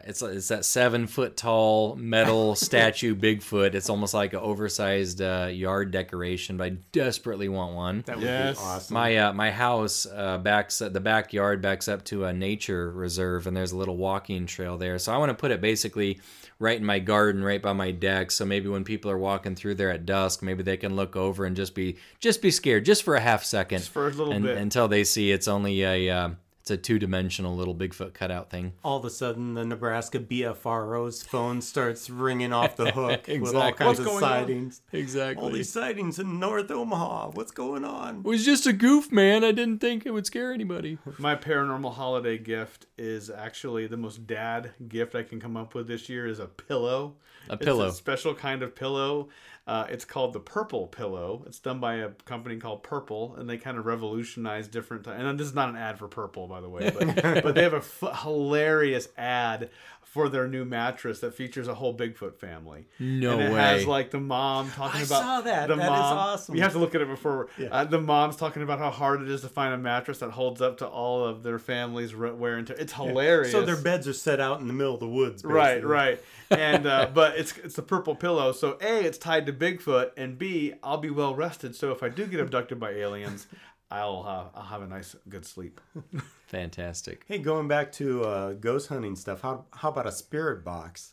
it's 0.05 0.23
it's 0.23 0.49
that 0.49 0.65
seven 0.65 1.07
foot 1.07 1.37
tall 1.37 1.97
metal 1.97 2.55
statue 2.57 3.15
Bigfoot. 3.15 3.75
It's 3.75 3.91
almost 3.91 4.15
like 4.15 4.33
an 4.33 4.39
oversized 4.41 5.21
uh, 5.21 5.49
yard 5.53 5.91
decoration, 5.91 6.57
but 6.57 6.65
I 6.65 6.69
desperately 6.93 7.49
want 7.49 7.75
one. 7.75 8.03
that 8.07 8.17
would 8.17 8.25
Yes. 8.25 8.59
be 8.59 8.65
awesome. 8.65 8.95
My 8.95 9.17
uh, 9.17 9.33
my 9.33 9.51
house 9.51 10.07
uh, 10.07 10.39
backs 10.39 10.79
the 10.79 11.01
backyard 11.01 11.61
backs 11.63 11.89
up 11.89 12.05
to 12.07 12.25
a 12.25 12.33
nature 12.33 12.91
reserve, 12.91 13.47
and 13.47 13.57
there's 13.57 13.73
a 13.73 13.77
little 13.77 13.97
walking 13.97 14.47
trail 14.47 14.79
there. 14.79 14.99
So 14.99 15.13
I 15.13 15.17
want 15.17 15.31
to 15.31 15.35
put 15.35 15.51
it 15.51 15.61
basically 15.61 16.21
right 16.61 16.79
in 16.79 16.85
my 16.85 17.01
garden, 17.01 17.43
right 17.43 17.61
by 17.61 17.73
my 17.73 17.91
deck. 17.91 18.31
So 18.31 18.45
maybe 18.45 18.69
when 18.69 18.85
people 18.85 19.11
are 19.11 19.19
walking 19.19 19.57
through 19.57 19.75
there 19.77 19.91
at 19.91 20.07
dusk, 20.07 20.43
maybe 20.43 20.63
they 20.63 20.77
can 20.77 20.95
look 20.95 21.17
over 21.17 21.45
and 21.45 21.57
just 21.57 21.75
be 21.75 21.97
just 22.21 22.41
be 22.41 22.53
scared, 22.53 22.85
just 22.85 23.03
for 23.03 23.17
a 23.17 23.21
half 23.21 23.43
second, 23.43 23.79
Just 23.79 23.91
for 23.91 24.07
a 24.07 24.11
little 24.11 24.33
and, 24.33 24.45
bit. 24.45 24.59
until 24.59 24.87
they 24.87 25.03
see 25.03 25.33
it's 25.33 25.49
only 25.49 25.83
a 25.83 26.09
uh, 26.11 26.31
it's 26.71 26.79
a 26.79 26.81
two 26.81 26.99
dimensional 26.99 27.57
little 27.57 27.75
Bigfoot 27.75 28.15
cutout 28.15 28.49
thing. 28.51 28.73
all 28.85 28.99
of 28.99 29.05
a 29.05 29.11
sudden 29.11 29.55
the 29.55 29.65
Nebraska 29.65 30.19
BFRO's 30.21 31.23
phone 31.23 31.61
starts 31.61 32.09
ringing 32.11 32.53
off 32.53 32.77
the 32.77 32.91
hook 32.93 33.27
with 33.27 33.55
all 33.55 33.73
kinds 33.73 33.99
What's 33.99 33.99
of 34.01 34.05
going 34.07 34.25
on? 34.25 34.31
sightings. 34.31 34.83
Exactly. 34.93 35.43
All 35.45 35.51
these 35.51 35.71
sightings 35.73 36.19
in 36.19 36.39
North 36.39 36.71
Omaha. 36.71 37.31
What's 37.33 37.51
going 37.53 37.85
on? 37.85 38.19
It 38.19 38.25
was 38.25 38.45
just 38.45 38.67
a 38.67 38.73
goof, 38.73 39.11
man. 39.11 39.43
I 39.45 39.53
didn't 39.53 39.79
think 39.79 40.07
it 40.07 40.13
would 40.13 40.27
scare 40.27 40.53
anybody. 40.53 40.99
My 41.19 41.35
paranormal 41.37 41.95
holiday 41.95 42.39
gift 42.39 42.87
is 42.97 43.31
actually 43.31 43.87
the 43.87 43.97
most 43.97 44.27
dad 44.27 44.73
gift 44.89 45.15
I 45.15 45.23
can 45.23 45.41
come 45.41 45.57
up 45.57 45.75
with 45.75 45.89
this 45.89 46.09
year 46.09 46.27
is 46.27 46.39
a 46.39 46.47
pillow. 46.47 47.15
A 47.49 47.55
It's 47.55 47.65
pillow. 47.65 47.87
a 47.89 47.93
special 47.93 48.35
kind 48.35 48.63
of 48.63 48.75
pillow. 48.77 49.29
Uh, 49.67 49.87
it's 49.89 50.05
called 50.05 50.33
the 50.33 50.41
Purple 50.41 50.87
Pillow. 50.89 51.45
It's 51.47 51.59
done 51.61 51.81
by 51.81 51.97
a 51.97 52.09
company 52.25 52.57
called 52.57 52.83
Purple, 52.83 53.37
and 53.37 53.49
they 53.49 53.57
kind 53.57 53.79
of 53.79 53.87
revolutionize 53.87 54.67
different. 54.69 55.05
T- 55.05 55.11
and 55.11 55.39
this 55.39 55.47
is 55.47 55.55
not 55.55 55.69
an 55.69 55.77
ad 55.77 55.99
for 55.99 56.09
Purple, 56.09 56.49
by 56.49 56.61
the 56.61 56.69
way, 56.69 56.91
but, 56.91 57.23
but 57.43 57.55
they 57.55 57.63
have 57.63 57.75
a 57.75 57.77
f- 57.77 58.23
hilarious 58.23 59.09
ad 59.17 59.71
for 60.11 60.29
their 60.29 60.49
new 60.49 60.65
mattress 60.65 61.21
that 61.21 61.33
features 61.35 61.69
a 61.69 61.75
whole 61.75 61.97
Bigfoot 61.97 62.37
family. 62.37 62.89
No 62.99 63.31
and 63.35 63.43
it 63.43 63.53
way. 63.53 63.61
has 63.61 63.87
like 63.87 64.11
the 64.11 64.19
mom 64.19 64.69
talking 64.73 65.03
I 65.03 65.05
about 65.05 65.23
saw 65.23 65.41
that. 65.43 65.69
The 65.69 65.77
That 65.77 65.85
is 65.85 65.89
mom, 65.89 66.19
awesome. 66.19 66.57
You 66.57 66.63
have 66.63 66.73
to 66.73 66.81
look 66.81 66.97
at 66.97 67.01
it 67.01 67.07
before. 67.07 67.49
Uh, 67.71 67.85
the 67.85 68.01
mom's 68.01 68.35
talking 68.35 68.63
about 68.65 68.81
how 68.81 68.91
hard 68.91 69.23
it 69.23 69.29
is 69.31 69.43
to 69.43 69.49
find 69.49 69.73
a 69.73 69.79
mattress 69.79 70.19
that 70.19 70.33
holds 70.33 70.61
up 70.61 70.79
to 70.79 70.87
all 70.89 71.25
of 71.25 71.45
their 71.45 71.61
family's 71.61 72.13
wear 72.17 72.57
and 72.57 72.67
tear. 72.67 72.75
It's 72.77 72.93
hilarious. 72.93 73.53
So 73.53 73.63
their 73.65 73.77
beds 73.77 74.09
are 74.09 74.13
set 74.13 74.41
out 74.41 74.61
in 74.61 74.67
the 74.67 74.73
middle 74.73 74.95
of 74.95 75.01
the 75.01 75.09
woods. 75.09 75.45
Right, 75.45 75.75
basically. 75.77 75.91
right. 75.91 76.25
And 76.51 76.85
uh, 76.85 77.09
but 77.15 77.39
it's 77.39 77.57
it's 77.59 77.77
the 77.77 77.83
purple 77.83 78.17
pillow. 78.17 78.51
So 78.51 78.77
A, 78.81 79.05
it's 79.05 79.19
tied 79.19 79.47
to 79.47 79.53
Bigfoot, 79.53 80.11
and 80.17 80.37
B, 80.37 80.75
I'll 80.83 80.99
be 80.99 81.11
well 81.11 81.37
rested. 81.37 81.77
So 81.77 81.93
if 81.93 82.03
I 82.03 82.09
do 82.09 82.27
get 82.27 82.41
abducted 82.41 82.81
by 82.81 82.91
aliens, 82.91 83.47
I'll 83.91 84.25
uh, 84.27 84.59
I'll 84.59 84.67
have 84.67 84.83
a 84.83 84.87
nice 84.87 85.17
good 85.29 85.45
sleep. 85.45 85.81
Fantastic. 86.47 87.25
Hey, 87.27 87.39
going 87.39 87.69
back 87.69 87.93
to 87.93 88.25
uh, 88.25 88.53
ghost 88.53 88.89
hunting 88.89 89.17
stuff, 89.17 89.43
how, 89.43 89.65
how 89.73 89.89
about 89.89 90.07
a 90.07 90.13
spirit 90.13 90.65
box, 90.65 91.13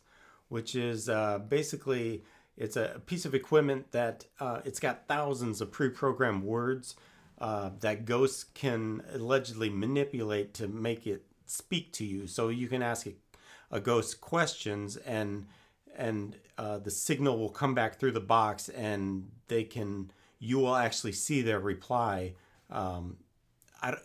which 0.49 0.75
is 0.75 1.09
uh, 1.09 1.39
basically 1.39 2.23
it's 2.57 2.75
a 2.75 3.01
piece 3.05 3.25
of 3.25 3.35
equipment 3.35 3.91
that 3.91 4.25
uh, 4.39 4.61
it's 4.65 4.79
got 4.79 5.07
thousands 5.07 5.61
of 5.61 5.71
pre-programmed 5.71 6.43
words 6.43 6.95
uh, 7.39 7.69
that 7.79 8.05
ghosts 8.05 8.43
can 8.43 9.03
allegedly 9.13 9.69
manipulate 9.69 10.53
to 10.55 10.67
make 10.67 11.05
it 11.05 11.23
speak 11.45 11.93
to 11.93 12.05
you. 12.05 12.27
So 12.27 12.49
you 12.49 12.67
can 12.67 12.81
ask 12.81 13.07
a, 13.07 13.13
a 13.71 13.79
ghost 13.79 14.21
questions 14.21 14.97
and 14.97 15.45
and 15.95 16.35
uh, 16.59 16.77
the 16.77 16.91
signal 16.91 17.39
will 17.39 17.49
come 17.49 17.73
back 17.73 17.99
through 17.99 18.11
the 18.11 18.19
box 18.19 18.69
and 18.69 19.29
they 19.47 19.63
can 19.63 20.11
you 20.39 20.59
will 20.59 20.75
actually 20.75 21.13
see 21.13 21.41
their 21.41 21.59
reply. 21.59 22.33
Um, 22.69 23.17
I, 23.81 23.95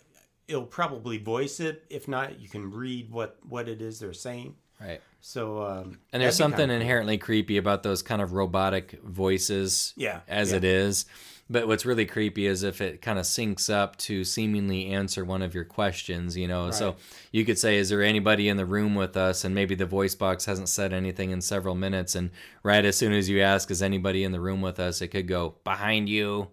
it'll 0.48 0.66
probably 0.66 1.18
voice 1.18 1.60
it. 1.60 1.84
If 1.90 2.08
not, 2.08 2.40
you 2.40 2.48
can 2.48 2.70
read 2.70 3.10
what 3.10 3.38
what 3.48 3.68
it 3.68 3.82
is 3.82 3.98
they're 3.98 4.12
saying. 4.12 4.56
Right. 4.80 5.00
So 5.24 5.62
um, 5.62 5.98
And 6.12 6.20
there's 6.20 6.36
something 6.36 6.58
kinda 6.58 6.74
cool. 6.74 6.80
inherently 6.82 7.16
creepy 7.16 7.56
about 7.56 7.84
those 7.84 8.02
kind 8.02 8.20
of 8.20 8.32
robotic 8.32 9.00
voices 9.04 9.94
Yeah, 9.96 10.20
as 10.28 10.50
yeah. 10.50 10.56
it 10.58 10.64
is. 10.64 11.06
But 11.48 11.68
what's 11.68 11.84
really 11.84 12.06
creepy 12.06 12.46
is 12.46 12.62
if 12.62 12.80
it 12.80 13.02
kind 13.02 13.18
of 13.18 13.24
syncs 13.24 13.72
up 13.72 13.96
to 13.98 14.24
seemingly 14.24 14.86
answer 14.86 15.24
one 15.24 15.42
of 15.42 15.54
your 15.54 15.64
questions, 15.64 16.36
you 16.36 16.48
know. 16.48 16.70
So 16.70 16.96
you 17.30 17.44
could 17.44 17.58
say, 17.58 17.76
Is 17.76 17.88
there 17.90 18.02
anybody 18.02 18.48
in 18.48 18.56
the 18.56 18.64
room 18.64 18.94
with 18.94 19.16
us? 19.16 19.44
And 19.44 19.54
maybe 19.54 19.74
the 19.74 19.84
voice 19.86 20.14
box 20.14 20.46
hasn't 20.46 20.70
said 20.70 20.92
anything 20.94 21.30
in 21.30 21.40
several 21.42 21.74
minutes. 21.74 22.14
And 22.14 22.30
right 22.62 22.84
as 22.84 22.96
soon 22.96 23.12
as 23.12 23.28
you 23.28 23.42
ask, 23.42 23.70
Is 23.70 23.82
anybody 23.82 24.24
in 24.24 24.32
the 24.32 24.40
room 24.40 24.60
with 24.62 24.80
us? 24.80 25.02
It 25.02 25.08
could 25.08 25.28
go, 25.28 25.56
Behind 25.62 26.08
you, 26.08 26.48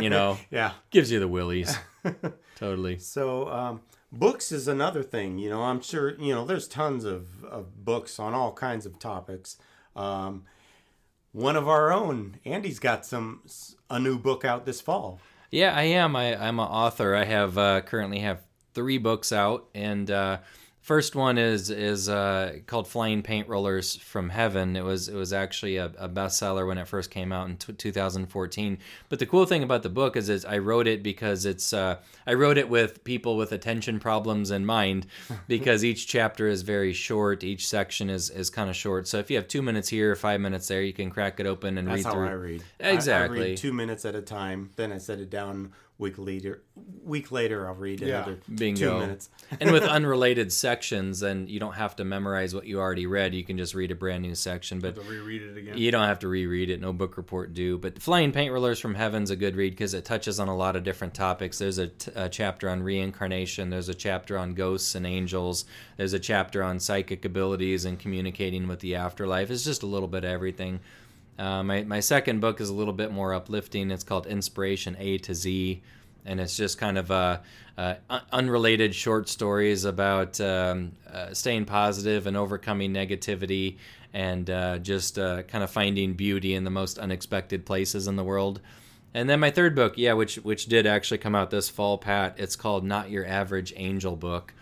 you 0.00 0.08
know, 0.10 0.38
Yeah. 0.50 0.72
gives 0.90 1.10
you 1.10 1.18
the 1.20 1.28
willies. 1.28 1.76
totally. 2.56 2.98
So 2.98 3.48
um, 3.48 3.80
books 4.18 4.52
is 4.52 4.68
another 4.68 5.02
thing. 5.02 5.38
You 5.38 5.50
know, 5.50 5.62
I'm 5.62 5.80
sure 5.80 6.14
you 6.20 6.34
know 6.34 6.44
there's 6.44 6.68
tons 6.68 7.04
of, 7.04 7.44
of 7.44 7.84
books 7.84 8.18
on 8.18 8.34
all 8.34 8.52
kinds 8.52 8.86
of 8.86 8.98
topics. 8.98 9.56
Um, 9.94 10.44
one 11.32 11.56
of 11.56 11.68
our 11.68 11.92
own, 11.92 12.38
Andy's 12.44 12.78
got 12.78 13.04
some 13.04 13.42
a 13.90 13.98
new 13.98 14.18
book 14.18 14.44
out 14.44 14.66
this 14.66 14.80
fall. 14.80 15.20
Yeah, 15.50 15.74
I 15.74 15.82
am. 15.82 16.16
I, 16.16 16.34
I'm 16.34 16.58
an 16.58 16.66
author. 16.66 17.14
I 17.14 17.24
have 17.24 17.58
uh, 17.58 17.80
currently 17.82 18.20
have 18.20 18.40
three 18.72 18.98
books 18.98 19.32
out, 19.32 19.68
and 19.74 20.10
uh, 20.10 20.38
first 20.84 21.16
one 21.16 21.38
is 21.38 21.70
is 21.70 22.08
uh, 22.08 22.58
called 22.66 22.86
"Flying 22.86 23.22
Paint 23.22 23.48
Rollers 23.48 23.96
from 23.96 24.28
Heaven." 24.28 24.76
It 24.76 24.84
was 24.84 25.08
it 25.08 25.14
was 25.16 25.32
actually 25.32 25.76
a, 25.78 25.86
a 25.98 26.08
bestseller 26.08 26.66
when 26.68 26.76
it 26.78 26.86
first 26.86 27.10
came 27.10 27.32
out 27.32 27.48
in 27.48 27.56
t- 27.56 27.72
2014. 27.72 28.78
But 29.08 29.18
the 29.18 29.26
cool 29.26 29.46
thing 29.46 29.62
about 29.62 29.82
the 29.82 29.88
book 29.88 30.16
is, 30.16 30.28
is 30.28 30.44
I 30.44 30.58
wrote 30.58 30.86
it 30.86 31.02
because 31.02 31.46
it's 31.46 31.72
uh, 31.72 31.96
I 32.26 32.34
wrote 32.34 32.58
it 32.58 32.68
with 32.68 33.02
people 33.02 33.36
with 33.36 33.50
attention 33.52 33.98
problems 33.98 34.50
in 34.50 34.66
mind, 34.66 35.06
because 35.48 35.84
each 35.84 36.06
chapter 36.06 36.46
is 36.48 36.62
very 36.62 36.92
short. 36.92 37.42
Each 37.42 37.66
section 37.66 38.10
is 38.10 38.28
is 38.30 38.50
kind 38.50 38.68
of 38.68 38.76
short. 38.76 39.08
So 39.08 39.18
if 39.18 39.30
you 39.30 39.36
have 39.38 39.48
two 39.48 39.62
minutes 39.62 39.88
here, 39.88 40.14
five 40.14 40.40
minutes 40.40 40.68
there, 40.68 40.82
you 40.82 40.92
can 40.92 41.10
crack 41.10 41.40
it 41.40 41.46
open 41.46 41.78
and 41.78 41.88
That's 41.88 41.96
read 41.98 42.04
how 42.04 42.12
through. 42.12 42.28
I 42.28 42.32
read. 42.32 42.62
I- 42.80 42.84
I, 42.84 42.90
Exactly. 42.92 43.40
read 43.40 43.56
two 43.56 43.72
minutes 43.72 44.04
at 44.04 44.14
a 44.14 44.22
time. 44.22 44.70
Then 44.76 44.92
I 44.92 44.98
set 44.98 45.18
it 45.18 45.30
down. 45.30 45.72
Week 45.96 46.14
later, 46.18 46.64
week 47.04 47.30
later, 47.30 47.68
I'll 47.68 47.74
read 47.76 48.00
Yeah. 48.00 48.16
another 48.24 48.38
Bingo. 48.52 48.94
two 48.94 48.98
minutes. 49.06 49.30
and 49.60 49.70
with 49.70 49.84
unrelated 49.84 50.52
sections, 50.52 51.22
and 51.22 51.48
you 51.48 51.60
don't 51.60 51.74
have 51.74 51.94
to 51.96 52.04
memorize 52.04 52.52
what 52.52 52.66
you 52.66 52.80
already 52.80 53.06
read. 53.06 53.32
You 53.32 53.44
can 53.44 53.56
just 53.56 53.74
read 53.76 53.92
a 53.92 53.94
brand 53.94 54.22
new 54.22 54.34
section, 54.34 54.80
but 54.80 54.96
To 54.96 55.02
reread 55.02 55.42
it 55.42 55.56
again. 55.56 55.78
you 55.78 55.92
don't 55.92 56.08
have 56.08 56.18
to 56.18 56.28
reread 56.28 56.68
it. 56.68 56.80
No 56.80 56.92
book 56.92 57.16
report 57.16 57.54
due. 57.54 57.78
But 57.78 58.02
Flying 58.02 58.32
Paint 58.32 58.52
Rollers 58.52 58.80
from 58.80 58.96
Heaven's 58.96 59.30
a 59.30 59.36
good 59.36 59.54
read 59.54 59.70
because 59.70 59.94
it 59.94 60.04
touches 60.04 60.40
on 60.40 60.48
a 60.48 60.56
lot 60.56 60.74
of 60.74 60.82
different 60.82 61.14
topics. 61.14 61.58
There's 61.58 61.78
a, 61.78 61.86
t- 61.86 62.10
a 62.16 62.28
chapter 62.28 62.68
on 62.68 62.82
reincarnation. 62.82 63.70
There's 63.70 63.88
a 63.88 63.94
chapter 63.94 64.36
on 64.36 64.54
ghosts 64.54 64.96
and 64.96 65.06
angels. 65.06 65.64
There's 65.96 66.12
a 66.12 66.18
chapter 66.18 66.64
on 66.64 66.80
psychic 66.80 67.24
abilities 67.24 67.84
and 67.84 68.00
communicating 68.00 68.66
with 68.66 68.80
the 68.80 68.96
afterlife. 68.96 69.48
It's 69.48 69.62
just 69.64 69.84
a 69.84 69.86
little 69.86 70.08
bit 70.08 70.24
of 70.24 70.30
everything. 70.30 70.80
Uh, 71.38 71.62
my, 71.62 71.82
my 71.82 72.00
second 72.00 72.40
book 72.40 72.60
is 72.60 72.68
a 72.68 72.74
little 72.74 72.92
bit 72.92 73.12
more 73.12 73.34
uplifting. 73.34 73.90
It's 73.90 74.04
called 74.04 74.26
Inspiration 74.26 74.96
A 74.98 75.18
to 75.18 75.34
Z, 75.34 75.82
and 76.24 76.40
it's 76.40 76.56
just 76.56 76.78
kind 76.78 76.96
of 76.96 77.10
uh, 77.10 77.38
uh, 77.76 77.94
unrelated 78.32 78.94
short 78.94 79.28
stories 79.28 79.84
about 79.84 80.40
um, 80.40 80.92
uh, 81.12 81.34
staying 81.34 81.64
positive 81.64 82.26
and 82.26 82.36
overcoming 82.36 82.92
negativity 82.92 83.78
and 84.12 84.48
uh, 84.48 84.78
just 84.78 85.16
kind 85.16 85.54
of 85.54 85.70
finding 85.70 86.14
beauty 86.14 86.54
in 86.54 86.62
the 86.62 86.70
most 86.70 86.98
unexpected 86.98 87.66
places 87.66 88.06
in 88.06 88.14
the 88.14 88.22
world. 88.22 88.60
And 89.12 89.28
then 89.28 89.40
my 89.40 89.50
third 89.50 89.74
book, 89.74 89.94
yeah, 89.96 90.12
which 90.12 90.36
which 90.36 90.66
did 90.66 90.86
actually 90.86 91.18
come 91.18 91.34
out 91.34 91.50
this 91.50 91.68
fall, 91.68 91.98
Pat. 91.98 92.34
It's 92.36 92.56
called 92.56 92.84
Not 92.84 93.10
Your 93.10 93.24
Average 93.26 93.72
Angel 93.76 94.16
Book, 94.16 94.52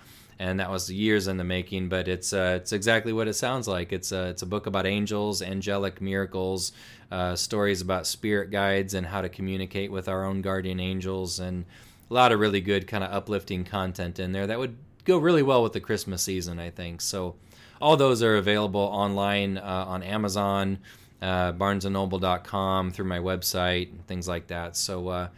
and 0.43 0.59
that 0.59 0.70
was 0.70 0.90
years 0.90 1.28
in 1.28 1.36
the 1.36 1.45
making. 1.45 1.88
But 1.88 2.09
it's 2.09 2.32
uh, 2.32 2.59
it's 2.61 2.72
exactly 2.72 3.12
what 3.12 3.28
it 3.28 3.34
sounds 3.34 3.68
like. 3.68 3.93
It's 3.93 4.11
a 4.11 4.30
it's 4.30 4.43
a 4.43 4.47
book 4.47 4.66
about 4.66 4.86
angels, 4.86 5.40
angelic 5.40 6.01
miracles, 6.01 6.72
uh, 7.12 7.36
stories 7.36 7.80
about 7.80 8.07
spirit 8.07 8.51
guides, 8.51 8.95
and 8.95 9.07
how 9.07 9.20
to 9.20 9.28
communicate 9.28 9.93
with 9.93 10.09
our 10.09 10.24
own 10.24 10.43
guardian 10.43 10.80
angels, 10.80 11.38
and 11.38 11.64
a 12.11 12.14
lot 12.14 12.32
of 12.32 12.40
really 12.40 12.61
good 12.61 12.88
kind 12.88 13.05
of 13.05 13.12
uplifting 13.12 13.64
content 13.64 14.18
in 14.18 14.32
there 14.32 14.49
that 14.49 14.59
would 14.59 14.76
go 15.05 15.18
really 15.18 15.43
well 15.43 15.62
with 15.62 15.74
the 15.74 15.80
Christmas 15.80 16.22
season, 16.22 16.59
I 16.59 16.70
think. 16.70 17.01
So 17.01 17.36
all 17.80 17.97
those 17.97 18.22
are 18.22 18.36
available 18.36 18.80
online 18.80 19.59
uh, 19.59 19.84
on 19.88 20.03
Amazon 20.03 20.78
uh, 21.22 21.53
barnesandnoble.com 21.53 22.90
through 22.90 23.05
my 23.05 23.20
website 23.20 23.88
things 24.09 24.26
like 24.26 24.49
that. 24.49 24.76
So 24.76 25.09
uh, 25.09 25.28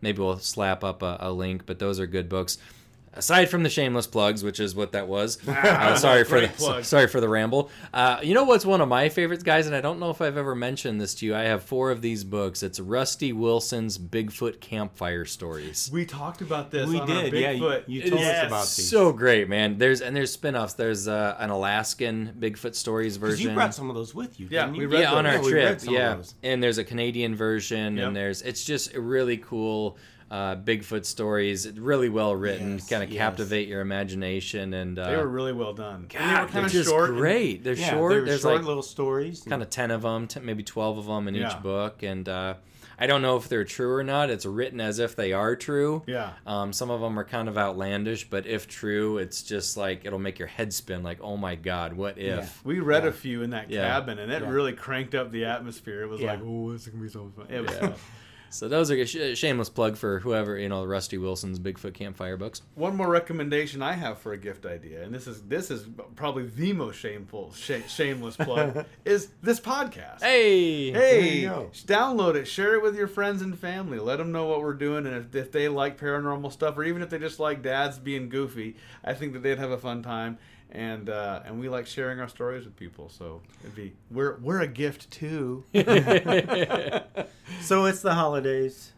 maybe 0.00 0.22
we'll 0.22 0.38
slap 0.38 0.82
up 0.82 1.02
a, 1.02 1.18
a, 1.20 1.32
link, 1.32 1.66
but 1.66 1.78
those 1.78 2.00
are 2.00 2.06
good 2.06 2.30
books. 2.30 2.56
Aside 3.16 3.48
from 3.48 3.62
the 3.62 3.70
shameless 3.70 4.06
plugs, 4.06 4.42
which 4.42 4.58
is 4.58 4.74
what 4.74 4.92
that 4.92 5.06
was, 5.06 5.38
uh, 5.48 5.96
sorry 5.96 6.24
for 6.24 6.40
the 6.40 6.82
sorry 6.82 7.06
for 7.06 7.20
the 7.20 7.28
ramble. 7.28 7.70
Uh, 7.92 8.18
you 8.22 8.34
know 8.34 8.44
what's 8.44 8.66
one 8.66 8.80
of 8.80 8.88
my 8.88 9.08
favorites, 9.08 9.42
guys, 9.42 9.66
and 9.66 9.76
I 9.76 9.80
don't 9.80 10.00
know 10.00 10.10
if 10.10 10.20
I've 10.20 10.36
ever 10.36 10.54
mentioned 10.54 11.00
this 11.00 11.14
to 11.16 11.26
you. 11.26 11.34
I 11.34 11.42
have 11.42 11.62
four 11.62 11.90
of 11.90 12.02
these 12.02 12.24
books. 12.24 12.62
It's 12.62 12.80
Rusty 12.80 13.32
Wilson's 13.32 13.98
Bigfoot 13.98 14.60
Campfire 14.60 15.24
Stories. 15.24 15.90
We 15.92 16.04
talked 16.04 16.40
about 16.40 16.70
this. 16.70 16.88
We 16.88 17.00
did, 17.00 17.32
yeah. 17.32 17.50
You, 17.52 17.82
you 17.86 18.10
told 18.10 18.22
us 18.22 18.46
about 18.46 18.62
these. 18.62 18.90
So 18.90 19.12
great, 19.12 19.48
man. 19.48 19.78
There's 19.78 20.00
and 20.00 20.16
there's 20.16 20.32
spin-offs. 20.32 20.74
There's 20.74 21.06
uh, 21.06 21.36
an 21.38 21.50
Alaskan 21.50 22.34
Bigfoot 22.38 22.74
Stories 22.74 23.16
version. 23.16 23.48
You 23.48 23.54
brought 23.54 23.74
some 23.74 23.88
of 23.90 23.94
those 23.94 24.14
with 24.14 24.40
you. 24.40 24.48
Yeah, 24.50 24.70
we 24.70 24.86
read 24.86 25.00
yeah, 25.00 25.12
on 25.12 25.26
our 25.26 25.34
yeah, 25.34 25.74
trip. 25.74 25.80
Yeah, 25.84 26.22
and 26.42 26.62
there's 26.62 26.78
a 26.78 26.84
Canadian 26.84 27.36
version, 27.36 27.96
yep. 27.96 28.08
and 28.08 28.16
there's 28.16 28.42
it's 28.42 28.64
just 28.64 28.94
really 28.94 29.36
cool 29.36 29.96
uh, 30.30 30.56
Bigfoot 30.56 31.04
stories, 31.04 31.70
really 31.72 32.08
well 32.08 32.34
written, 32.34 32.74
yes, 32.74 32.88
kind 32.88 33.02
of 33.02 33.10
yes. 33.10 33.18
captivate 33.18 33.68
your 33.68 33.80
imagination, 33.80 34.74
and 34.74 34.98
uh, 34.98 35.10
they 35.10 35.16
were 35.16 35.28
really 35.28 35.52
well 35.52 35.72
done. 35.72 36.06
God, 36.08 36.20
they 36.20 36.42
were 36.42 36.48
kind 36.48 36.66
of 36.66 36.72
just 36.72 36.88
short. 36.88 37.10
Great. 37.10 37.62
They're 37.64 37.74
yeah, 37.74 37.90
short. 37.90 38.12
They're 38.12 38.24
There's 38.24 38.42
short 38.42 38.56
like 38.56 38.64
little 38.64 38.82
stories. 38.82 39.42
Kind 39.42 39.62
of 39.62 39.70
ten 39.70 39.90
of 39.90 40.02
them, 40.02 40.28
maybe 40.42 40.62
twelve 40.62 40.98
of 40.98 41.06
them 41.06 41.28
in 41.28 41.34
yeah. 41.34 41.50
each 41.50 41.62
book, 41.62 42.02
and 42.02 42.28
uh, 42.28 42.54
I 42.98 43.06
don't 43.06 43.22
know 43.22 43.36
if 43.36 43.48
they're 43.48 43.64
true 43.64 43.92
or 43.92 44.04
not. 44.04 44.30
It's 44.30 44.46
written 44.46 44.80
as 44.80 44.98
if 44.98 45.16
they 45.16 45.32
are 45.32 45.56
true. 45.56 46.02
Yeah. 46.06 46.32
Um, 46.46 46.72
some 46.72 46.90
of 46.90 47.00
them 47.00 47.18
are 47.18 47.24
kind 47.24 47.48
of 47.48 47.58
outlandish, 47.58 48.28
but 48.30 48.46
if 48.46 48.68
true, 48.68 49.18
it's 49.18 49.42
just 49.42 49.76
like 49.76 50.04
it'll 50.04 50.18
make 50.18 50.38
your 50.38 50.48
head 50.48 50.72
spin. 50.72 51.02
Like, 51.02 51.18
oh 51.20 51.36
my 51.36 51.54
god, 51.54 51.92
what 51.94 52.18
if? 52.18 52.26
Yeah. 52.26 52.48
We 52.64 52.80
read 52.80 53.04
a 53.04 53.12
few 53.12 53.42
in 53.42 53.50
that 53.50 53.70
cabin, 53.70 54.18
and 54.18 54.32
it 54.32 54.42
really 54.44 54.72
cranked 54.72 55.14
up 55.14 55.30
the 55.30 55.44
atmosphere. 55.46 56.02
It 56.02 56.08
was 56.08 56.20
like, 56.20 56.40
oh, 56.42 56.72
this 56.72 56.82
is 56.82 56.88
gonna 56.88 57.02
be 57.02 57.10
so 57.10 57.30
fun. 57.36 57.46
It 57.50 57.60
was. 57.60 57.98
So 58.54 58.68
those 58.68 58.88
are 58.92 58.94
a 58.94 59.04
sh- 59.04 59.36
shameless 59.36 59.68
plug 59.68 59.96
for 59.96 60.20
whoever 60.20 60.56
you 60.56 60.68
know, 60.68 60.84
Rusty 60.84 61.18
Wilson's 61.18 61.58
Bigfoot 61.58 61.92
Campfire 61.92 62.36
books. 62.36 62.62
One 62.76 62.96
more 62.96 63.08
recommendation 63.08 63.82
I 63.82 63.94
have 63.94 64.18
for 64.18 64.32
a 64.32 64.36
gift 64.36 64.64
idea, 64.64 65.02
and 65.02 65.12
this 65.12 65.26
is 65.26 65.42
this 65.42 65.72
is 65.72 65.88
probably 66.14 66.46
the 66.46 66.72
most 66.72 66.96
shameful, 66.96 67.52
sh- 67.52 67.82
shameless 67.88 68.36
plug, 68.36 68.86
is 69.04 69.30
this 69.42 69.58
podcast. 69.58 70.22
Hey, 70.22 70.92
hey, 70.92 71.42
download 71.44 72.36
it, 72.36 72.44
share 72.44 72.76
it 72.76 72.82
with 72.82 72.94
your 72.94 73.08
friends 73.08 73.42
and 73.42 73.58
family. 73.58 73.98
Let 73.98 74.18
them 74.18 74.30
know 74.30 74.46
what 74.46 74.60
we're 74.60 74.74
doing, 74.74 75.04
and 75.04 75.16
if, 75.16 75.34
if 75.34 75.50
they 75.50 75.68
like 75.68 75.98
paranormal 75.98 76.52
stuff, 76.52 76.78
or 76.78 76.84
even 76.84 77.02
if 77.02 77.10
they 77.10 77.18
just 77.18 77.40
like 77.40 77.60
dads 77.60 77.98
being 77.98 78.28
goofy, 78.28 78.76
I 79.04 79.14
think 79.14 79.32
that 79.32 79.42
they'd 79.42 79.58
have 79.58 79.72
a 79.72 79.78
fun 79.78 80.04
time 80.04 80.38
and 80.74 81.08
uh, 81.08 81.40
and 81.46 81.60
we 81.60 81.68
like 81.68 81.86
sharing 81.86 82.20
our 82.20 82.28
stories 82.28 82.64
with 82.64 82.76
people. 82.76 83.08
So 83.08 83.40
it'd 83.62 83.74
be 83.74 83.94
we're 84.10 84.36
we're 84.38 84.60
a 84.60 84.66
gift 84.66 85.10
too. 85.10 85.64
so 87.60 87.84
it's 87.86 88.02
the 88.02 88.14
holidays, 88.14 88.92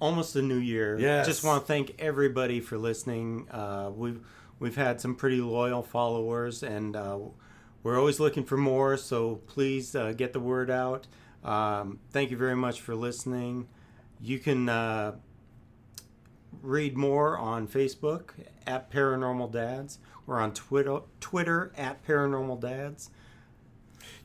almost 0.00 0.36
a 0.36 0.42
new 0.42 0.58
year. 0.58 0.98
Yeah. 0.98 1.22
Just 1.22 1.44
want 1.44 1.62
to 1.62 1.66
thank 1.66 1.94
everybody 1.98 2.60
for 2.60 2.76
listening. 2.76 3.48
Uh, 3.50 3.90
we've 3.94 4.20
we've 4.58 4.76
had 4.76 5.00
some 5.00 5.14
pretty 5.14 5.40
loyal 5.40 5.82
followers, 5.82 6.62
and 6.62 6.96
uh, 6.96 7.18
we're 7.82 7.98
always 7.98 8.18
looking 8.18 8.44
for 8.44 8.56
more. 8.56 8.96
So 8.96 9.36
please 9.46 9.94
uh, 9.94 10.12
get 10.12 10.32
the 10.32 10.40
word 10.40 10.70
out. 10.70 11.06
Um, 11.44 12.00
thank 12.10 12.30
you 12.30 12.36
very 12.36 12.56
much 12.56 12.80
for 12.80 12.94
listening. 12.94 13.68
You 14.20 14.38
can 14.38 14.68
uh, 14.68 15.16
read 16.62 16.96
more 16.96 17.38
on 17.38 17.66
Facebook 17.68 18.30
at 18.66 18.90
Paranormal 18.90 19.52
Dads 19.52 19.98
we're 20.26 20.40
on 20.40 20.52
Twitter, 20.54 21.00
Twitter 21.20 21.72
at 21.76 22.04
Paranormal 22.06 22.60
Dads. 22.60 23.10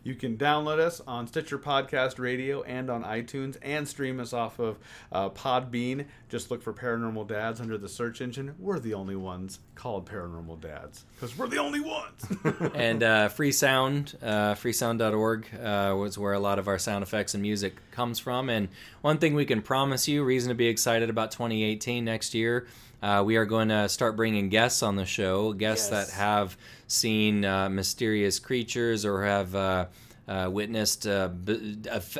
You 0.03 0.15
can 0.15 0.37
download 0.37 0.79
us 0.79 1.01
on 1.05 1.27
Stitcher 1.27 1.59
Podcast 1.59 2.19
Radio 2.19 2.61
and 2.63 2.89
on 2.89 3.03
iTunes 3.03 3.57
and 3.61 3.87
stream 3.87 4.19
us 4.19 4.31
off 4.31 4.57
of 4.57 4.77
uh, 5.11 5.29
Podbean. 5.29 6.05
Just 6.29 6.49
look 6.49 6.63
for 6.63 6.73
Paranormal 6.73 7.27
Dads 7.27 7.59
under 7.59 7.77
the 7.77 7.89
search 7.89 8.21
engine. 8.21 8.55
We're 8.59 8.79
the 8.79 8.93
only 8.93 9.17
ones 9.17 9.59
called 9.75 10.09
Paranormal 10.09 10.61
Dads 10.61 11.05
because 11.15 11.37
we're 11.37 11.47
the 11.47 11.57
only 11.57 11.81
ones. 11.81 12.25
and 12.75 13.03
uh, 13.03 13.27
Free 13.27 13.51
Sound, 13.51 14.17
uh, 14.21 14.55
freesound.org 14.55 15.47
uh, 15.55 15.95
was 15.97 16.17
where 16.17 16.33
a 16.33 16.39
lot 16.39 16.59
of 16.59 16.67
our 16.69 16.79
sound 16.79 17.03
effects 17.03 17.33
and 17.33 17.41
music 17.41 17.75
comes 17.91 18.19
from. 18.19 18.49
And 18.49 18.69
one 19.01 19.17
thing 19.17 19.35
we 19.35 19.45
can 19.45 19.61
promise 19.61 20.07
you, 20.07 20.23
reason 20.23 20.49
to 20.49 20.55
be 20.55 20.67
excited 20.67 21.09
about 21.09 21.31
2018 21.31 22.05
next 22.05 22.33
year 22.33 22.67
uh, 23.01 23.23
we 23.25 23.37
are 23.37 23.45
going 23.45 23.69
to 23.69 23.87
start 23.87 24.15
bringing 24.15 24.49
guests 24.49 24.83
on 24.83 24.95
the 24.95 25.05
show, 25.05 25.53
guests 25.53 25.89
yes. 25.91 26.09
that 26.09 26.15
have 26.15 26.57
seen 26.87 27.45
uh, 27.45 27.69
mysterious 27.69 28.39
creatures 28.39 29.05
or 29.05 29.23
have 29.23 29.55
uh, 29.55 29.85
uh 30.27 30.49
witnessed 30.51 31.07
uh, 31.07 31.27
b- 31.27 31.77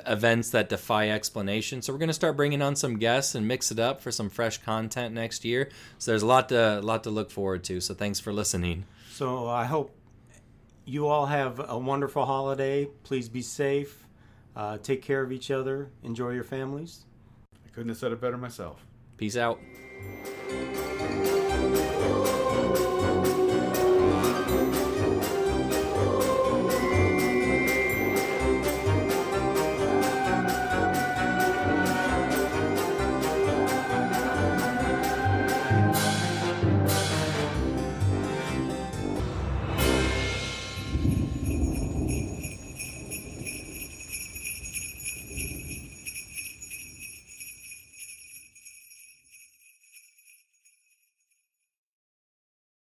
events 0.07 0.51
that 0.51 0.69
defy 0.69 1.09
explanation. 1.09 1.81
So 1.81 1.93
we're 1.93 1.99
going 1.99 2.07
to 2.07 2.13
start 2.13 2.37
bringing 2.37 2.61
on 2.61 2.75
some 2.75 2.97
guests 2.97 3.35
and 3.35 3.47
mix 3.47 3.71
it 3.71 3.79
up 3.79 4.01
for 4.01 4.11
some 4.11 4.29
fresh 4.29 4.59
content 4.59 5.13
next 5.13 5.43
year. 5.43 5.69
So 5.97 6.11
there's 6.11 6.23
a 6.23 6.27
lot 6.27 6.49
to 6.49 6.79
lot 6.81 7.03
to 7.03 7.09
look 7.09 7.29
forward 7.29 7.63
to. 7.65 7.81
So 7.81 7.93
thanks 7.93 8.19
for 8.19 8.31
listening. 8.31 8.85
So 9.11 9.47
I 9.47 9.65
hope 9.65 9.95
you 10.85 11.07
all 11.07 11.27
have 11.27 11.61
a 11.69 11.77
wonderful 11.77 12.25
holiday. 12.25 12.85
Please 13.03 13.29
be 13.29 13.41
safe. 13.41 14.07
Uh, 14.55 14.77
take 14.77 15.01
care 15.01 15.21
of 15.21 15.31
each 15.31 15.51
other. 15.51 15.91
Enjoy 16.03 16.31
your 16.31 16.43
families. 16.43 17.05
I 17.65 17.69
couldn't 17.69 17.89
have 17.89 17.97
said 17.97 18.11
it 18.11 18.19
better 18.19 18.37
myself. 18.37 18.85
Peace 19.17 19.37
out. 19.37 19.59
Thank 20.49 20.77
you. 20.77 20.88